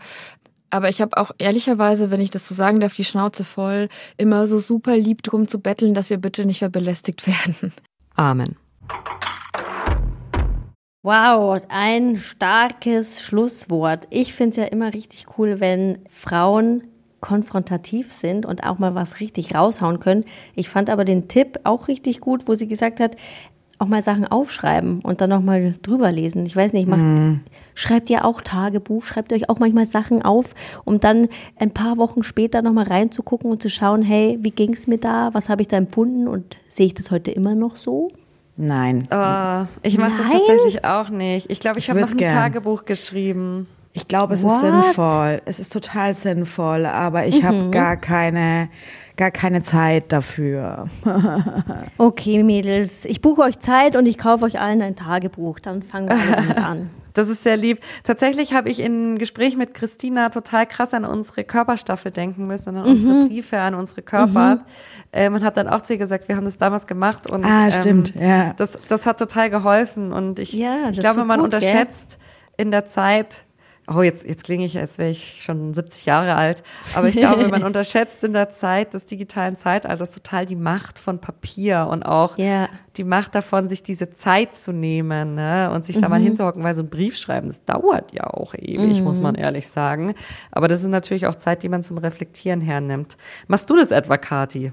Aber 0.70 0.88
ich 0.88 1.00
habe 1.00 1.16
auch 1.16 1.32
ehrlicherweise, 1.38 2.12
wenn 2.12 2.20
ich 2.20 2.30
das 2.30 2.46
so 2.46 2.54
sagen 2.54 2.78
darf, 2.78 2.94
die 2.94 3.04
Schnauze 3.04 3.42
voll, 3.42 3.88
immer 4.16 4.46
so 4.46 4.60
super 4.60 4.96
lieb 4.96 5.24
drum 5.24 5.48
zu 5.48 5.58
betteln, 5.58 5.92
dass 5.92 6.10
wir 6.10 6.18
bitte 6.18 6.46
nicht 6.46 6.60
mehr 6.60 6.70
belästigt 6.70 7.26
werden. 7.26 7.72
Amen. 8.14 8.56
Wow, 11.02 11.60
ein 11.70 12.18
starkes 12.18 13.22
Schlusswort. 13.22 14.06
Ich 14.10 14.32
finde 14.34 14.50
es 14.50 14.56
ja 14.58 14.64
immer 14.64 14.92
richtig 14.92 15.26
cool, 15.38 15.58
wenn 15.58 16.04
Frauen 16.10 16.89
konfrontativ 17.20 18.12
sind 18.12 18.46
und 18.46 18.64
auch 18.64 18.78
mal 18.78 18.94
was 18.94 19.20
richtig 19.20 19.54
raushauen 19.54 20.00
können. 20.00 20.24
Ich 20.54 20.68
fand 20.68 20.90
aber 20.90 21.04
den 21.04 21.28
Tipp 21.28 21.60
auch 21.64 21.88
richtig 21.88 22.20
gut, 22.20 22.48
wo 22.48 22.54
sie 22.54 22.68
gesagt 22.68 23.00
hat, 23.00 23.16
auch 23.80 23.86
mal 23.86 24.02
Sachen 24.02 24.26
aufschreiben 24.26 25.00
und 25.00 25.22
dann 25.22 25.30
nochmal 25.30 25.74
drüber 25.80 26.12
lesen. 26.12 26.44
Ich 26.44 26.54
weiß 26.54 26.74
nicht, 26.74 26.86
macht, 26.86 27.00
mm. 27.00 27.40
schreibt 27.74 28.10
ihr 28.10 28.26
auch 28.26 28.42
Tagebuch, 28.42 29.04
schreibt 29.04 29.32
euch 29.32 29.48
auch 29.48 29.58
manchmal 29.58 29.86
Sachen 29.86 30.20
auf, 30.20 30.54
um 30.84 31.00
dann 31.00 31.28
ein 31.56 31.70
paar 31.70 31.96
Wochen 31.96 32.22
später 32.22 32.60
nochmal 32.60 32.88
reinzugucken 32.88 33.50
und 33.50 33.62
zu 33.62 33.70
schauen, 33.70 34.02
hey, 34.02 34.38
wie 34.42 34.50
ging 34.50 34.74
es 34.74 34.86
mir 34.86 34.98
da, 34.98 35.30
was 35.32 35.48
habe 35.48 35.62
ich 35.62 35.68
da 35.68 35.78
empfunden 35.78 36.28
und 36.28 36.58
sehe 36.68 36.86
ich 36.86 36.94
das 36.94 37.10
heute 37.10 37.30
immer 37.30 37.54
noch 37.54 37.76
so? 37.76 38.10
Nein. 38.58 39.08
Oh, 39.10 39.66
ich 39.82 39.96
mache 39.96 40.12
das 40.18 40.30
tatsächlich 40.30 40.84
auch 40.84 41.08
nicht. 41.08 41.50
Ich 41.50 41.60
glaube, 41.60 41.78
ich, 41.78 41.86
ich 41.86 41.90
habe 41.90 42.00
noch 42.00 42.10
ein 42.10 42.16
gern. 42.18 42.34
Tagebuch 42.34 42.84
geschrieben. 42.84 43.66
Ich 44.00 44.08
glaube, 44.08 44.34
es 44.34 44.42
What? 44.42 44.52
ist 44.52 44.60
sinnvoll. 44.60 45.42
Es 45.44 45.60
ist 45.60 45.72
total 45.72 46.14
sinnvoll, 46.14 46.86
aber 46.86 47.26
ich 47.26 47.42
mhm. 47.42 47.46
habe 47.46 47.70
gar 47.70 47.96
keine 47.96 48.70
gar 49.20 49.30
keine 49.30 49.62
Zeit 49.62 50.12
dafür. 50.12 50.86
okay, 51.98 52.42
Mädels, 52.42 53.04
ich 53.04 53.20
buche 53.20 53.42
euch 53.42 53.58
Zeit 53.58 53.94
und 53.94 54.06
ich 54.06 54.16
kaufe 54.16 54.46
euch 54.46 54.58
allen 54.58 54.80
ein 54.80 54.96
Tagebuch. 54.96 55.60
Dann 55.60 55.82
fangen 55.82 56.08
wir 56.08 56.36
damit 56.36 56.56
an. 56.56 56.90
Das 57.12 57.28
ist 57.28 57.42
sehr 57.42 57.56
lieb. 57.56 57.80
Tatsächlich 58.04 58.54
habe 58.54 58.68
ich 58.68 58.78
in 58.78 59.18
Gespräch 59.18 59.56
mit 59.56 59.74
Christina 59.74 60.28
total 60.28 60.64
krass 60.64 60.94
an 60.94 61.04
unsere 61.04 61.42
Körperstaffel 61.42 62.12
denken 62.12 62.46
müssen, 62.46 62.76
an 62.76 62.84
mhm. 62.84 62.90
unsere 62.92 63.26
Briefe, 63.26 63.58
an 63.58 63.74
unsere 63.74 64.02
Körper. 64.02 64.54
Mhm. 64.54 64.60
Ähm, 65.12 65.34
und 65.34 65.44
habe 65.44 65.56
dann 65.56 65.68
auch 65.68 65.80
zu 65.80 65.94
ihr 65.94 65.98
gesagt, 65.98 66.28
wir 66.28 66.36
haben 66.36 66.44
das 66.44 66.56
damals 66.56 66.86
gemacht. 66.86 67.28
Und, 67.28 67.44
ah, 67.44 67.68
stimmt, 67.72 68.14
ähm, 68.16 68.22
ja. 68.22 68.52
Das, 68.54 68.78
das 68.86 69.06
hat 69.06 69.18
total 69.18 69.50
geholfen. 69.50 70.12
Und 70.12 70.38
ich, 70.38 70.52
ja, 70.52 70.90
ich 70.90 71.00
glaube, 71.00 71.24
man 71.24 71.40
gut, 71.40 71.46
unterschätzt 71.46 72.18
gell? 72.18 72.66
in 72.66 72.70
der 72.70 72.86
Zeit, 72.86 73.44
oh, 73.92 74.02
jetzt, 74.02 74.24
jetzt 74.24 74.44
klinge 74.44 74.64
ich, 74.64 74.78
als 74.78 74.98
wäre 74.98 75.10
ich 75.10 75.42
schon 75.42 75.74
70 75.74 76.06
Jahre 76.06 76.36
alt. 76.36 76.62
Aber 76.94 77.08
ich 77.08 77.16
glaube, 77.16 77.48
man 77.48 77.62
unterschätzt 77.64 78.22
in 78.22 78.32
der 78.32 78.50
Zeit 78.50 78.94
des 78.94 79.06
digitalen 79.06 79.56
Zeitalters 79.56 80.12
total 80.12 80.46
die 80.46 80.56
Macht 80.56 80.98
von 80.98 81.20
Papier 81.20 81.88
und 81.90 82.04
auch 82.04 82.38
yeah. 82.38 82.68
die 82.96 83.04
Macht 83.04 83.34
davon, 83.34 83.66
sich 83.66 83.82
diese 83.82 84.10
Zeit 84.10 84.56
zu 84.56 84.72
nehmen 84.72 85.34
ne? 85.34 85.70
und 85.72 85.84
sich 85.84 85.96
mhm. 85.96 86.00
da 86.02 86.08
mal 86.08 86.20
mhm. 86.20 86.24
hinzuhocken, 86.24 86.62
weil 86.62 86.74
so 86.74 86.82
ein 86.82 86.88
Brief 86.88 87.16
schreiben, 87.16 87.48
das 87.48 87.64
dauert 87.64 88.12
ja 88.12 88.24
auch 88.28 88.54
ewig, 88.54 89.00
mhm. 89.00 89.04
muss 89.04 89.18
man 89.18 89.34
ehrlich 89.34 89.68
sagen. 89.68 90.14
Aber 90.52 90.68
das 90.68 90.82
ist 90.82 90.88
natürlich 90.88 91.26
auch 91.26 91.34
Zeit, 91.34 91.62
die 91.62 91.68
man 91.68 91.82
zum 91.82 91.98
Reflektieren 91.98 92.60
hernimmt. 92.60 93.16
Machst 93.48 93.68
du 93.68 93.76
das 93.76 93.90
etwa, 93.90 94.16
Kati? 94.16 94.72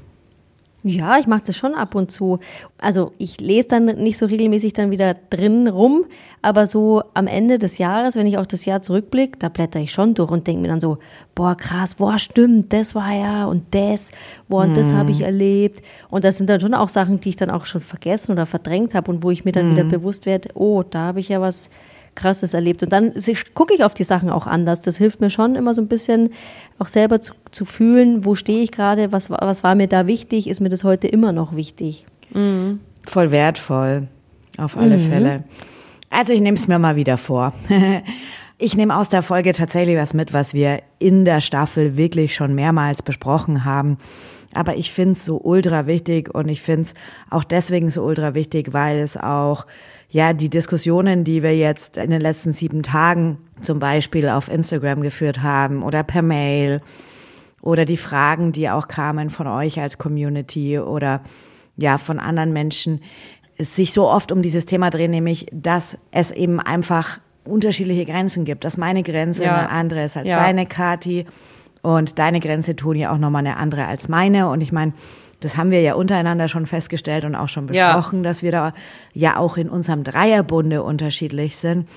Ja, 0.84 1.18
ich 1.18 1.26
mache 1.26 1.42
das 1.48 1.58
schon 1.58 1.74
ab 1.74 1.96
und 1.96 2.12
zu. 2.12 2.40
Also 2.78 3.12
ich 3.18 3.42
lese 3.42 3.70
dann 3.70 3.86
nicht 3.86 4.18
so 4.18 4.28
regelmäßig 4.28 4.74
dann 4.74 4.92
wieder 4.92 5.16
drin 5.16 5.68
rum, 5.68 6.06
aber 6.44 6.68
so 6.68 7.02
am 7.16 7.26
Ende 7.26 7.58
des 7.58 7.80
Jahres, 7.80 8.16
wenn 8.16 8.28
ich 8.28 8.38
auch 8.38 8.46
das 8.46 8.66
Jahr 8.66 8.84
zurückblicke, 8.84 9.40
da 9.40 9.50
blätter 9.50 9.80
ich 9.80 9.92
schon 9.92 10.14
durch 10.14 10.30
und 10.30 10.46
denke 10.46 10.62
mir 10.62 10.68
dann 10.68 10.80
so, 10.80 11.00
boah 11.34 11.56
krass, 11.56 11.96
boah 11.96 12.20
stimmt, 12.20 12.72
das 12.74 12.94
war 12.94 13.12
ja 13.12 13.46
und 13.46 13.64
das, 13.72 14.12
boah 14.48 14.64
und 14.64 14.72
mhm. 14.72 14.76
das 14.76 14.94
habe 14.94 15.10
ich 15.10 15.22
erlebt. 15.22 15.82
Und 16.10 16.24
das 16.24 16.38
sind 16.38 16.48
dann 16.48 16.60
schon 16.60 16.76
auch 16.76 16.90
Sachen, 16.90 17.20
die 17.20 17.30
ich 17.30 17.36
dann 17.36 17.50
auch 17.50 17.66
schon 17.66 17.82
vergessen 17.82 18.32
oder 18.32 18.46
verdrängt 18.46 18.94
habe 18.94 19.12
und 19.12 19.24
wo 19.24 19.32
ich 19.32 19.46
mir 19.46 19.54
dann 19.54 19.72
mhm. 19.72 19.78
wieder 19.78 19.84
bewusst 19.86 20.28
werde, 20.28 20.50
oh, 20.54 20.84
da 20.84 21.00
habe 21.00 21.20
ich 21.20 21.30
ja 21.30 21.42
was 21.42 21.72
Krasses 22.18 22.54
erlebt. 22.54 22.84
Und 22.84 22.92
dann 22.92 23.14
gucke 23.54 23.74
ich 23.74 23.84
auf 23.84 23.94
die 23.94 24.04
Sachen 24.04 24.30
auch 24.30 24.46
anders. 24.46 24.82
Das 24.82 24.98
hilft 24.98 25.22
mir 25.22 25.30
schon 25.30 25.56
immer 25.56 25.74
so 25.74 25.82
ein 25.82 25.88
bisschen 25.88 26.32
auch 26.80 26.88
selber 26.88 27.22
zu, 27.22 27.34
zu 27.52 27.64
fühlen, 27.64 28.26
wo 28.26 28.36
stehe 28.36 28.62
ich 28.62 28.72
gerade, 28.72 29.14
was, 29.14 29.30
was 29.30 29.64
war 29.64 29.76
mir 29.76 29.88
da 29.88 30.08
wichtig, 30.08 30.48
ist 30.48 30.60
mir 30.60 30.70
das 30.70 30.84
heute 30.84 31.08
immer 31.08 31.32
noch 31.32 31.56
wichtig. 31.56 32.06
Mhm. 32.34 32.82
Voll 33.06 33.32
wertvoll, 33.32 34.08
auf 34.58 34.76
alle 34.78 34.98
mhm. 34.98 35.10
Fälle. 35.10 35.44
Also 36.10 36.34
ich 36.34 36.42
nehme 36.42 36.58
es 36.58 36.68
mir 36.68 36.80
mal 36.80 36.98
wieder 36.98 37.18
vor. 37.18 37.54
Ich 38.60 38.76
nehme 38.76 38.98
aus 38.98 39.08
der 39.08 39.22
Folge 39.22 39.54
tatsächlich 39.54 39.98
was 39.98 40.16
mit, 40.16 40.34
was 40.34 40.56
wir 40.56 40.82
in 40.98 41.26
der 41.26 41.42
Staffel 41.42 41.96
wirklich 41.96 42.34
schon 42.34 42.56
mehrmals 42.56 43.04
besprochen 43.04 43.66
haben. 43.66 44.00
Aber 44.52 44.76
ich 44.76 44.92
finde 44.92 45.12
es 45.12 45.26
so 45.26 45.40
ultra 45.40 45.86
wichtig 45.86 46.34
und 46.34 46.48
ich 46.50 46.64
finde 46.64 46.82
es 46.82 46.94
auch 47.30 47.44
deswegen 47.44 47.92
so 47.92 48.02
ultra 48.02 48.34
wichtig, 48.34 48.74
weil 48.74 48.98
es 48.98 49.16
auch 49.16 49.68
ja, 50.10 50.34
die 50.34 50.50
Diskussionen, 50.50 51.24
die 51.24 51.44
wir 51.44 51.56
jetzt 51.56 51.98
in 51.98 52.12
den 52.12 52.22
letzten 52.22 52.54
sieben 52.54 52.84
Tagen 52.84 53.38
zum 53.62 53.80
Beispiel 53.80 54.30
auf 54.30 54.50
Instagram 54.50 55.02
geführt 55.02 55.44
haben 55.44 55.84
oder 55.84 56.04
per 56.04 56.22
Mail 56.22 56.82
oder 57.62 57.86
die 57.86 57.98
Fragen, 57.98 58.52
die 58.52 58.70
auch 58.70 58.88
kamen 58.88 59.30
von 59.30 59.48
euch 59.48 59.80
als 59.80 59.98
Community 59.98 60.80
oder 60.80 61.22
ja, 61.76 61.98
von 61.98 62.20
anderen 62.20 62.54
Menschen, 62.54 63.02
sich 63.60 63.92
so 63.92 64.08
oft 64.08 64.32
um 64.32 64.42
dieses 64.42 64.66
Thema 64.66 64.90
drehen, 64.90 65.12
nämlich, 65.12 65.48
dass 65.52 65.98
es 66.12 66.32
eben 66.32 66.60
einfach 66.60 67.20
unterschiedliche 67.44 68.06
Grenzen 68.06 68.46
gibt, 68.46 68.64
dass 68.64 68.78
meine 68.78 69.04
Grenze 69.04 69.46
ja. 69.46 69.56
eine 69.56 69.70
andere 69.70 70.04
ist 70.04 70.18
als 70.18 70.28
ja. 70.28 70.40
deine, 70.40 70.66
Kati, 70.66 71.26
und 71.82 72.20
deine 72.20 72.40
Grenze, 72.40 72.76
Toni, 72.76 73.08
auch 73.08 73.18
nochmal 73.18 73.46
eine 73.46 73.58
andere 73.58 73.86
als 73.86 74.10
meine. 74.10 74.50
Und 74.50 74.62
ich 74.62 74.72
meine, 74.72 74.94
das 75.40 75.58
haben 75.58 75.72
wir 75.72 75.82
ja 75.82 75.94
untereinander 75.94 76.48
schon 76.48 76.66
festgestellt 76.66 77.24
und 77.24 77.36
auch 77.36 77.50
schon 77.50 77.68
besprochen, 77.68 78.20
ja. 78.20 78.24
dass 78.24 78.42
wir 78.42 78.52
da 78.52 78.74
ja 79.14 79.38
auch 79.38 79.58
in 79.58 79.70
unserem 79.70 80.04
Dreierbunde 80.04 80.84
unterschiedlich 80.84 81.58
sind. 81.58 81.88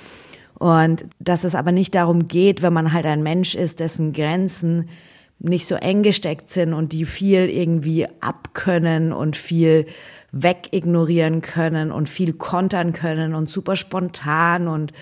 Und 0.59 1.07
dass 1.19 1.45
es 1.45 1.55
aber 1.55 1.73
nicht 1.73 1.95
darum 1.95 2.29
geht, 2.29 2.61
wenn 2.61 2.75
man 2.75 2.93
halt 2.93 3.07
ein 3.07 3.23
Mensch 3.23 3.55
ist, 3.55 3.81
dessen 3.81 4.13
Grenzen 4.13 4.91
nicht 5.39 5.67
so 5.67 5.75
eng 5.75 6.03
gesteckt 6.03 6.51
sind 6.51 6.75
und 6.75 6.93
die 6.93 7.07
viel 7.07 7.49
irgendwie 7.49 8.07
abkönnen 8.21 9.13
und 9.13 9.37
viel 9.37 9.87
wegignorieren 10.33 11.41
können 11.41 11.91
und 11.91 12.11
viel 12.11 12.35
kontern 12.35 12.93
können 12.93 13.35
und 13.35 13.49
super 13.49 13.75
spontan 13.75 14.69
und 14.69 14.93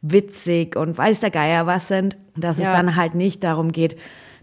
witzig 0.00 0.76
und 0.76 0.96
weiß 0.96 1.20
der 1.20 1.30
Geier 1.30 1.66
was 1.66 1.88
sind, 1.88 2.16
dass 2.36 2.58
ja. 2.58 2.64
es 2.64 2.70
dann 2.70 2.94
halt 2.96 3.14
nicht 3.14 3.42
darum 3.42 3.72
geht, 3.72 3.96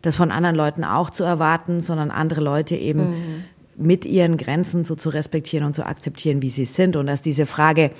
das 0.07 0.15
von 0.15 0.31
anderen 0.31 0.55
Leuten 0.55 0.83
auch 0.83 1.09
zu 1.09 1.23
erwarten, 1.23 1.81
sondern 1.81 2.11
andere 2.11 2.41
Leute 2.41 2.75
eben 2.75 3.09
mhm. 3.09 3.43
mit 3.75 4.05
ihren 4.05 4.37
Grenzen 4.37 4.83
so 4.83 4.95
zu 4.95 5.09
respektieren 5.09 5.65
und 5.65 5.73
zu 5.73 5.85
akzeptieren, 5.85 6.41
wie 6.41 6.49
sie 6.49 6.65
sind. 6.65 6.95
Und 6.95 7.07
dass 7.07 7.21
diese 7.21 7.45
Frage, 7.45 7.91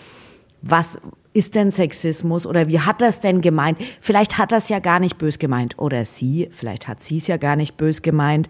was 0.62 1.00
ist 1.34 1.54
denn 1.54 1.70
Sexismus 1.70 2.48
oder 2.48 2.68
wie 2.68 2.80
hat 2.80 3.02
das 3.02 3.22
denn 3.22 3.42
gemeint? 3.42 3.78
Vielleicht 4.02 4.40
hat 4.40 4.52
das 4.52 4.70
ja 4.70 4.80
gar 4.80 5.00
nicht 5.00 5.20
bös 5.20 5.38
gemeint 5.38 5.78
oder 5.78 6.04
sie, 6.04 6.50
vielleicht 6.52 6.88
hat 6.88 7.04
sie 7.04 7.20
es 7.20 7.28
ja 7.28 7.38
gar 7.38 7.56
nicht 7.56 7.78
bös 7.78 8.02
gemeint. 8.02 8.50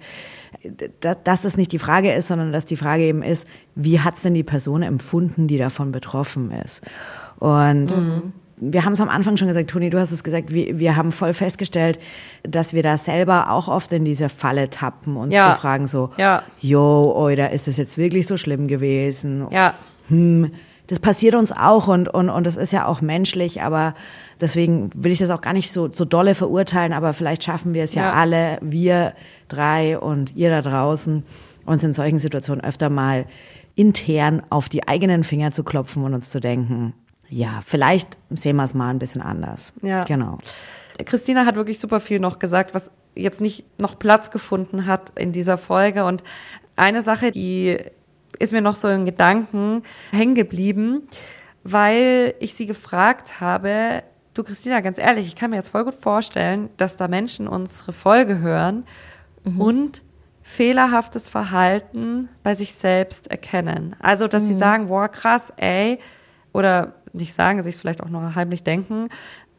Dass 1.02 1.42
das 1.42 1.58
nicht 1.58 1.74
die 1.74 1.80
Frage 1.80 2.14
ist, 2.14 2.28
sondern 2.28 2.54
dass 2.54 2.64
die 2.64 2.78
Frage 2.78 3.04
eben 3.04 3.24
ist, 3.24 3.48
wie 3.76 4.00
hat 4.00 4.16
es 4.16 4.22
denn 4.22 4.34
die 4.34 4.44
Person 4.44 4.82
empfunden, 4.82 5.48
die 5.48 5.58
davon 5.58 5.92
betroffen 5.92 6.52
ist? 6.52 6.82
Und 7.40 7.96
mhm 7.96 8.34
wir 8.60 8.86
haben 8.86 8.94
es 8.94 9.02
am 9.02 9.10
Anfang 9.10 9.38
schon 9.38 9.48
gesagt, 9.48 9.70
Toni, 9.70 9.90
du 9.90 10.00
hast 10.00 10.12
es 10.12 10.24
gesagt, 10.24 10.52
wir, 10.52 10.80
wir 10.80 10.96
haben 10.96 11.12
voll 11.12 11.34
festgestellt, 11.34 12.00
dass 12.44 12.74
wir 12.74 12.82
da 12.82 12.98
selber 12.98 13.52
auch 13.52 13.68
oft 13.68 13.92
in 13.92 14.04
diese 14.04 14.30
Falle 14.30 14.70
tappen, 14.70 15.16
uns 15.16 15.34
ja. 15.34 15.54
zu 15.54 15.60
fragen 15.60 15.88
so, 15.88 16.10
ja. 16.18 16.42
yo, 16.60 17.14
oder 17.16 17.52
ist 17.52 17.68
es 17.68 17.78
jetzt 17.78 17.98
wirklich 17.98 18.26
so 18.26 18.36
schlimm 18.36 18.68
gewesen? 18.68 19.48
Ja. 19.52 19.76
Hm, 20.10 20.52
das 20.88 21.00
passiert 21.00 21.36
uns 21.36 21.52
auch 21.52 21.88
und, 21.88 22.10
und, 22.10 22.30
und 22.30 22.48
das 22.48 22.56
ist 22.56 22.74
ja 22.74 22.86
auch 22.86 23.02
menschlich, 23.02 23.62
aber 23.62 23.94
deswegen 24.42 24.90
will 24.96 25.12
ich 25.12 25.20
das 25.20 25.30
auch 25.30 25.42
gar 25.42 25.54
nicht 25.54 25.72
so, 25.72 25.92
so 25.92 26.06
dolle 26.06 26.34
verurteilen, 26.34 26.94
aber 26.94 27.14
vielleicht 27.14 27.44
schaffen 27.44 27.74
wir 27.74 27.84
es 27.84 27.94
ja, 27.94 28.04
ja 28.04 28.14
alle, 28.14 28.58
wir 28.62 29.14
drei 29.50 30.00
und 30.00 30.36
ihr 30.36 30.50
da 30.50 30.62
draußen, 30.62 31.24
uns 31.66 31.84
in 31.84 31.94
solchen 31.94 32.18
Situationen 32.18 32.64
öfter 32.64 32.90
mal 32.90 33.26
intern 33.76 34.42
auf 34.50 34.70
die 34.70 34.88
eigenen 34.88 35.24
Finger 35.24 35.52
zu 35.52 35.64
klopfen 35.64 36.04
und 36.04 36.14
uns 36.14 36.30
zu 36.30 36.40
denken, 36.40 36.94
ja, 37.30 37.62
vielleicht 37.66 38.18
sehen 38.30 38.56
wir 38.56 38.64
es 38.64 38.74
mal 38.74 38.90
ein 38.90 39.00
bisschen 39.00 39.22
anders. 39.22 39.74
Ja. 39.82 40.04
Genau. 40.04 40.40
Christina 41.06 41.46
hat 41.46 41.56
wirklich 41.56 41.80
super 41.80 42.00
viel 42.00 42.20
noch 42.20 42.40
gesagt, 42.40 42.74
was 42.74 42.92
jetzt 43.16 43.42
nicht 43.42 43.66
noch 43.80 44.00
Platz 44.00 44.32
gefunden 44.32 44.86
hat 44.86 45.12
in 45.18 45.32
dieser 45.32 45.58
Folge. 45.58 46.06
Und 46.06 46.24
eine 46.76 47.02
Sache, 47.02 47.32
die 47.32 47.78
ist 48.40 48.54
mir 48.54 48.62
noch 48.62 48.76
so 48.76 48.88
in 48.88 49.06
Gedanken 49.06 49.84
hängen 50.12 50.36
geblieben, 50.36 51.08
weil 51.64 52.36
ich 52.40 52.54
sie 52.54 52.66
gefragt 52.66 53.40
habe, 53.40 54.04
du 54.34 54.44
Christina, 54.44 54.80
ganz 54.82 54.98
ehrlich, 54.98 55.28
ich 55.28 55.36
kann 55.36 55.50
mir 55.50 55.58
jetzt 55.58 55.70
voll 55.70 55.84
gut 55.84 55.96
vorstellen, 55.96 56.70
dass 56.78 56.98
da 56.98 57.08
Menschen 57.08 57.48
unsere 57.48 57.94
Folge 57.94 58.40
hören 58.40 58.86
mhm. 59.44 59.62
und 59.62 60.04
fehlerhaftes 60.44 61.28
Verhalten 61.28 62.30
bei 62.44 62.56
sich 62.56 62.74
selbst 62.74 63.30
erkennen. 63.30 63.96
Also, 64.00 64.28
dass 64.28 64.44
mhm. 64.44 64.48
sie 64.48 64.54
sagen, 64.54 64.88
boah, 64.88 65.10
krass, 65.10 65.52
ey, 65.58 66.00
oder 66.54 66.94
nicht 67.18 67.34
sagen, 67.34 67.62
sich 67.62 67.76
vielleicht 67.76 68.02
auch 68.02 68.10
noch 68.10 68.36
heimlich 68.36 68.64
denken. 68.64 69.08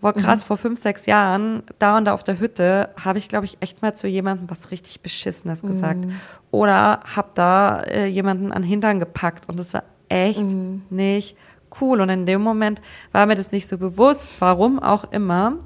Boah, 0.01 0.13
krass, 0.13 0.43
mhm. 0.43 0.47
vor 0.47 0.57
fünf, 0.57 0.79
sechs 0.79 1.07
Jahren, 1.07 1.65
da 1.81 1.97
und 1.97 2.05
da 2.05 2.15
auf 2.15 2.23
der 2.23 2.39
Hütte, 2.39 2.91
habe 3.03 3.19
ich, 3.19 3.29
glaube 3.29 3.47
ich, 3.47 3.59
echt 3.61 3.83
mal 3.83 3.95
zu 3.95 4.07
jemandem 4.07 4.49
was 4.49 4.71
richtig 4.71 5.01
Beschissenes 5.01 5.63
gesagt. 5.63 6.05
Mhm. 6.05 6.13
Oder 6.53 7.01
habe 7.17 7.31
da 7.35 7.81
äh, 7.83 8.07
jemanden 8.07 8.53
an 8.53 8.63
Hintern 8.63 9.01
gepackt 9.01 9.49
und 9.49 9.59
das 9.59 9.75
war 9.75 9.83
echt 10.09 10.41
mhm. 10.41 10.83
nicht 10.89 11.37
cool. 11.81 12.01
Und 12.01 12.09
in 12.11 12.27
dem 12.27 12.43
Moment 12.43 12.81
war 13.13 13.27
mir 13.27 13.35
das 13.35 13.51
nicht 13.51 13.67
so 13.67 13.77
bewusst, 13.77 14.37
warum 14.41 14.79
auch 14.79 15.11
immer. 15.13 15.59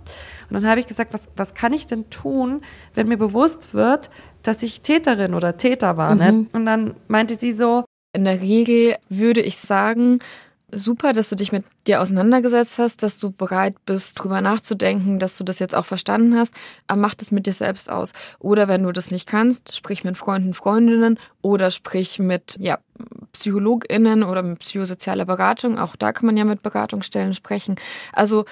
Und 0.49 0.63
dann 0.63 0.67
habe 0.67 0.81
ich 0.81 0.87
gesagt, 0.87 1.13
was, 1.13 1.29
was 1.37 1.55
kann 1.55 1.73
ich 1.73 1.87
denn 1.87 2.11
tun, 2.11 2.63
wenn 2.95 3.09
mir 3.09 3.19
bewusst 3.19 3.75
wird, 3.75 4.11
dass 4.43 4.63
ich 4.63 4.81
Täterin 4.81 5.35
oder 5.35 5.57
Täter 5.57 5.97
war. 5.97 6.15
Ne? 6.15 6.33
Mhm. 6.33 6.49
Und 6.53 6.67
dann 6.67 6.95
meinte 7.09 7.37
sie 7.37 7.53
so, 7.53 7.85
in 8.15 8.25
der 8.25 8.41
Regel 8.41 8.97
würde 9.09 9.41
ich 9.41 9.59
sagen, 9.59 10.19
super, 10.73 11.13
dass 11.13 11.29
du 11.29 11.37
dich 11.37 11.53
mit 11.53 11.65
dir 11.87 12.01
auseinandergesetzt 12.01 12.79
hast, 12.79 13.03
dass 13.03 13.19
du 13.19 13.31
bereit 13.31 13.77
bist, 13.85 14.19
drüber 14.19 14.41
nachzudenken, 14.41 15.19
dass 15.19 15.37
du 15.37 15.45
das 15.45 15.59
jetzt 15.59 15.75
auch 15.75 15.85
verstanden 15.85 16.37
hast, 16.37 16.55
aber 16.87 17.01
mach 17.01 17.15
das 17.15 17.31
mit 17.31 17.47
dir 17.47 17.53
selbst 17.53 17.91
aus. 17.91 18.13
Oder 18.39 18.69
wenn 18.69 18.83
du 18.83 18.93
das 18.93 19.11
nicht 19.11 19.29
kannst, 19.29 19.77
sprich 19.77 20.03
mit 20.05 20.17
Freunden, 20.17 20.55
Freundinnen 20.55 21.19
oder 21.43 21.71
sprich 21.71 22.19
mit 22.19 22.57
ja, 22.59 22.79
PsychologInnen 23.33 24.23
oder 24.23 24.43
mit 24.43 24.61
psychosozialer 24.61 25.27
Beratung. 25.27 25.79
Auch 25.79 25.97
da 25.97 26.13
kann 26.13 26.27
man 26.27 26.37
ja 26.37 26.45
mit 26.45 26.63
Beratungsstellen 26.63 27.35
sprechen. 27.35 27.77
Also 28.13 28.45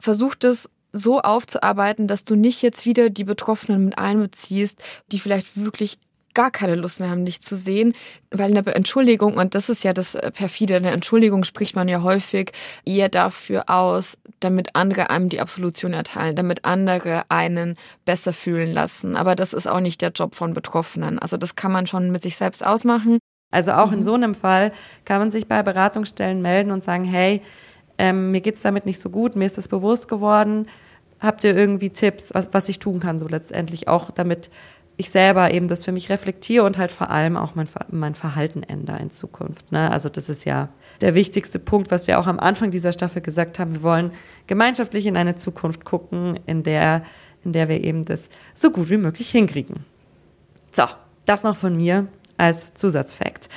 versuch 0.00 0.34
das 0.34 0.70
so 0.92 1.20
aufzuarbeiten, 1.20 2.08
dass 2.08 2.24
du 2.24 2.36
nicht 2.36 2.62
jetzt 2.62 2.86
wieder 2.86 3.10
die 3.10 3.24
Betroffenen 3.24 3.86
mit 3.86 3.98
einbeziehst, 3.98 4.82
die 5.12 5.20
vielleicht 5.20 5.56
wirklich 5.56 5.98
gar 6.36 6.50
keine 6.50 6.76
Lust 6.76 7.00
mehr 7.00 7.10
haben, 7.10 7.24
dich 7.24 7.40
zu 7.40 7.56
sehen, 7.56 7.94
weil 8.30 8.56
eine 8.56 8.64
Entschuldigung, 8.74 9.38
und 9.38 9.54
das 9.56 9.68
ist 9.68 9.82
ja 9.82 9.92
das 9.92 10.16
perfide, 10.34 10.76
eine 10.76 10.90
Entschuldigung 10.90 11.42
spricht 11.42 11.74
man 11.74 11.88
ja 11.88 12.02
häufig 12.02 12.52
eher 12.84 13.08
dafür 13.08 13.64
aus, 13.68 14.18
damit 14.38 14.76
andere 14.76 15.10
einem 15.10 15.30
die 15.30 15.40
Absolution 15.40 15.94
erteilen, 15.94 16.36
damit 16.36 16.64
andere 16.64 17.22
einen 17.30 17.74
besser 18.04 18.34
fühlen 18.34 18.72
lassen. 18.72 19.16
Aber 19.16 19.34
das 19.34 19.54
ist 19.54 19.66
auch 19.66 19.80
nicht 19.80 20.02
der 20.02 20.10
Job 20.10 20.34
von 20.34 20.52
Betroffenen. 20.52 21.18
Also 21.18 21.38
das 21.38 21.56
kann 21.56 21.72
man 21.72 21.86
schon 21.86 22.12
mit 22.12 22.22
sich 22.22 22.36
selbst 22.36 22.64
ausmachen. 22.64 23.18
Also 23.50 23.72
auch 23.72 23.88
mhm. 23.88 23.94
in 23.94 24.04
so 24.04 24.14
einem 24.14 24.34
Fall 24.34 24.72
kann 25.06 25.18
man 25.18 25.30
sich 25.30 25.48
bei 25.48 25.62
Beratungsstellen 25.62 26.42
melden 26.42 26.70
und 26.70 26.84
sagen, 26.84 27.04
hey, 27.04 27.40
ähm, 27.96 28.30
mir 28.30 28.42
geht's 28.42 28.60
damit 28.60 28.84
nicht 28.84 29.00
so 29.00 29.08
gut, 29.08 29.36
mir 29.36 29.46
ist 29.46 29.56
das 29.56 29.68
bewusst 29.68 30.06
geworden. 30.06 30.68
Habt 31.18 31.44
ihr 31.44 31.56
irgendwie 31.56 31.88
Tipps, 31.88 32.34
was, 32.34 32.50
was 32.52 32.68
ich 32.68 32.78
tun 32.78 33.00
kann, 33.00 33.18
so 33.18 33.26
letztendlich 33.26 33.88
auch, 33.88 34.10
damit 34.10 34.50
ich 34.96 35.10
selber 35.10 35.52
eben 35.52 35.68
das 35.68 35.84
für 35.84 35.92
mich 35.92 36.08
reflektiere 36.08 36.64
und 36.64 36.78
halt 36.78 36.90
vor 36.90 37.10
allem 37.10 37.36
auch 37.36 37.54
mein, 37.54 37.68
mein 37.90 38.14
Verhalten 38.14 38.62
ändere 38.62 38.98
in 38.98 39.10
Zukunft. 39.10 39.70
Ne? 39.72 39.90
Also 39.90 40.08
das 40.08 40.28
ist 40.28 40.44
ja 40.44 40.70
der 41.00 41.14
wichtigste 41.14 41.58
Punkt, 41.58 41.90
was 41.90 42.06
wir 42.06 42.18
auch 42.18 42.26
am 42.26 42.40
Anfang 42.40 42.70
dieser 42.70 42.92
Staffel 42.92 43.20
gesagt 43.20 43.58
haben. 43.58 43.74
Wir 43.74 43.82
wollen 43.82 44.12
gemeinschaftlich 44.46 45.06
in 45.06 45.16
eine 45.16 45.34
Zukunft 45.34 45.84
gucken, 45.84 46.40
in 46.46 46.62
der, 46.62 47.04
in 47.44 47.52
der 47.52 47.68
wir 47.68 47.84
eben 47.84 48.04
das 48.04 48.28
so 48.54 48.70
gut 48.70 48.88
wie 48.88 48.96
möglich 48.96 49.28
hinkriegen. 49.30 49.84
So, 50.70 50.84
das 51.26 51.42
noch 51.42 51.56
von 51.56 51.76
mir 51.76 52.06
als 52.38 52.72
Zusatzfakt. 52.74 53.48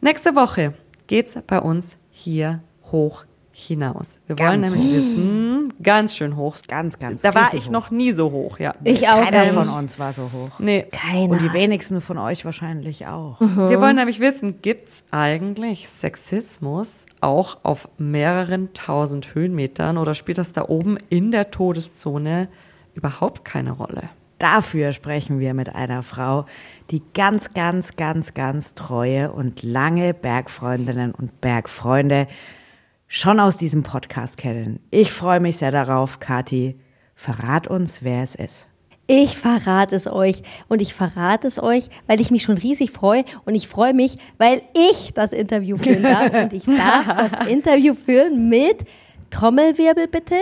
Nächste 0.00 0.34
Woche 0.34 0.72
geht's 1.06 1.38
bei 1.46 1.58
uns 1.58 1.98
hier 2.10 2.62
hoch 2.90 3.24
hinaus. 3.58 4.18
Wir 4.26 4.36
ganz 4.36 4.48
wollen 4.48 4.60
nämlich 4.60 4.84
hoch. 4.84 4.96
wissen, 4.98 5.74
ganz 5.82 6.14
schön 6.14 6.36
hoch. 6.36 6.58
Ganz, 6.68 6.98
ganz. 6.98 7.22
Da 7.22 7.34
war 7.34 7.54
ich 7.54 7.66
hoch. 7.66 7.70
noch 7.70 7.90
nie 7.90 8.12
so 8.12 8.30
hoch, 8.30 8.58
ja. 8.58 8.72
Ich 8.84 9.08
auch. 9.08 9.22
Keiner 9.22 9.50
von 9.52 9.70
uns 9.70 9.98
war 9.98 10.12
so 10.12 10.24
hoch. 10.24 10.58
Nee. 10.58 10.86
Keiner. 10.92 11.32
Und 11.32 11.40
die 11.40 11.52
wenigsten 11.54 12.02
von 12.02 12.18
euch 12.18 12.44
wahrscheinlich 12.44 13.06
auch. 13.06 13.40
Mhm. 13.40 13.70
Wir 13.70 13.80
wollen 13.80 13.96
nämlich 13.96 14.20
wissen, 14.20 14.60
gibt's 14.60 15.04
eigentlich 15.10 15.88
Sexismus 15.88 17.06
auch 17.22 17.56
auf 17.62 17.88
mehreren 17.96 18.74
tausend 18.74 19.34
Höhenmetern 19.34 19.96
oder 19.96 20.12
spielt 20.14 20.36
das 20.36 20.52
da 20.52 20.66
oben 20.68 20.98
in 21.08 21.30
der 21.30 21.50
Todeszone 21.50 22.48
überhaupt 22.94 23.46
keine 23.46 23.72
Rolle? 23.72 24.10
Dafür 24.38 24.92
sprechen 24.92 25.38
wir 25.38 25.54
mit 25.54 25.74
einer 25.74 26.02
Frau, 26.02 26.44
die 26.90 27.02
ganz, 27.14 27.54
ganz, 27.54 27.96
ganz, 27.96 28.34
ganz 28.34 28.74
treue 28.74 29.32
und 29.32 29.62
lange 29.62 30.12
Bergfreundinnen 30.12 31.12
und 31.12 31.40
Bergfreunde 31.40 32.28
schon 33.08 33.40
aus 33.40 33.56
diesem 33.56 33.82
Podcast 33.82 34.36
kennen. 34.36 34.80
Ich 34.90 35.12
freue 35.12 35.40
mich 35.40 35.58
sehr 35.58 35.70
darauf, 35.70 36.20
Kathi. 36.20 36.76
Verrat 37.14 37.68
uns, 37.68 38.02
wer 38.02 38.22
es 38.22 38.34
ist. 38.34 38.66
Ich 39.08 39.38
verrate 39.38 39.94
es 39.94 40.08
euch 40.08 40.42
und 40.68 40.82
ich 40.82 40.92
verrate 40.92 41.46
es 41.46 41.62
euch, 41.62 41.88
weil 42.08 42.20
ich 42.20 42.32
mich 42.32 42.42
schon 42.42 42.58
riesig 42.58 42.90
freue 42.90 43.24
und 43.44 43.54
ich 43.54 43.68
freue 43.68 43.94
mich, 43.94 44.16
weil 44.36 44.62
ich 44.74 45.12
das 45.14 45.32
Interview 45.32 45.76
führen 45.76 46.02
darf 46.02 46.34
und 46.34 46.52
ich 46.52 46.64
darf 46.64 47.06
das 47.06 47.46
Interview 47.48 47.94
führen 47.94 48.48
mit 48.48 48.84
Trommelwirbel 49.30 50.08
bitte. 50.08 50.36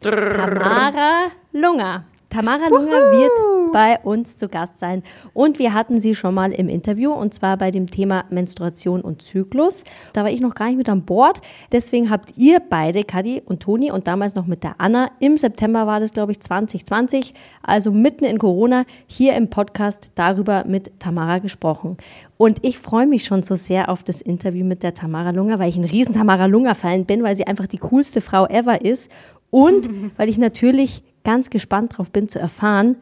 Tamara 0.00 1.26
Lunger. 1.52 2.04
Tamara 2.32 2.68
Lunger 2.68 3.12
wird 3.12 3.72
bei 3.72 3.98
uns 3.98 4.38
zu 4.38 4.48
Gast 4.48 4.78
sein. 4.78 5.02
Und 5.34 5.58
wir 5.58 5.74
hatten 5.74 6.00
sie 6.00 6.14
schon 6.14 6.34
mal 6.34 6.50
im 6.50 6.70
Interview 6.70 7.12
und 7.12 7.34
zwar 7.34 7.58
bei 7.58 7.70
dem 7.70 7.90
Thema 7.90 8.24
Menstruation 8.30 9.02
und 9.02 9.20
Zyklus. 9.20 9.84
Da 10.14 10.22
war 10.22 10.30
ich 10.30 10.40
noch 10.40 10.54
gar 10.54 10.68
nicht 10.68 10.78
mit 10.78 10.88
an 10.88 11.02
Bord. 11.02 11.42
Deswegen 11.72 12.08
habt 12.08 12.32
ihr 12.38 12.60
beide, 12.60 13.04
Kadi 13.04 13.42
und 13.44 13.60
Toni 13.60 13.90
und 13.90 14.06
damals 14.06 14.34
noch 14.34 14.46
mit 14.46 14.62
der 14.62 14.76
Anna, 14.78 15.10
im 15.20 15.36
September 15.36 15.86
war 15.86 16.00
das, 16.00 16.14
glaube 16.14 16.32
ich, 16.32 16.40
2020, 16.40 17.34
also 17.62 17.92
mitten 17.92 18.24
in 18.24 18.38
Corona, 18.38 18.84
hier 19.06 19.34
im 19.34 19.50
Podcast 19.50 20.08
darüber 20.14 20.64
mit 20.66 20.98
Tamara 21.00 21.36
gesprochen. 21.36 21.98
Und 22.38 22.64
ich 22.64 22.78
freue 22.78 23.06
mich 23.06 23.24
schon 23.24 23.42
so 23.42 23.56
sehr 23.56 23.90
auf 23.90 24.02
das 24.02 24.22
Interview 24.22 24.64
mit 24.64 24.82
der 24.82 24.94
Tamara 24.94 25.30
Lunger, 25.32 25.58
weil 25.58 25.68
ich 25.68 25.76
ein 25.76 25.84
riesen 25.84 26.14
Tamara 26.14 26.46
Lunger-Fan 26.46 27.04
bin, 27.04 27.22
weil 27.22 27.36
sie 27.36 27.46
einfach 27.46 27.66
die 27.66 27.78
coolste 27.78 28.22
Frau 28.22 28.46
ever 28.46 28.82
ist. 28.82 29.10
Und 29.50 29.88
weil 30.16 30.30
ich 30.30 30.38
natürlich 30.38 31.02
ganz 31.24 31.50
gespannt 31.50 31.96
drauf 31.96 32.10
bin 32.10 32.28
zu 32.28 32.38
erfahren, 32.38 32.96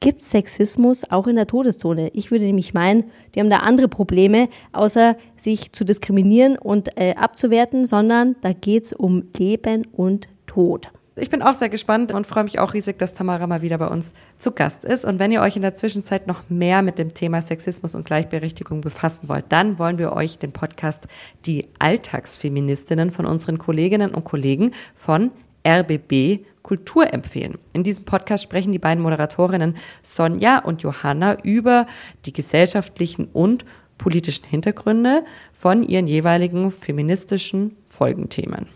gibt 0.00 0.22
es 0.22 0.30
Sexismus 0.30 1.10
auch 1.10 1.26
in 1.26 1.36
der 1.36 1.46
Todeszone? 1.46 2.10
Ich 2.12 2.30
würde 2.30 2.44
nämlich 2.44 2.74
meinen, 2.74 3.04
die 3.34 3.40
haben 3.40 3.50
da 3.50 3.58
andere 3.58 3.88
Probleme, 3.88 4.48
außer 4.72 5.16
sich 5.36 5.72
zu 5.72 5.84
diskriminieren 5.84 6.58
und 6.58 6.96
äh, 6.98 7.14
abzuwerten, 7.14 7.84
sondern 7.84 8.36
da 8.40 8.52
geht 8.52 8.84
es 8.84 8.92
um 8.92 9.24
Leben 9.36 9.86
und 9.92 10.28
Tod. 10.46 10.90
Ich 11.18 11.30
bin 11.30 11.40
auch 11.40 11.54
sehr 11.54 11.70
gespannt 11.70 12.12
und 12.12 12.26
freue 12.26 12.44
mich 12.44 12.58
auch 12.58 12.74
riesig, 12.74 12.98
dass 12.98 13.14
Tamara 13.14 13.46
mal 13.46 13.62
wieder 13.62 13.78
bei 13.78 13.86
uns 13.86 14.12
zu 14.38 14.50
Gast 14.52 14.84
ist. 14.84 15.06
Und 15.06 15.18
wenn 15.18 15.32
ihr 15.32 15.40
euch 15.40 15.56
in 15.56 15.62
der 15.62 15.72
Zwischenzeit 15.72 16.26
noch 16.26 16.42
mehr 16.50 16.82
mit 16.82 16.98
dem 16.98 17.14
Thema 17.14 17.40
Sexismus 17.40 17.94
und 17.94 18.04
Gleichberechtigung 18.04 18.82
befassen 18.82 19.30
wollt, 19.30 19.46
dann 19.48 19.78
wollen 19.78 19.96
wir 19.96 20.12
euch 20.12 20.38
den 20.38 20.52
Podcast 20.52 21.08
Die 21.46 21.68
Alltagsfeministinnen 21.78 23.10
von 23.10 23.24
unseren 23.24 23.56
Kolleginnen 23.56 24.14
und 24.14 24.24
Kollegen 24.24 24.72
von 24.94 25.30
RBB 25.66 26.44
Kultur 26.62 27.12
empfehlen. 27.12 27.58
In 27.72 27.84
diesem 27.84 28.04
Podcast 28.04 28.42
sprechen 28.42 28.72
die 28.72 28.78
beiden 28.78 29.02
Moderatorinnen 29.02 29.76
Sonja 30.02 30.58
und 30.58 30.82
Johanna 30.82 31.38
über 31.42 31.86
die 32.24 32.32
gesellschaftlichen 32.32 33.28
und 33.32 33.64
politischen 33.98 34.44
Hintergründe 34.46 35.24
von 35.52 35.82
ihren 35.82 36.06
jeweiligen 36.06 36.70
feministischen 36.70 37.76
Folgenthemen. 37.84 38.66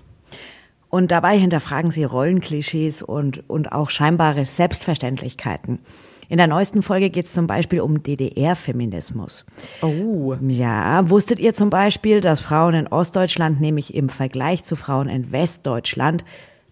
Und 0.89 1.11
dabei 1.11 1.39
hinterfragen 1.39 1.91
sie 1.91 2.05
Rollenklischees 2.05 3.03
und, 3.03 3.49
und 3.49 3.73
auch 3.73 3.91
scheinbare 3.91 4.45
Selbstverständlichkeiten. 4.45 5.81
In 6.29 6.37
der 6.37 6.47
neuesten 6.47 6.83
Folge 6.83 7.11
geht 7.11 7.27
es 7.27 7.33
zum 7.33 7.49
Beispiel 7.49 7.81
um 7.81 8.05
DDR-Feminismus. 8.05 9.45
Oh. 9.83 10.37
Ja, 10.47 11.11
wusstet 11.11 11.41
ihr 11.41 11.55
zum 11.55 11.71
Beispiel, 11.71 12.21
dass 12.21 12.39
Frauen 12.39 12.75
in 12.75 12.87
Ostdeutschland 12.87 13.61
nämlich 13.61 13.95
im 13.95 14.09
Vergleich 14.09 14.63
zu 14.63 14.77
Frauen 14.77 15.09
in 15.09 15.33
Westdeutschland 15.33 16.25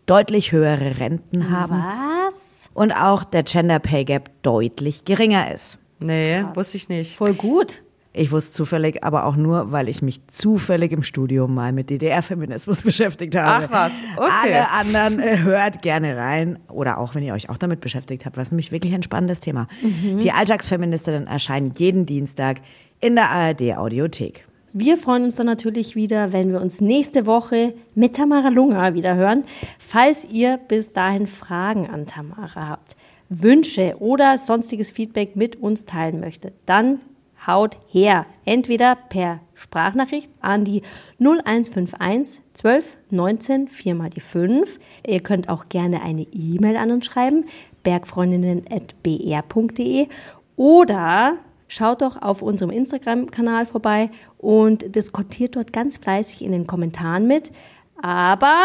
deutlich 0.08 0.52
höhere 0.52 0.98
Renten 0.98 1.50
haben. 1.50 1.82
Was? 2.26 2.70
Und 2.74 2.92
auch 2.92 3.24
der 3.24 3.42
Gender 3.42 3.78
Pay 3.78 4.04
Gap 4.04 4.30
deutlich 4.42 5.04
geringer 5.04 5.52
ist. 5.52 5.78
Nee, 6.00 6.40
Krass. 6.42 6.56
wusste 6.56 6.76
ich 6.76 6.88
nicht. 6.88 7.16
Voll 7.16 7.34
gut. 7.34 7.82
Ich 8.14 8.32
wusste 8.32 8.52
zufällig, 8.52 9.04
aber 9.04 9.26
auch 9.26 9.36
nur, 9.36 9.70
weil 9.70 9.88
ich 9.88 10.02
mich 10.02 10.26
zufällig 10.28 10.90
im 10.92 11.02
Studium 11.02 11.54
mal 11.54 11.72
mit 11.72 11.90
DDR-Feminismus 11.90 12.82
beschäftigt 12.84 13.36
habe. 13.36 13.66
Ach 13.66 13.70
was, 13.70 13.92
okay. 14.16 14.30
Alle 14.42 14.70
anderen 14.70 15.20
äh, 15.20 15.38
hört 15.38 15.82
gerne 15.82 16.16
rein. 16.16 16.58
Oder 16.68 16.98
auch, 16.98 17.14
wenn 17.14 17.22
ihr 17.22 17.34
euch 17.34 17.50
auch 17.50 17.58
damit 17.58 17.80
beschäftigt 17.80 18.24
habt, 18.26 18.36
was 18.36 18.50
nämlich 18.50 18.72
wirklich 18.72 18.94
ein 18.94 19.02
spannendes 19.02 19.40
Thema. 19.40 19.68
Mhm. 19.82 20.20
Die 20.20 20.32
Alltagsfeministinnen 20.32 21.26
erscheinen 21.26 21.70
jeden 21.76 22.06
Dienstag 22.06 22.60
in 23.00 23.14
der 23.14 23.30
ARD-Audiothek. 23.30 24.47
Wir 24.72 24.98
freuen 24.98 25.24
uns 25.24 25.36
dann 25.36 25.46
natürlich 25.46 25.96
wieder, 25.96 26.32
wenn 26.32 26.52
wir 26.52 26.60
uns 26.60 26.82
nächste 26.82 27.24
Woche 27.24 27.72
mit 27.94 28.16
Tamara 28.16 28.50
Lunga 28.50 28.92
wieder 28.92 29.14
hören. 29.14 29.44
Falls 29.78 30.26
ihr 30.30 30.58
bis 30.58 30.92
dahin 30.92 31.26
Fragen 31.26 31.88
an 31.88 32.06
Tamara 32.06 32.68
habt, 32.68 32.94
Wünsche 33.30 33.96
oder 33.98 34.36
sonstiges 34.36 34.90
Feedback 34.90 35.36
mit 35.36 35.56
uns 35.56 35.86
teilen 35.86 36.20
möchtet, 36.20 36.52
dann 36.66 37.00
haut 37.46 37.78
her. 37.88 38.26
Entweder 38.44 38.94
per 38.94 39.40
Sprachnachricht 39.54 40.30
an 40.40 40.64
die 40.64 40.82
0151 41.18 42.42
12 42.52 42.98
19 43.10 43.68
4 43.68 43.94
mal 43.94 44.10
die 44.10 44.20
5. 44.20 44.78
Ihr 45.06 45.20
könnt 45.20 45.48
auch 45.48 45.70
gerne 45.70 46.02
eine 46.02 46.26
E-Mail 46.32 46.76
an 46.76 46.90
uns 46.90 47.06
schreiben, 47.06 47.46
bergfreundinnen.br.de 47.84 50.08
oder 50.56 51.38
Schaut 51.68 52.00
doch 52.00 52.20
auf 52.20 52.40
unserem 52.40 52.70
Instagram-Kanal 52.70 53.66
vorbei 53.66 54.10
und 54.38 54.96
diskutiert 54.96 55.54
dort 55.54 55.72
ganz 55.72 55.98
fleißig 55.98 56.42
in 56.42 56.52
den 56.52 56.66
Kommentaren 56.66 57.26
mit. 57.26 57.52
Aber 58.00 58.64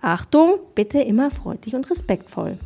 Achtung, 0.00 0.58
bitte 0.74 1.00
immer 1.00 1.30
freundlich 1.30 1.74
und 1.74 1.88
respektvoll. 1.88 2.58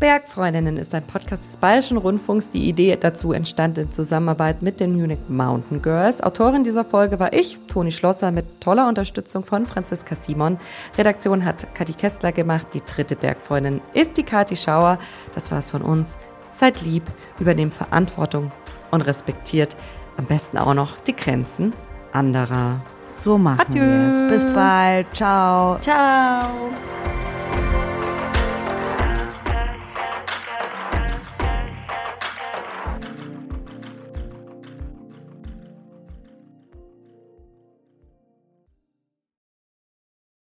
Bergfreundinnen 0.00 0.76
ist 0.76 0.94
ein 0.94 1.04
Podcast 1.04 1.48
des 1.48 1.56
Bayerischen 1.56 1.96
Rundfunks. 1.96 2.48
Die 2.50 2.68
Idee 2.68 2.96
dazu 2.98 3.32
entstand 3.32 3.78
in 3.78 3.90
Zusammenarbeit 3.90 4.62
mit 4.62 4.78
den 4.78 4.94
Munich 4.94 5.18
Mountain 5.28 5.82
Girls. 5.82 6.20
Autorin 6.20 6.62
dieser 6.62 6.84
Folge 6.84 7.18
war 7.18 7.32
ich, 7.32 7.58
Toni 7.66 7.90
Schlosser, 7.90 8.30
mit 8.30 8.60
toller 8.60 8.88
Unterstützung 8.88 9.42
von 9.42 9.66
Franziska 9.66 10.14
Simon. 10.14 10.58
Redaktion 10.96 11.44
hat 11.44 11.74
Kathi 11.74 11.94
Kessler 11.94 12.30
gemacht. 12.30 12.68
Die 12.74 12.82
dritte 12.82 13.16
Bergfreundin 13.16 13.80
ist 13.92 14.16
die 14.16 14.22
Kathi 14.22 14.54
Schauer. 14.54 14.98
Das 15.34 15.50
war's 15.50 15.70
von 15.70 15.82
uns. 15.82 16.16
Seid 16.52 16.82
lieb, 16.82 17.02
übernehmt 17.40 17.74
Verantwortung 17.74 18.52
und 18.90 19.02
respektiert 19.02 19.76
am 20.16 20.26
besten 20.26 20.58
auch 20.58 20.74
noch 20.74 21.00
die 21.00 21.14
Grenzen 21.14 21.72
anderer. 22.12 22.80
So 23.06 23.38
machen 23.38 23.74
wir 23.74 23.82
es. 23.82 24.30
Bis 24.30 24.52
bald. 24.52 25.06
Ciao. 25.14 25.78
Ciao. 25.80 26.70